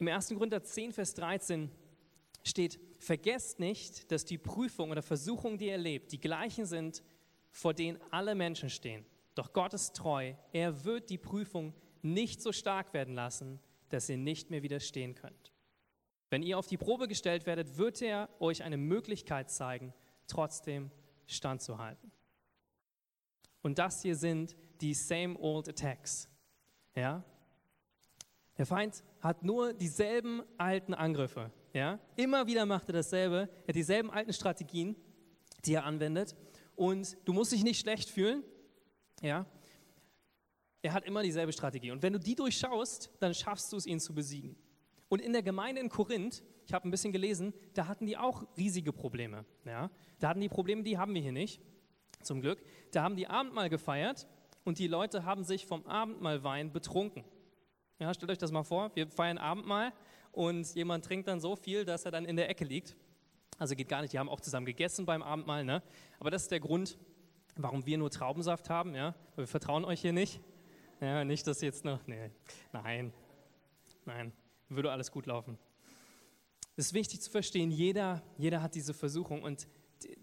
Im 0.00 0.08
1. 0.08 0.28
Korinther 0.30 0.62
10, 0.62 0.92
Vers 0.92 1.14
13 1.14 1.70
steht, 2.42 2.80
vergesst 2.98 3.60
nicht, 3.60 4.10
dass 4.10 4.24
die 4.24 4.38
Prüfung 4.38 4.90
oder 4.90 5.02
Versuchung, 5.02 5.58
die 5.58 5.66
ihr 5.66 5.72
erlebt, 5.72 6.12
die 6.12 6.20
gleichen 6.20 6.64
sind, 6.64 7.02
vor 7.50 7.74
denen 7.74 8.00
alle 8.10 8.34
Menschen 8.34 8.70
stehen. 8.70 9.04
Doch 9.34 9.52
Gott 9.52 9.74
ist 9.74 9.94
treu. 9.94 10.32
Er 10.52 10.84
wird 10.84 11.10
die 11.10 11.18
Prüfung 11.18 11.74
nicht 12.00 12.40
so 12.40 12.50
stark 12.50 12.94
werden 12.94 13.14
lassen, 13.14 13.60
dass 13.90 14.08
ihr 14.08 14.16
nicht 14.16 14.50
mehr 14.50 14.62
widerstehen 14.62 15.14
könnt. 15.14 15.52
Wenn 16.30 16.42
ihr 16.42 16.58
auf 16.58 16.66
die 16.66 16.78
Probe 16.78 17.06
gestellt 17.06 17.44
werdet, 17.44 17.76
wird 17.76 18.00
er 18.00 18.30
euch 18.40 18.62
eine 18.62 18.78
Möglichkeit 18.78 19.50
zeigen, 19.50 19.92
trotzdem 20.26 20.90
standzuhalten. 21.26 22.10
Und 23.62 23.78
das 23.78 24.00
hier 24.00 24.16
sind 24.16 24.56
die 24.80 24.94
same 24.94 25.38
old 25.38 25.68
attacks. 25.68 26.28
Ja? 26.94 27.22
Der 28.60 28.66
Feind 28.66 29.02
hat 29.22 29.42
nur 29.42 29.72
dieselben 29.72 30.42
alten 30.58 30.92
Angriffe. 30.92 31.50
Ja? 31.72 31.98
Immer 32.16 32.46
wieder 32.46 32.66
macht 32.66 32.90
er 32.90 32.92
dasselbe. 32.92 33.48
Er 33.62 33.68
hat 33.68 33.74
dieselben 33.74 34.10
alten 34.10 34.34
Strategien, 34.34 34.96
die 35.64 35.72
er 35.72 35.86
anwendet. 35.86 36.36
Und 36.76 37.16
du 37.24 37.32
musst 37.32 37.52
dich 37.52 37.64
nicht 37.64 37.80
schlecht 37.80 38.10
fühlen. 38.10 38.44
Ja? 39.22 39.46
Er 40.82 40.92
hat 40.92 41.06
immer 41.06 41.22
dieselbe 41.22 41.54
Strategie. 41.54 41.90
Und 41.90 42.02
wenn 42.02 42.12
du 42.12 42.18
die 42.18 42.34
durchschaust, 42.34 43.10
dann 43.18 43.32
schaffst 43.32 43.72
du 43.72 43.78
es, 43.78 43.86
ihn 43.86 43.98
zu 43.98 44.14
besiegen. 44.14 44.54
Und 45.08 45.22
in 45.22 45.32
der 45.32 45.42
Gemeinde 45.42 45.80
in 45.80 45.88
Korinth, 45.88 46.42
ich 46.66 46.74
habe 46.74 46.86
ein 46.86 46.90
bisschen 46.90 47.12
gelesen, 47.12 47.54
da 47.72 47.86
hatten 47.86 48.04
die 48.04 48.18
auch 48.18 48.44
riesige 48.58 48.92
Probleme. 48.92 49.46
Ja? 49.64 49.90
Da 50.18 50.28
hatten 50.28 50.40
die 50.42 50.50
Probleme, 50.50 50.82
die 50.82 50.98
haben 50.98 51.14
wir 51.14 51.22
hier 51.22 51.32
nicht, 51.32 51.62
zum 52.22 52.42
Glück. 52.42 52.62
Da 52.92 53.04
haben 53.04 53.16
die 53.16 53.26
Abendmahl 53.26 53.70
gefeiert 53.70 54.28
und 54.64 54.78
die 54.78 54.86
Leute 54.86 55.24
haben 55.24 55.44
sich 55.44 55.64
vom 55.64 55.86
Abendmahlwein 55.86 56.74
betrunken. 56.74 57.24
Ja, 58.00 58.14
stellt 58.14 58.30
euch 58.30 58.38
das 58.38 58.50
mal 58.50 58.62
vor, 58.62 58.90
wir 58.94 59.06
feiern 59.08 59.36
Abendmahl 59.36 59.92
und 60.32 60.74
jemand 60.74 61.04
trinkt 61.04 61.28
dann 61.28 61.38
so 61.38 61.54
viel, 61.54 61.84
dass 61.84 62.06
er 62.06 62.10
dann 62.10 62.24
in 62.24 62.34
der 62.34 62.48
Ecke 62.48 62.64
liegt. 62.64 62.96
Also 63.58 63.76
geht 63.76 63.90
gar 63.90 64.00
nicht, 64.00 64.14
die 64.14 64.18
haben 64.18 64.30
auch 64.30 64.40
zusammen 64.40 64.64
gegessen 64.64 65.04
beim 65.04 65.22
Abendmahl, 65.22 65.64
ne? 65.64 65.82
Aber 66.18 66.30
das 66.30 66.42
ist 66.42 66.50
der 66.50 66.60
Grund, 66.60 66.96
warum 67.56 67.84
wir 67.84 67.98
nur 67.98 68.10
Traubensaft 68.10 68.70
haben, 68.70 68.94
ja? 68.94 69.14
Wir 69.36 69.46
vertrauen 69.46 69.84
euch 69.84 70.00
hier 70.00 70.14
nicht. 70.14 70.40
Ja, 71.02 71.24
nicht, 71.24 71.46
dass 71.46 71.60
jetzt 71.60 71.84
noch, 71.84 72.06
nee, 72.06 72.30
nein, 72.72 73.12
nein, 74.06 74.32
würde 74.70 74.90
alles 74.90 75.12
gut 75.12 75.26
laufen. 75.26 75.58
Es 76.76 76.86
ist 76.86 76.94
wichtig 76.94 77.20
zu 77.20 77.30
verstehen, 77.30 77.70
jeder, 77.70 78.22
jeder 78.38 78.62
hat 78.62 78.74
diese 78.74 78.94
Versuchung 78.94 79.42
und 79.42 79.68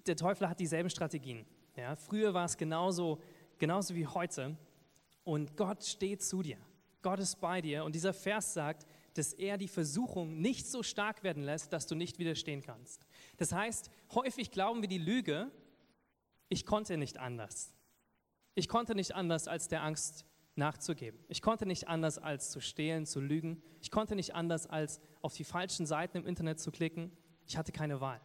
der 0.07 0.15
Teufel 0.15 0.49
hat 0.49 0.59
dieselben 0.59 0.89
Strategien. 0.89 1.45
Ja? 1.75 1.95
Früher 1.95 2.33
war 2.33 2.45
es 2.45 2.57
genauso, 2.57 3.21
genauso 3.59 3.93
wie 3.93 4.07
heute 4.07 4.57
und 5.23 5.55
Gott 5.55 5.83
steht 5.83 6.23
zu 6.23 6.41
dir. 6.41 6.57
Gott 7.01 7.19
ist 7.19 7.39
bei 7.39 7.61
dir. 7.61 7.83
Und 7.83 7.95
dieser 7.95 8.13
Vers 8.13 8.53
sagt, 8.53 8.85
dass 9.13 9.33
er 9.33 9.57
die 9.57 9.67
Versuchung 9.67 10.39
nicht 10.39 10.67
so 10.67 10.83
stark 10.83 11.23
werden 11.23 11.43
lässt, 11.43 11.73
dass 11.73 11.87
du 11.87 11.95
nicht 11.95 12.19
widerstehen 12.19 12.61
kannst. 12.61 13.05
Das 13.37 13.51
heißt, 13.51 13.89
häufig 14.13 14.51
glauben 14.51 14.81
wir 14.81 14.89
die 14.89 14.97
Lüge, 14.97 15.51
ich 16.49 16.65
konnte 16.65 16.97
nicht 16.97 17.17
anders. 17.17 17.73
Ich 18.55 18.67
konnte 18.67 18.95
nicht 18.95 19.15
anders, 19.15 19.47
als 19.47 19.67
der 19.67 19.83
Angst 19.83 20.25
nachzugeben. 20.55 21.19
Ich 21.27 21.41
konnte 21.41 21.65
nicht 21.65 21.87
anders, 21.87 22.17
als 22.17 22.51
zu 22.51 22.59
stehlen, 22.59 23.05
zu 23.05 23.19
lügen. 23.19 23.61
Ich 23.81 23.91
konnte 23.91 24.15
nicht 24.15 24.33
anders, 24.33 24.67
als 24.67 24.99
auf 25.21 25.35
die 25.35 25.43
falschen 25.43 25.85
Seiten 25.85 26.17
im 26.17 26.25
Internet 26.25 26.59
zu 26.59 26.71
klicken. 26.71 27.11
Ich 27.45 27.57
hatte 27.57 27.71
keine 27.71 28.01
Wahl. 28.01 28.19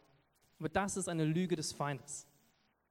Aber 0.58 0.68
das 0.68 0.96
ist 0.96 1.08
eine 1.08 1.24
Lüge 1.24 1.56
des 1.56 1.72
Feindes. 1.72 2.26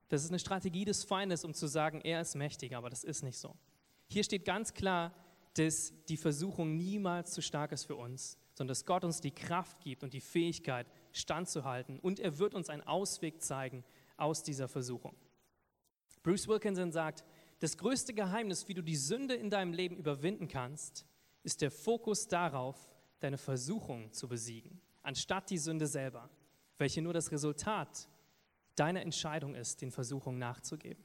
Das 0.10 0.24
ist 0.24 0.30
eine 0.30 0.40
Strategie 0.40 0.86
des 0.86 1.04
Feindes, 1.04 1.46
um 1.46 1.54
zu 1.54 1.68
sagen, 1.68 2.02
er 2.02 2.22
ist 2.22 2.36
mächtiger, 2.36 2.78
aber 2.78 2.90
das 2.90 3.04
ist 3.04 3.24
nicht 3.24 3.38
so. 3.38 3.56
Hier 4.08 4.24
steht 4.24 4.44
ganz 4.44 4.74
klar, 4.74 5.14
dass 5.56 5.94
die 6.06 6.18
Versuchung 6.18 6.78
niemals 6.78 7.32
zu 7.32 7.42
stark 7.42 7.72
ist 7.72 7.86
für 7.86 7.96
uns, 7.96 8.38
sondern 8.54 8.70
dass 8.70 8.86
Gott 8.86 9.04
uns 9.04 9.22
die 9.22 9.32
Kraft 9.32 9.82
gibt 9.82 10.04
und 10.04 10.14
die 10.14 10.22
Fähigkeit, 10.22 10.88
standzuhalten. 11.12 12.00
Und 12.00 12.20
er 12.20 12.38
wird 12.38 12.54
uns 12.54 12.70
einen 12.70 12.84
Ausweg 12.84 13.42
zeigen 13.42 13.84
aus 14.18 14.44
dieser 14.44 14.68
Versuchung. 14.68 15.16
Bruce 16.24 16.48
Wilkinson 16.48 16.92
sagt, 16.92 17.24
das 17.60 17.78
größte 17.78 18.14
Geheimnis, 18.14 18.68
wie 18.68 18.74
du 18.74 18.82
die 18.82 18.96
Sünde 18.96 19.36
in 19.36 19.50
deinem 19.50 19.74
Leben 19.74 19.98
überwinden 19.98 20.48
kannst, 20.48 21.06
ist 21.44 21.62
der 21.62 21.72
Fokus 21.72 22.28
darauf, 22.28 22.90
deine 23.20 23.38
Versuchung 23.38 24.12
zu 24.14 24.28
besiegen, 24.28 24.82
anstatt 25.04 25.50
die 25.50 25.58
Sünde 25.58 25.88
selber, 25.88 26.30
welche 26.78 27.02
nur 27.02 27.14
das 27.14 27.32
Resultat 27.32 28.10
deiner 28.76 29.02
Entscheidung 29.02 29.54
ist, 29.54 29.82
den 29.82 29.92
Versuchungen 29.92 30.40
nachzugeben. 30.40 31.04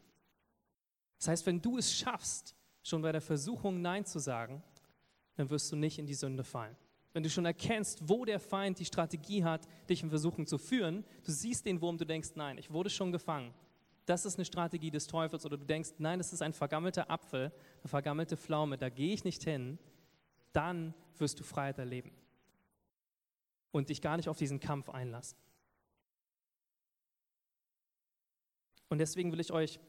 Das 1.19 1.29
heißt, 1.29 1.47
wenn 1.47 1.61
du 1.61 1.79
es 1.79 1.95
schaffst, 1.95 2.55
schon 2.87 3.03
bei 3.03 3.12
der 3.12 3.20
Versuchung 3.20 3.82
Nein 3.82 4.05
zu 4.05 4.18
sagen, 4.18 4.62
dann 5.34 5.51
wirst 5.51 5.70
du 5.72 5.76
nicht 5.76 5.99
in 5.99 6.07
die 6.07 6.14
Sünde 6.14 6.45
fallen. 6.45 6.76
Wenn 7.12 7.22
du 7.22 7.30
schon 7.30 7.47
erkennst, 7.47 8.09
wo 8.09 8.24
der 8.24 8.39
Feind 8.39 8.78
die 8.78 8.84
Strategie 8.84 9.43
hat, 9.43 9.66
dich 9.89 10.03
in 10.03 10.11
Versuchung 10.11 10.47
zu 10.47 10.59
führen, 10.59 11.05
du 11.24 11.32
siehst 11.32 11.66
den 11.66 11.80
Wurm, 11.80 11.99
du 11.99 12.05
denkst, 12.05 12.30
nein, 12.34 12.59
ich 12.59 12.70
wurde 12.70 12.91
schon 12.91 13.11
gefangen. 13.11 13.55
Das 14.05 14.24
ist 14.24 14.37
eine 14.37 14.45
Strategie 14.45 14.91
des 14.91 15.07
Teufels. 15.07 15.45
Oder 15.45 15.57
du 15.57 15.64
denkst, 15.64 15.95
nein, 15.99 16.18
das 16.18 16.32
ist 16.32 16.43
ein 16.43 16.53
vergammelter 16.53 17.11
Apfel, 17.11 17.53
eine 17.80 17.89
vergammelte 17.89 18.37
Pflaume, 18.37 18.78
da 18.78 18.89
gehe 18.89 19.14
ich 19.14 19.24
nicht 19.24 19.43
hin. 19.43 19.78
Dann 20.53 20.95
wirst 21.18 21.41
du 21.41 21.45
Freiheit 21.45 21.78
erleben 21.78 22.12
und 23.72 23.89
dich 23.89 24.01
gar 24.01 24.16
nicht 24.16 24.28
auf 24.28 24.37
diesen 24.37 24.61
Kampf 24.61 24.91
einlassen. 24.91 25.37
Und 28.89 28.99
deswegen 28.99 29.32
will 29.32 29.41
ich 29.41 29.53
euch 29.53 29.80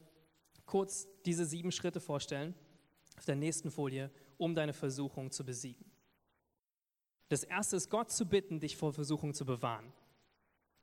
kurz 0.66 1.06
diese 1.24 1.44
sieben 1.44 1.70
Schritte 1.70 2.00
vorstellen 2.00 2.54
auf 3.18 3.24
der 3.24 3.36
nächsten 3.36 3.70
Folie, 3.70 4.10
um 4.36 4.54
deine 4.54 4.72
Versuchung 4.72 5.30
zu 5.30 5.44
besiegen. 5.44 5.84
Das 7.28 7.44
erste 7.44 7.76
ist, 7.76 7.90
Gott 7.90 8.10
zu 8.10 8.26
bitten, 8.26 8.60
dich 8.60 8.76
vor 8.76 8.92
Versuchung 8.92 9.34
zu 9.34 9.44
bewahren. 9.44 9.92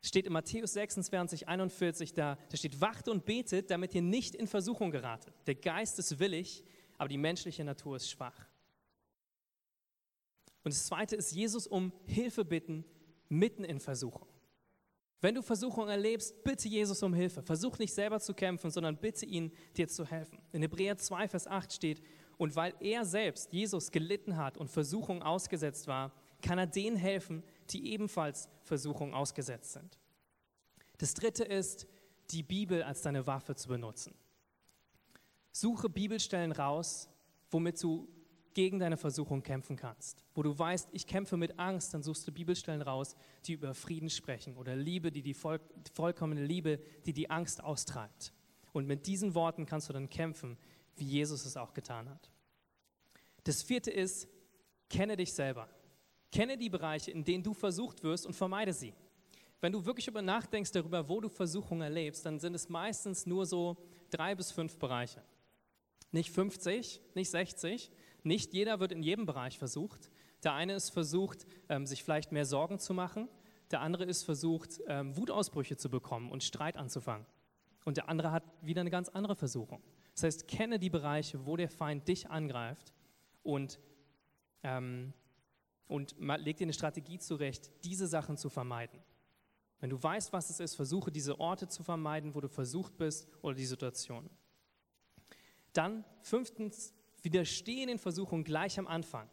Steht 0.02 0.28
in 0.28 0.34
Matthäus 0.34 0.74
26, 0.74 1.48
41, 1.48 2.14
da, 2.14 2.38
da 2.50 2.58
steht, 2.58 2.80
wacht 2.80 3.08
und 3.08 3.26
betet, 3.26 3.72
damit 3.72 3.96
ihr 3.96 4.04
nicht 4.04 4.36
in 4.36 4.46
Versuchung 4.46 4.92
geratet. 4.92 5.34
Der 5.48 5.56
Geist 5.56 5.98
ist 5.98 6.20
willig, 6.20 6.64
aber 6.98 7.10
die 7.10 7.18
menschliche 7.18 7.64
Natur 7.64 7.96
ist 7.96 8.12
schwach. 8.12 8.48
Und 10.64 10.74
das 10.74 10.86
zweite 10.86 11.16
ist, 11.16 11.32
Jesus 11.32 11.66
um 11.66 11.92
Hilfe 12.06 12.46
bitten, 12.46 12.86
mitten 13.30 13.64
in 13.64 13.80
Versuchung. 13.80 14.28
Wenn 15.22 15.34
du 15.34 15.42
Versuchung 15.42 15.88
erlebst, 15.88 16.44
bitte 16.44 16.68
Jesus 16.68 17.02
um 17.02 17.14
Hilfe. 17.14 17.42
Versuch 17.42 17.80
nicht 17.80 17.94
selber 17.94 18.20
zu 18.20 18.36
kämpfen, 18.36 18.70
sondern 18.70 18.98
bitte 18.98 19.26
ihn, 19.26 19.52
dir 19.76 19.88
zu 19.88 20.06
helfen. 20.06 20.40
In 20.52 20.62
Hebräer 20.62 20.98
2, 20.98 21.28
Vers 21.30 21.48
8 21.48 21.74
steht, 21.74 22.02
und 22.38 22.56
weil 22.56 22.74
er 22.80 23.06
selbst, 23.06 23.52
Jesus, 23.54 23.92
gelitten 23.92 24.38
hat 24.38 24.58
und 24.58 24.70
Versuchung 24.70 25.24
ausgesetzt 25.24 25.88
war, 25.88 26.12
kann 26.42 26.58
er 26.58 26.68
denen 26.68 26.98
helfen, 26.98 27.44
die 27.70 27.92
ebenfalls 27.92 28.50
Versuchung 28.64 29.14
ausgesetzt 29.14 29.74
sind. 29.74 30.00
Das 30.98 31.14
dritte 31.14 31.44
ist, 31.44 31.88
die 32.32 32.44
Bibel 32.44 32.84
als 32.84 33.02
deine 33.02 33.28
Waffe 33.28 33.56
zu 33.56 33.68
benutzen. 33.68 34.14
Suche 35.52 35.90
Bibelstellen 35.90 36.52
raus, 36.52 37.10
womit 37.50 37.82
du 37.82 38.08
gegen 38.54 38.80
deine 38.80 38.98
Versuchung 38.98 39.44
kämpfen 39.44 39.76
kannst. 39.76 40.26
Wo 40.34 40.42
du 40.42 40.58
weißt, 40.58 40.90
ich 40.94 41.06
kämpfe 41.06 41.38
mit 41.38 41.60
Angst, 41.60 41.94
dann 41.94 42.04
suchst 42.04 42.28
du 42.28 42.32
Bibelstellen 42.32 42.82
raus, 42.82 43.16
die 43.46 43.54
über 43.54 43.74
Frieden 43.74 44.10
sprechen 44.10 44.56
oder 44.58 44.76
Liebe, 44.76 45.12
die 45.12 45.22
die 45.22 45.34
voll, 45.34 45.60
vollkommene 45.94 46.44
Liebe, 46.44 46.80
die 47.06 47.14
die 47.14 47.30
Angst 47.30 47.64
austreibt. 47.64 48.34
Und 48.72 48.88
mit 48.88 49.08
diesen 49.08 49.36
Worten 49.36 49.66
kannst 49.66 49.90
du 49.90 49.94
dann 49.94 50.10
kämpfen, 50.10 50.58
wie 50.96 51.06
Jesus 51.06 51.46
es 51.46 51.58
auch 51.58 51.74
getan 51.74 52.10
hat. 52.10 52.30
Das 53.44 53.62
vierte 53.62 53.92
ist, 53.92 54.28
kenne 54.90 55.16
dich 55.18 55.34
selber. 55.34 55.70
Kenne 56.32 56.58
die 56.58 56.70
Bereiche, 56.70 57.12
in 57.12 57.24
denen 57.24 57.44
du 57.44 57.54
versucht 57.54 58.04
wirst 58.04 58.26
und 58.26 58.34
vermeide 58.34 58.74
sie. 58.74 58.94
Wenn 59.62 59.72
du 59.72 59.86
wirklich 59.86 60.08
über 60.08 60.22
nachdenkst 60.22 60.72
darüber, 60.72 61.08
wo 61.08 61.22
du 61.22 61.30
Versuchung 61.30 61.82
erlebst, 61.82 62.26
dann 62.26 62.40
sind 62.40 62.56
es 62.56 62.70
meistens 62.70 63.26
nur 63.26 63.46
so 63.46 63.78
drei 64.10 64.36
bis 64.36 64.52
fünf 64.52 64.78
Bereiche. 64.78 65.24
Nicht 66.12 66.30
50, 66.32 67.02
nicht 67.14 67.30
60, 67.30 67.92
nicht 68.24 68.54
jeder 68.54 68.80
wird 68.80 68.92
in 68.92 69.04
jedem 69.04 69.26
Bereich 69.26 69.58
versucht. 69.58 70.10
Der 70.44 70.54
eine 70.54 70.74
ist 70.74 70.90
versucht, 70.90 71.46
ähm, 71.70 71.86
sich 71.86 72.04
vielleicht 72.04 72.32
mehr 72.32 72.46
Sorgen 72.46 72.80
zu 72.80 72.94
machen. 72.94 73.30
Der 73.72 73.82
andere 73.82 74.06
ist 74.06 74.24
versucht, 74.24 74.82
ähm, 74.88 75.16
Wutausbrüche 75.18 75.78
zu 75.78 75.90
bekommen 75.90 76.32
und 76.32 76.44
Streit 76.44 76.78
anzufangen. 76.78 77.26
Und 77.86 77.98
der 77.98 78.10
andere 78.10 78.32
hat 78.32 78.44
wieder 78.62 78.82
eine 78.82 78.90
ganz 78.90 79.10
andere 79.10 79.36
Versuchung. 79.36 79.82
Das 80.16 80.24
heißt, 80.24 80.48
kenne 80.48 80.80
die 80.80 80.90
Bereiche, 80.90 81.46
wo 81.46 81.56
der 81.56 81.70
Feind 81.70 82.08
dich 82.08 82.30
angreift 82.30 82.94
und 83.44 83.80
ähm, 84.64 85.14
und 85.88 86.16
leg 86.20 86.58
dir 86.58 86.66
eine 86.66 86.74
Strategie 86.74 87.20
zurecht, 87.20 87.72
diese 87.84 88.08
Sachen 88.08 88.38
zu 88.38 88.50
vermeiden. 88.50 89.00
Wenn 89.80 89.90
du 89.90 90.02
weißt, 90.02 90.34
was 90.34 90.50
es 90.50 90.60
ist, 90.60 90.76
versuche 90.76 91.12
diese 91.12 91.40
Orte 91.40 91.68
zu 91.68 91.84
vermeiden, 91.84 92.34
wo 92.34 92.42
du 92.42 92.48
versucht 92.48 92.98
bist 92.98 93.28
oder 93.42 93.56
die 93.56 93.66
Situation. 93.66 94.30
Dann 95.74 96.06
fünftens, 96.22 96.94
widerstehe 97.22 97.86
den 97.86 98.00
Versuchungen 98.00 98.44
gleich 98.44 98.80
am 98.80 98.88
Anfang. 98.88 99.30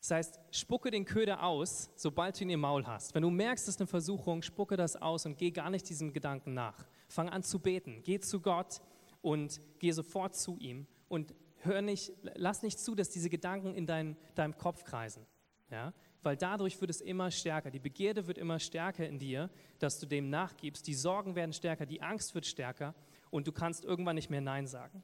Das 0.00 0.10
heißt, 0.10 0.40
spucke 0.50 0.90
den 0.90 1.04
Köder 1.04 1.42
aus, 1.42 1.90
sobald 1.96 2.38
du 2.38 2.44
ihn 2.44 2.50
im 2.50 2.60
Maul 2.60 2.86
hast. 2.86 3.14
Wenn 3.14 3.22
du 3.22 3.30
merkst, 3.30 3.64
es 3.64 3.74
ist 3.74 3.80
eine 3.80 3.86
Versuchung, 3.86 4.42
spucke 4.42 4.76
das 4.76 4.96
aus 4.96 5.26
und 5.26 5.38
geh 5.38 5.50
gar 5.50 5.70
nicht 5.70 5.88
diesem 5.88 6.12
Gedanken 6.12 6.54
nach. 6.54 6.86
Fang 7.08 7.28
an 7.28 7.42
zu 7.42 7.58
beten, 7.58 8.02
geh 8.02 8.20
zu 8.20 8.40
Gott 8.40 8.80
und 9.22 9.60
geh 9.78 9.92
sofort 9.92 10.34
zu 10.34 10.56
ihm 10.58 10.86
und 11.08 11.34
hör 11.58 11.82
nicht, 11.82 12.12
lass 12.34 12.62
nicht 12.62 12.78
zu, 12.78 12.94
dass 12.94 13.10
diese 13.10 13.30
Gedanken 13.30 13.74
in 13.74 13.86
dein, 13.86 14.16
deinem 14.34 14.56
Kopf 14.56 14.84
kreisen. 14.84 15.26
Ja? 15.70 15.92
Weil 16.22 16.36
dadurch 16.36 16.80
wird 16.80 16.90
es 16.90 17.00
immer 17.00 17.30
stärker. 17.30 17.70
Die 17.70 17.78
Begierde 17.78 18.26
wird 18.26 18.38
immer 18.38 18.58
stärker 18.58 19.06
in 19.06 19.18
dir, 19.18 19.50
dass 19.78 19.98
du 19.98 20.06
dem 20.06 20.30
nachgibst. 20.30 20.86
Die 20.86 20.94
Sorgen 20.94 21.34
werden 21.34 21.52
stärker, 21.52 21.86
die 21.86 22.02
Angst 22.02 22.34
wird 22.34 22.46
stärker 22.46 22.94
und 23.30 23.46
du 23.46 23.52
kannst 23.52 23.84
irgendwann 23.84 24.16
nicht 24.16 24.30
mehr 24.30 24.40
Nein 24.40 24.66
sagen. 24.66 25.02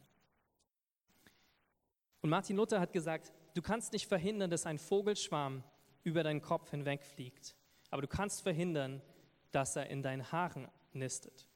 Und 2.20 2.30
Martin 2.30 2.56
Luther 2.56 2.80
hat 2.80 2.92
gesagt, 2.92 3.32
du 3.54 3.62
kannst 3.62 3.92
nicht 3.92 4.06
verhindern, 4.06 4.50
dass 4.50 4.66
ein 4.66 4.78
Vogelschwarm 4.78 5.64
über 6.04 6.22
deinen 6.22 6.40
Kopf 6.40 6.70
hinwegfliegt, 6.70 7.56
aber 7.90 8.02
du 8.02 8.08
kannst 8.08 8.42
verhindern, 8.42 9.02
dass 9.50 9.76
er 9.76 9.88
in 9.90 10.02
deinen 10.02 10.30
Haaren 10.32 10.68
nistet. 10.92 11.48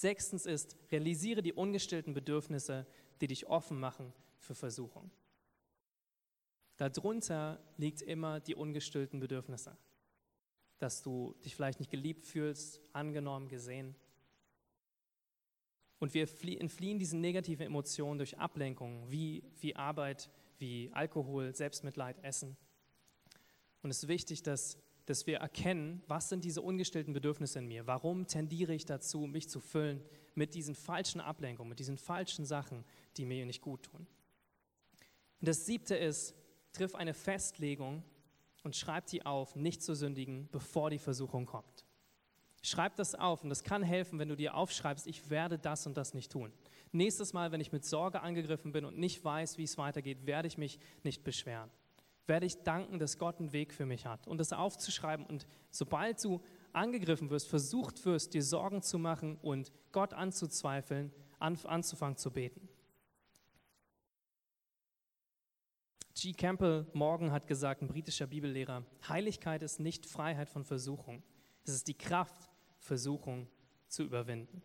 Sechstens 0.00 0.46
ist, 0.46 0.76
realisiere 0.92 1.42
die 1.42 1.52
ungestillten 1.52 2.14
Bedürfnisse 2.14 2.86
die 3.20 3.26
dich 3.26 3.46
offen 3.48 3.78
machen 3.80 4.12
für 4.38 4.54
Versuchung. 4.54 5.10
Darunter 6.76 7.60
liegt 7.76 8.02
immer 8.02 8.40
die 8.40 8.54
ungestillten 8.54 9.18
Bedürfnisse, 9.18 9.76
dass 10.78 11.02
du 11.02 11.34
dich 11.44 11.56
vielleicht 11.56 11.80
nicht 11.80 11.90
geliebt 11.90 12.26
fühlst, 12.26 12.80
angenommen, 12.92 13.48
gesehen. 13.48 13.96
Und 15.98 16.14
wir 16.14 16.22
entfliehen 16.22 17.00
diesen 17.00 17.20
negativen 17.20 17.66
Emotionen 17.66 18.18
durch 18.18 18.38
Ablenkungen 18.38 19.10
wie, 19.10 19.42
wie 19.58 19.74
Arbeit, 19.74 20.30
wie 20.58 20.90
Alkohol, 20.92 21.52
Selbstmitleid, 21.52 22.22
Essen. 22.22 22.56
Und 23.82 23.90
es 23.90 24.04
ist 24.04 24.08
wichtig, 24.08 24.44
dass, 24.44 24.78
dass 25.08 25.26
wir 25.26 25.38
erkennen, 25.38 26.02
was 26.06 26.28
sind 26.28 26.44
diese 26.44 26.60
ungestillten 26.60 27.14
Bedürfnisse 27.14 27.60
in 27.60 27.68
mir? 27.68 27.86
Warum 27.86 28.26
tendiere 28.26 28.74
ich 28.74 28.84
dazu, 28.84 29.20
mich 29.20 29.48
zu 29.48 29.60
füllen 29.60 30.02
mit 30.34 30.54
diesen 30.54 30.74
falschen 30.74 31.20
Ablenkungen, 31.20 31.68
mit 31.68 31.78
diesen 31.78 31.98
falschen 31.98 32.44
Sachen, 32.44 32.84
die 33.16 33.24
mir 33.24 33.44
nicht 33.46 33.60
gut 33.60 33.82
tun. 33.84 34.06
Und 35.40 35.48
das 35.48 35.66
siebte 35.66 35.96
ist, 35.96 36.34
triff 36.72 36.94
eine 36.94 37.14
Festlegung 37.14 38.02
und 38.62 38.76
schreib 38.76 39.06
die 39.06 39.26
auf, 39.26 39.56
nicht 39.56 39.82
zu 39.82 39.94
sündigen, 39.94 40.48
bevor 40.50 40.90
die 40.90 40.98
Versuchung 40.98 41.46
kommt. 41.46 41.84
Schreib 42.62 42.96
das 42.96 43.14
auf 43.14 43.42
und 43.42 43.50
das 43.50 43.62
kann 43.62 43.82
helfen, 43.82 44.18
wenn 44.18 44.28
du 44.28 44.36
dir 44.36 44.54
aufschreibst, 44.54 45.06
ich 45.06 45.30
werde 45.30 45.58
das 45.58 45.86
und 45.86 45.96
das 45.96 46.14
nicht 46.14 46.32
tun. 46.32 46.52
Nächstes 46.92 47.32
Mal, 47.32 47.52
wenn 47.52 47.60
ich 47.60 47.72
mit 47.72 47.84
Sorge 47.84 48.20
angegriffen 48.20 48.72
bin 48.72 48.84
und 48.84 48.98
nicht 48.98 49.24
weiß, 49.24 49.58
wie 49.58 49.64
es 49.64 49.78
weitergeht, 49.78 50.26
werde 50.26 50.48
ich 50.48 50.58
mich 50.58 50.78
nicht 51.02 51.22
beschweren. 51.22 51.70
Werde 52.28 52.46
ich 52.46 52.62
danken, 52.62 52.98
dass 52.98 53.18
Gott 53.18 53.40
einen 53.40 53.52
Weg 53.52 53.72
für 53.72 53.86
mich 53.86 54.06
hat. 54.06 54.28
Und 54.28 54.38
das 54.38 54.52
aufzuschreiben 54.52 55.24
und 55.26 55.46
sobald 55.70 56.22
du 56.22 56.40
angegriffen 56.74 57.30
wirst, 57.30 57.48
versucht 57.48 58.04
wirst, 58.04 58.34
dir 58.34 58.42
Sorgen 58.42 58.82
zu 58.82 58.98
machen 58.98 59.38
und 59.38 59.72
Gott 59.92 60.12
anzuzweifeln, 60.12 61.10
anzufangen 61.38 62.18
zu 62.18 62.30
beten. 62.30 62.68
G. 66.14 66.32
Campbell 66.34 66.86
Morgan 66.92 67.32
hat 67.32 67.46
gesagt, 67.46 67.80
ein 67.80 67.88
britischer 67.88 68.26
Bibellehrer, 68.26 68.84
Heiligkeit 69.08 69.62
ist 69.62 69.80
nicht 69.80 70.04
Freiheit 70.04 70.50
von 70.50 70.64
Versuchung. 70.64 71.22
Es 71.64 71.72
ist 71.72 71.88
die 71.88 71.96
Kraft, 71.96 72.50
Versuchung 72.78 73.48
zu 73.86 74.02
überwinden. 74.02 74.62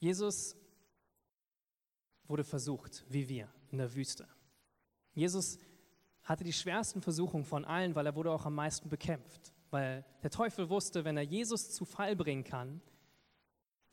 Jesus 0.00 0.56
wurde 2.26 2.44
versucht, 2.44 3.04
wie 3.08 3.28
wir, 3.28 3.48
in 3.70 3.78
der 3.78 3.94
Wüste. 3.94 4.26
Jesus 5.12 5.58
hatte 6.22 6.44
die 6.44 6.52
schwersten 6.52 7.02
Versuchungen 7.02 7.44
von 7.44 7.64
allen, 7.64 7.94
weil 7.94 8.06
er 8.06 8.16
wurde 8.16 8.30
auch 8.30 8.46
am 8.46 8.54
meisten 8.54 8.88
bekämpft. 8.88 9.52
Weil 9.70 10.04
der 10.22 10.30
Teufel 10.30 10.70
wusste, 10.70 11.04
wenn 11.04 11.16
er 11.16 11.22
Jesus 11.22 11.70
zu 11.70 11.84
Fall 11.84 12.16
bringen 12.16 12.44
kann, 12.44 12.80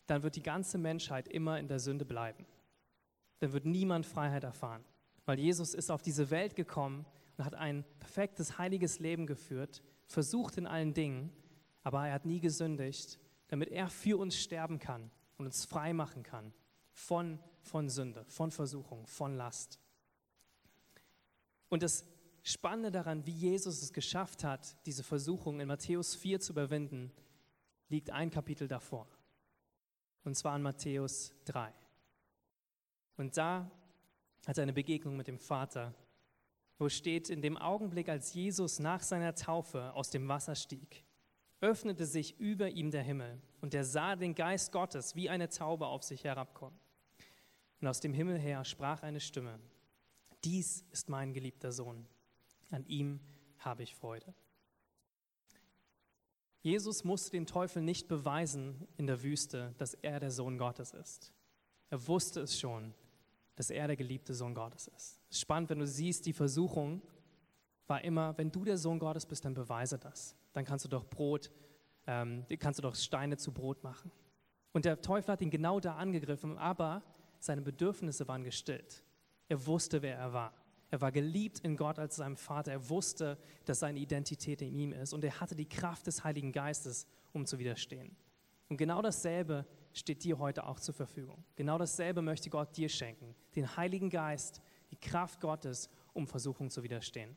dann 0.07 0.23
wird 0.23 0.35
die 0.35 0.43
ganze 0.43 0.77
Menschheit 0.77 1.27
immer 1.27 1.59
in 1.59 1.67
der 1.67 1.79
Sünde 1.79 2.05
bleiben. 2.05 2.45
Dann 3.39 3.53
wird 3.53 3.65
niemand 3.65 4.05
Freiheit 4.05 4.43
erfahren. 4.43 4.83
Weil 5.25 5.39
Jesus 5.39 5.73
ist 5.73 5.91
auf 5.91 6.01
diese 6.01 6.29
Welt 6.29 6.55
gekommen 6.55 7.05
und 7.37 7.45
hat 7.45 7.55
ein 7.55 7.83
perfektes, 7.99 8.57
heiliges 8.57 8.99
Leben 8.99 9.27
geführt, 9.27 9.81
versucht 10.05 10.57
in 10.57 10.67
allen 10.67 10.93
Dingen, 10.93 11.31
aber 11.83 12.07
er 12.07 12.13
hat 12.13 12.25
nie 12.25 12.39
gesündigt, 12.39 13.19
damit 13.47 13.69
er 13.69 13.89
für 13.89 14.17
uns 14.17 14.35
sterben 14.37 14.79
kann 14.79 15.11
und 15.37 15.45
uns 15.45 15.65
frei 15.65 15.93
machen 15.93 16.23
kann 16.23 16.53
von, 16.91 17.39
von 17.61 17.89
Sünde, 17.89 18.25
von 18.25 18.51
Versuchung, 18.51 19.07
von 19.07 19.35
Last. 19.35 19.79
Und 21.69 21.83
das 21.83 22.05
Spannende 22.43 22.91
daran, 22.91 23.25
wie 23.25 23.31
Jesus 23.31 23.81
es 23.81 23.93
geschafft 23.93 24.43
hat, 24.43 24.75
diese 24.85 25.03
Versuchung 25.03 25.59
in 25.59 25.67
Matthäus 25.67 26.15
4 26.15 26.39
zu 26.39 26.53
überwinden, 26.53 27.11
liegt 27.87 28.09
ein 28.09 28.31
Kapitel 28.31 28.67
davor. 28.67 29.07
Und 30.23 30.35
zwar 30.35 30.55
in 30.55 30.61
Matthäus 30.63 31.33
3. 31.45 31.71
Und 33.17 33.37
da 33.37 33.69
hat 34.47 34.57
er 34.57 34.63
eine 34.63 34.73
Begegnung 34.73 35.15
mit 35.15 35.27
dem 35.27 35.37
Vater, 35.37 35.93
wo 36.79 36.89
steht, 36.89 37.29
in 37.29 37.43
dem 37.43 37.57
Augenblick, 37.57 38.09
als 38.09 38.33
Jesus 38.33 38.79
nach 38.79 39.03
seiner 39.03 39.35
Taufe 39.35 39.93
aus 39.93 40.09
dem 40.09 40.27
Wasser 40.27 40.55
stieg, 40.55 41.03
öffnete 41.61 42.05
sich 42.05 42.39
über 42.39 42.69
ihm 42.69 42.91
der 42.91 43.03
Himmel 43.03 43.39
und 43.61 43.73
er 43.73 43.85
sah 43.85 44.15
den 44.15 44.35
Geist 44.35 44.71
Gottes 44.71 45.15
wie 45.15 45.29
eine 45.29 45.49
Taube 45.49 45.87
auf 45.87 46.03
sich 46.03 46.23
herabkommen. 46.23 46.77
Und 47.79 47.87
aus 47.87 47.99
dem 47.99 48.13
Himmel 48.13 48.37
her 48.37 48.65
sprach 48.65 49.03
eine 49.03 49.19
Stimme, 49.19 49.59
dies 50.43 50.83
ist 50.91 51.09
mein 51.09 51.33
geliebter 51.33 51.71
Sohn, 51.71 52.05
an 52.71 52.85
ihm 52.87 53.19
habe 53.59 53.83
ich 53.83 53.95
Freude. 53.95 54.33
Jesus 56.63 57.03
musste 57.03 57.31
dem 57.31 57.45
Teufel 57.45 57.81
nicht 57.81 58.07
beweisen 58.07 58.87
in 58.97 59.07
der 59.07 59.23
Wüste, 59.23 59.73
dass 59.77 59.93
er 59.95 60.19
der 60.19 60.31
Sohn 60.31 60.57
Gottes 60.57 60.93
ist. 60.93 61.31
Er 61.89 62.07
wusste 62.07 62.41
es 62.41 62.59
schon, 62.59 62.93
dass 63.55 63.69
er 63.69 63.87
der 63.87 63.95
geliebte 63.95 64.33
Sohn 64.33 64.53
Gottes 64.53 64.87
ist. 64.87 65.19
Spannend, 65.31 65.69
wenn 65.69 65.79
du 65.79 65.87
siehst, 65.87 66.25
die 66.25 66.33
Versuchung 66.33 67.01
war 67.87 68.03
immer, 68.03 68.37
wenn 68.37 68.51
du 68.51 68.63
der 68.63 68.77
Sohn 68.77 68.99
Gottes 68.99 69.25
bist, 69.25 69.43
dann 69.43 69.53
beweise 69.53 69.97
das. 69.97 70.35
Dann 70.53 70.65
kannst 70.65 70.85
du 70.85 70.89
doch 70.89 71.05
Brot, 71.05 71.51
ähm, 72.07 72.45
kannst 72.59 72.79
du 72.79 72.81
doch 72.81 72.95
Steine 72.95 73.37
zu 73.37 73.51
Brot 73.51 73.83
machen. 73.83 74.11
Und 74.73 74.85
der 74.85 75.01
Teufel 75.01 75.33
hat 75.33 75.41
ihn 75.41 75.49
genau 75.49 75.79
da 75.79 75.95
angegriffen, 75.95 76.57
aber 76.57 77.03
seine 77.39 77.61
Bedürfnisse 77.61 78.27
waren 78.27 78.43
gestillt. 78.43 79.03
Er 79.49 79.65
wusste, 79.65 80.01
wer 80.01 80.17
er 80.17 80.33
war. 80.33 80.53
Er 80.91 81.01
war 81.01 81.11
geliebt 81.11 81.59
in 81.59 81.77
Gott 81.77 81.99
als 81.99 82.17
seinem 82.17 82.37
Vater. 82.37 82.71
Er 82.71 82.89
wusste, 82.89 83.37
dass 83.65 83.79
seine 83.79 83.99
Identität 83.99 84.61
in 84.61 84.73
ihm 84.75 84.91
ist. 84.91 85.13
Und 85.13 85.23
er 85.23 85.39
hatte 85.39 85.55
die 85.55 85.67
Kraft 85.67 86.05
des 86.07 86.23
Heiligen 86.23 86.51
Geistes, 86.51 87.07
um 87.31 87.45
zu 87.45 87.59
widerstehen. 87.59 88.15
Und 88.67 88.77
genau 88.77 89.01
dasselbe 89.01 89.65
steht 89.93 90.23
dir 90.23 90.37
heute 90.37 90.65
auch 90.65 90.79
zur 90.79 90.93
Verfügung. 90.93 91.43
Genau 91.55 91.77
dasselbe 91.77 92.21
möchte 92.21 92.49
Gott 92.49 92.75
dir 92.75 92.89
schenken. 92.89 93.35
Den 93.55 93.75
Heiligen 93.75 94.09
Geist, 94.09 94.61
die 94.91 94.97
Kraft 94.97 95.39
Gottes, 95.39 95.89
um 96.13 96.27
Versuchung 96.27 96.69
zu 96.69 96.83
widerstehen. 96.83 97.35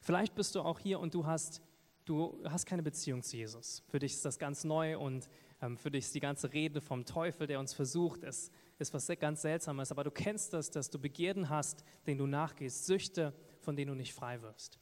Vielleicht 0.00 0.34
bist 0.34 0.54
du 0.54 0.60
auch 0.60 0.78
hier 0.78 1.00
und 1.00 1.14
du 1.14 1.26
hast, 1.26 1.60
du 2.08 2.42
hast 2.44 2.66
keine 2.66 2.82
Beziehung 2.82 3.22
zu 3.22 3.36
Jesus. 3.36 3.82
Für 3.88 3.98
dich 3.98 4.14
ist 4.14 4.24
das 4.24 4.38
ganz 4.38 4.64
neu 4.64 4.98
und 4.98 5.28
ähm, 5.60 5.76
für 5.76 5.90
dich 5.90 6.06
ist 6.06 6.14
die 6.14 6.20
ganze 6.20 6.52
Rede 6.52 6.80
vom 6.80 7.04
Teufel, 7.04 7.46
der 7.46 7.60
uns 7.60 7.74
versucht, 7.74 8.22
es 8.22 8.50
ist 8.78 8.94
was 8.94 9.06
ganz 9.18 9.42
Seltsames, 9.42 9.90
aber 9.90 10.04
du 10.04 10.10
kennst 10.10 10.52
das, 10.52 10.70
dass 10.70 10.90
du 10.90 10.98
Begierden 10.98 11.48
hast, 11.48 11.84
denen 12.06 12.18
du 12.18 12.26
nachgehst, 12.26 12.86
Süchte, 12.86 13.34
von 13.60 13.76
denen 13.76 13.90
du 13.90 13.94
nicht 13.94 14.14
frei 14.14 14.40
wirst. 14.42 14.78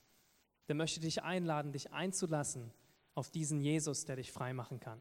Der 0.68 0.74
möchte 0.74 1.01
dich 1.01 1.22
einladen, 1.22 1.72
dich 1.72 1.93
einzulassen 1.93 2.72
auf 3.14 3.31
diesen 3.31 3.61
Jesus, 3.61 4.05
der 4.05 4.16
dich 4.16 4.31
frei 4.31 4.53
machen 4.53 4.79
kann. 4.79 5.01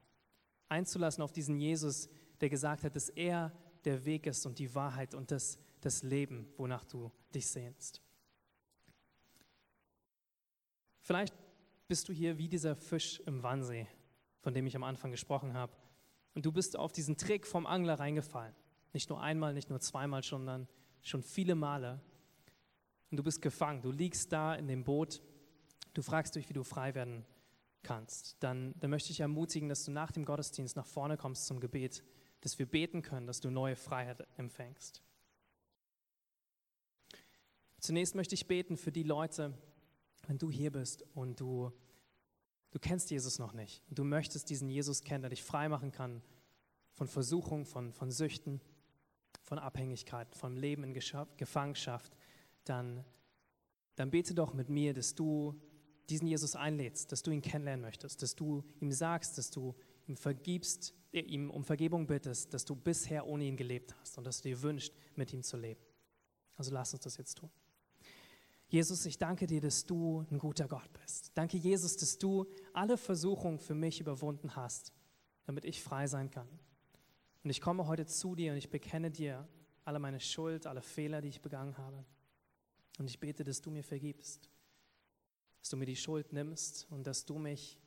Einzulassen 0.70 1.24
auf 1.24 1.34
diesen 1.34 1.58
Jesus, 1.58 2.10
der 2.42 2.50
gesagt 2.50 2.84
hat, 2.84 2.96
dass 2.96 3.10
er 3.10 3.52
der 3.84 4.06
Weg 4.06 4.26
ist 4.26 4.46
und 4.46 4.58
die 4.58 4.74
Wahrheit 4.74 5.14
und 5.14 5.32
das, 5.32 5.60
das 5.82 6.02
Leben, 6.02 6.48
wonach 6.58 6.86
du 6.86 7.12
dich 7.34 7.48
sehnst. 7.48 8.02
Vielleicht 11.02 11.36
bist 11.88 12.10
du 12.10 12.14
hier 12.14 12.38
wie 12.38 12.48
dieser 12.48 12.76
Fisch 12.76 13.20
im 13.26 13.44
Wannsee, 13.44 13.88
von 14.42 14.54
dem 14.54 14.66
ich 14.68 14.76
am 14.76 14.84
Anfang 14.84 15.12
gesprochen 15.12 15.54
habe. 15.54 15.74
Und 16.34 16.46
du 16.46 16.52
bist 16.52 16.78
auf 16.78 16.92
diesen 16.92 17.18
Trick 17.18 17.48
vom 17.48 17.66
Angler 17.66 18.00
reingefallen. 18.00 18.54
Nicht 18.94 19.10
nur 19.10 19.22
einmal, 19.22 19.54
nicht 19.54 19.70
nur 19.70 19.80
zweimal, 19.80 20.24
sondern 20.24 20.68
schon 21.02 21.24
viele 21.24 21.56
Male. 21.56 22.02
Und 23.12 23.18
du 23.18 23.24
bist 23.24 23.42
gefangen. 23.42 23.82
Du 23.82 23.92
liegst 23.92 24.32
da 24.32 24.56
in 24.56 24.68
dem 24.68 24.84
Boot. 24.84 25.22
Du 25.94 26.02
fragst 26.02 26.36
dich, 26.36 26.50
wie 26.50 26.54
du 26.54 26.64
frei 26.64 26.96
werden 26.96 27.26
kannst. 27.84 28.36
Dann, 28.42 28.74
dann 28.80 28.90
möchte 28.90 29.12
ich 29.12 29.20
ermutigen, 29.20 29.70
dass 29.70 29.86
du 29.86 29.92
nach 29.92 30.12
dem 30.12 30.26
Gottesdienst 30.26 30.76
nach 30.76 30.86
vorne 30.86 31.18
kommst 31.18 31.46
zum 31.46 31.60
Gebet, 31.60 32.04
dass 32.42 32.60
wir 32.60 32.66
beten 32.66 33.02
können, 33.02 33.28
dass 33.28 33.40
du 33.40 33.50
neue 33.50 33.76
Freiheit 33.76 34.28
empfängst. 34.38 35.02
Zunächst 37.80 38.16
möchte 38.16 38.36
ich 38.36 38.48
beten 38.48 38.78
für 38.78 38.92
die 38.92 39.04
Leute, 39.04 39.54
wenn 40.28 40.38
du 40.38 40.50
hier 40.50 40.72
bist 40.72 41.04
und 41.14 41.40
du, 41.40 41.72
du 42.72 42.80
kennst 42.80 43.12
Jesus 43.12 43.40
noch 43.40 43.54
nicht 43.54 43.84
und 43.90 44.00
du 44.00 44.04
möchtest 44.04 44.50
diesen 44.50 44.70
Jesus 44.70 45.02
kennen, 45.04 45.22
der 45.22 45.30
dich 45.30 45.44
frei 45.44 45.70
machen 45.70 45.92
kann 45.92 46.22
von 46.94 47.08
Versuchung, 47.08 47.66
von, 47.66 47.94
von 47.94 48.12
Süchten 48.12 48.62
von 49.46 49.60
Abhängigkeit, 49.60 50.36
vom 50.36 50.58
Leben 50.58 50.84
in 50.84 50.94
Gefangenschaft, 50.94 52.18
dann, 52.64 53.06
dann 53.96 54.10
bete 54.10 54.34
doch 54.34 54.54
mit 54.54 54.70
mir, 54.70 54.94
dass 54.94 55.14
du 55.14 55.60
diesen 56.10 56.28
Jesus 56.28 56.56
einlädst, 56.56 57.12
dass 57.12 57.22
du 57.22 57.32
ihn 57.32 57.42
kennenlernen 57.42 57.82
möchtest, 57.82 58.22
dass 58.22 58.36
du 58.36 58.64
ihm 58.80 58.92
sagst, 58.92 59.38
dass 59.38 59.52
du 59.52 59.76
ihm 60.08 60.18
vergibst, 60.18 60.94
äh, 61.14 61.20
ihm 61.20 61.50
um 61.52 61.64
Vergebung 61.64 62.08
bittest, 62.08 62.54
dass 62.54 62.66
du 62.66 62.76
bisher 62.76 63.28
ohne 63.28 63.46
ihn 63.46 63.58
gelebt 63.58 63.96
hast 64.00 64.18
und 64.18 64.24
dass 64.24 64.42
du 64.42 64.50
dir 64.50 64.62
wünschst, 64.62 64.94
mit 65.16 65.32
ihm 65.32 65.44
zu 65.44 65.58
leben. 65.58 65.82
Also 66.58 66.72
lass 66.72 66.94
uns 66.94 67.04
das 67.04 67.18
jetzt 67.18 67.38
tun. 67.38 67.50
Jesus, 68.68 69.06
ich 69.06 69.18
danke 69.18 69.46
dir, 69.48 69.62
dass 69.62 69.86
du 69.86 70.26
ein 70.32 70.40
guter 70.40 70.68
Gott 70.68 70.92
bist. 70.94 71.32
Danke, 71.36 71.58
Jesus, 71.58 71.98
dass 71.98 72.18
du 72.18 72.46
alle 72.74 72.98
Versuchungen 72.98 73.60
für 73.60 73.76
mich 73.76 74.02
überwunden 74.02 74.56
hast, 74.56 74.92
damit 75.46 75.66
ich 75.66 75.84
frei 75.84 76.08
sein 76.08 76.32
kann. 76.32 76.48
Und 77.44 77.52
ich 77.52 77.62
komme 77.62 77.86
heute 77.86 78.06
zu 78.06 78.36
dir 78.36 78.52
und 78.52 78.58
ich 78.58 78.70
bekenne 78.70 79.12
dir 79.12 79.48
alle 79.84 80.00
meine 80.00 80.20
Schuld, 80.20 80.66
alle 80.66 80.82
Fehler, 80.82 81.22
die 81.22 81.30
ich 81.30 81.42
begangen 81.42 81.78
habe. 81.78 82.04
Und 82.98 83.06
ich 83.06 83.20
bete, 83.20 83.44
dass 83.44 83.62
du 83.62 83.70
mir 83.70 83.84
vergibst, 83.84 84.50
dass 85.60 85.70
du 85.70 85.78
mir 85.78 85.86
die 85.86 85.96
Schuld 85.96 86.34
nimmst 86.34 86.88
und 86.90 87.06
dass 87.06 87.26
du 87.26 87.38
mich 87.38 87.80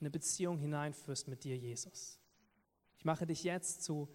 in 0.00 0.06
eine 0.06 0.10
Beziehung 0.10 0.58
hineinführst 0.58 1.28
mit 1.28 1.44
dir, 1.44 1.56
Jesus. 1.56 2.18
Ich 2.96 3.04
mache 3.04 3.24
dich 3.26 3.44
jetzt 3.44 3.84
zu, 3.84 4.08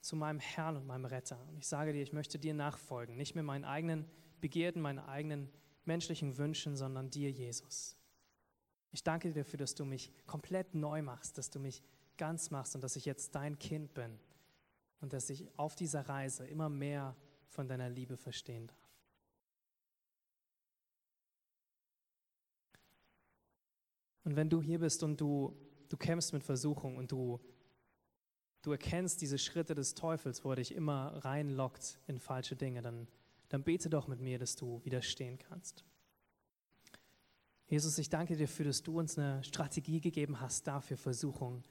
zu 0.00 0.16
meinem 0.16 0.40
Herrn 0.40 0.76
und 0.76 0.86
meinem 0.86 1.04
Retter. 1.04 1.38
Und 1.48 1.58
ich 1.58 1.66
sage 1.66 1.92
dir, 1.92 2.02
ich 2.02 2.14
möchte 2.14 2.38
dir 2.38 2.54
nachfolgen, 2.54 3.16
nicht 3.16 3.34
mehr 3.34 3.44
meinen 3.44 3.64
eigenen 3.64 4.08
Begierden, 4.40 4.82
meinen 4.82 4.98
eigenen 4.98 5.50
menschlichen 5.84 6.36
Wünschen, 6.36 6.76
sondern 6.76 7.10
dir, 7.10 7.30
Jesus. 7.30 7.96
Ich 8.92 9.02
danke 9.02 9.28
dir 9.28 9.42
dafür, 9.44 9.58
dass 9.58 9.74
du 9.74 9.84
mich 9.84 10.12
komplett 10.26 10.74
neu 10.74 11.02
machst, 11.02 11.38
dass 11.38 11.50
du 11.50 11.58
mich 11.58 11.82
ganz 12.16 12.50
machst 12.50 12.74
und 12.74 12.82
dass 12.82 12.96
ich 12.96 13.04
jetzt 13.04 13.34
dein 13.34 13.58
Kind 13.58 13.94
bin 13.94 14.18
und 15.00 15.12
dass 15.12 15.30
ich 15.30 15.46
auf 15.56 15.74
dieser 15.74 16.08
Reise 16.08 16.46
immer 16.46 16.68
mehr 16.68 17.14
von 17.48 17.68
deiner 17.68 17.88
Liebe 17.88 18.16
verstehen 18.16 18.66
darf. 18.66 18.86
Und 24.24 24.34
wenn 24.34 24.50
du 24.50 24.60
hier 24.60 24.80
bist 24.80 25.04
und 25.04 25.20
du, 25.20 25.56
du 25.88 25.96
kämpfst 25.96 26.32
mit 26.32 26.42
Versuchung 26.42 26.96
und 26.96 27.12
du, 27.12 27.38
du 28.62 28.72
erkennst 28.72 29.20
diese 29.20 29.38
Schritte 29.38 29.76
des 29.76 29.94
Teufels, 29.94 30.44
wo 30.44 30.50
er 30.50 30.56
dich 30.56 30.74
immer 30.74 31.24
reinlockt 31.24 32.00
in 32.08 32.18
falsche 32.18 32.56
Dinge, 32.56 32.82
dann, 32.82 33.06
dann 33.48 33.62
bete 33.62 33.88
doch 33.88 34.08
mit 34.08 34.20
mir, 34.20 34.38
dass 34.38 34.56
du 34.56 34.80
widerstehen 34.84 35.38
kannst. 35.38 35.84
Jesus, 37.68 37.98
ich 37.98 38.08
danke 38.08 38.36
dir 38.36 38.46
dafür, 38.46 38.66
dass 38.66 38.82
du 38.82 38.98
uns 38.98 39.18
eine 39.18 39.42
Strategie 39.42 40.00
gegeben 40.00 40.40
hast, 40.40 40.66
dafür 40.66 40.96
Versuchung 40.96 41.64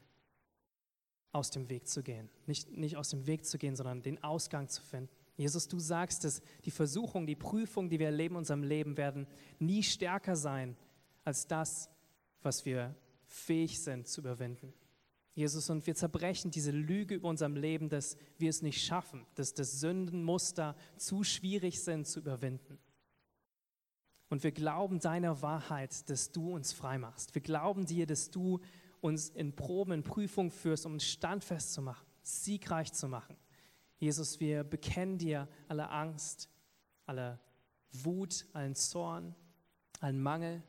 aus 1.31 1.51
dem 1.51 1.69
Weg 1.69 1.87
zu 1.87 2.03
gehen. 2.03 2.29
Nicht, 2.47 2.71
nicht 2.71 2.97
aus 2.97 3.09
dem 3.09 3.27
Weg 3.27 3.45
zu 3.45 3.57
gehen, 3.57 3.75
sondern 3.75 4.01
den 4.01 4.23
Ausgang 4.23 4.67
zu 4.67 4.81
finden. 4.81 5.09
Jesus, 5.37 5.67
du 5.67 5.79
sagst 5.79 6.23
dass 6.23 6.41
die 6.63 6.71
Versuchung, 6.71 7.27
die 7.27 7.35
Prüfung, 7.35 7.89
die 7.89 7.99
wir 7.99 8.07
erleben 8.07 8.35
in 8.35 8.39
unserem 8.39 8.63
Leben, 8.63 8.97
werden 8.97 9.27
nie 9.59 9.83
stärker 9.83 10.35
sein 10.35 10.77
als 11.23 11.47
das, 11.47 11.89
was 12.41 12.65
wir 12.65 12.95
fähig 13.25 13.81
sind 13.81 14.07
zu 14.07 14.21
überwinden. 14.21 14.73
Jesus, 15.35 15.69
und 15.69 15.85
wir 15.85 15.95
zerbrechen 15.95 16.49
diese 16.49 16.71
Lüge 16.71 17.15
über 17.15 17.27
unserem 17.27 17.57
Leben, 17.57 17.89
dass 17.89 18.15
wir 18.37 18.49
es 18.49 18.61
nicht 18.61 18.81
schaffen, 18.81 19.25
dass 19.35 19.53
das 19.53 19.81
Sündenmuster 19.81 20.77
zu 20.95 21.23
schwierig 21.23 21.81
sind 21.81 22.07
zu 22.07 22.21
überwinden. 22.21 22.79
Und 24.29 24.43
wir 24.43 24.53
glauben 24.53 24.99
deiner 24.99 25.41
Wahrheit, 25.41 26.09
dass 26.09 26.31
du 26.31 26.55
uns 26.55 26.71
frei 26.71 26.97
machst. 26.97 27.35
Wir 27.35 27.41
glauben 27.41 27.85
dir, 27.85 28.05
dass 28.05 28.31
du 28.31 28.61
uns 29.01 29.29
in 29.29 29.55
Proben, 29.55 29.91
in 29.91 30.03
Prüfungen 30.03 30.51
führst, 30.51 30.85
um 30.85 30.93
uns 30.93 31.05
standfest 31.05 31.73
zu 31.73 31.81
machen, 31.81 32.05
siegreich 32.23 32.93
zu 32.93 33.09
machen. 33.09 33.35
Jesus, 33.97 34.39
wir 34.39 34.63
bekennen 34.63 35.17
dir 35.17 35.49
alle 35.67 35.89
Angst, 35.89 36.49
alle 37.05 37.39
Wut, 37.91 38.45
allen 38.53 38.75
Zorn, 38.75 39.35
allen 39.99 40.21
Mangel. 40.21 40.63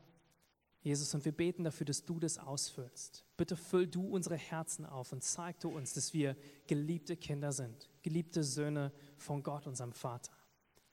Jesus, 0.87 1.13
und 1.13 1.25
wir 1.25 1.33
beten 1.33 1.65
dafür, 1.65 1.85
dass 1.85 2.05
du 2.05 2.17
das 2.17 2.37
ausfüllst. 2.37 3.25
Bitte 3.35 3.57
füll 3.57 3.87
du 3.87 4.07
unsere 4.07 4.37
Herzen 4.37 4.85
auf 4.85 5.11
und 5.11 5.21
zeig 5.21 5.59
du 5.59 5.67
uns, 5.67 5.93
dass 5.93 6.13
wir 6.13 6.37
geliebte 6.65 7.17
Kinder 7.17 7.51
sind, 7.51 7.89
geliebte 8.03 8.41
Söhne 8.41 8.93
von 9.17 9.43
Gott, 9.43 9.67
unserem 9.67 9.91
Vater. 9.91 10.31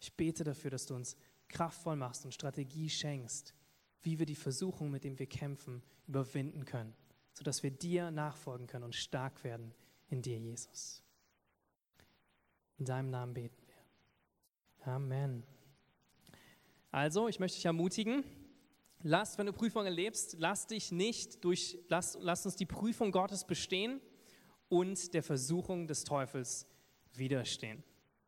Ich 0.01 0.13
bete 0.13 0.43
dafür, 0.43 0.73
dass 0.73 0.87
du 0.87 0.97
uns 0.97 1.17
kraftvoll 1.47 1.95
machst 1.95 2.25
und 2.25 2.35
Strategie 2.35 2.91
schenkst, 2.91 3.55
wie 4.03 4.19
wir 4.19 4.27
die 4.27 4.35
Versuchung, 4.35 4.91
mit 4.91 5.05
dem 5.05 5.17
wir 5.21 5.29
kämpfen, 5.29 5.81
überwinden 6.09 6.65
können, 6.65 6.93
sodass 7.33 7.63
wir 7.63 7.71
dir 7.71 8.11
nachfolgen 8.11 8.67
können 8.67 8.87
und 8.87 8.97
stark 8.97 9.45
werden 9.45 9.73
in 10.09 10.23
dir, 10.23 10.39
Jesus. 10.39 11.05
In 12.79 12.85
deinem 12.85 13.11
Namen 13.11 13.33
beten 13.33 13.63
wir. 13.65 14.93
Amen. 14.93 15.45
Also, 16.91 17.29
ich 17.29 17.39
möchte 17.39 17.59
dich 17.59 17.67
ermutigen, 17.67 18.25
lass, 19.05 19.39
wenn 19.39 19.47
du 19.47 19.53
Prüfungen 19.53 19.87
erlebst, 19.87 20.37
lass 20.39 20.67
dich 20.67 20.91
nicht 20.91 21.45
durch, 21.45 21.79
lass, 21.89 22.19
lass 22.21 22.45
uns 22.45 22.57
die 22.57 22.67
Prüfung 22.67 23.13
Gottes 23.13 23.45
bestehen 23.45 24.01
und 24.69 25.15
der 25.15 25.23
Versuchung 25.23 25.87
des 25.87 26.03
Teufels 26.05 26.67
widerstehen. 27.13 27.85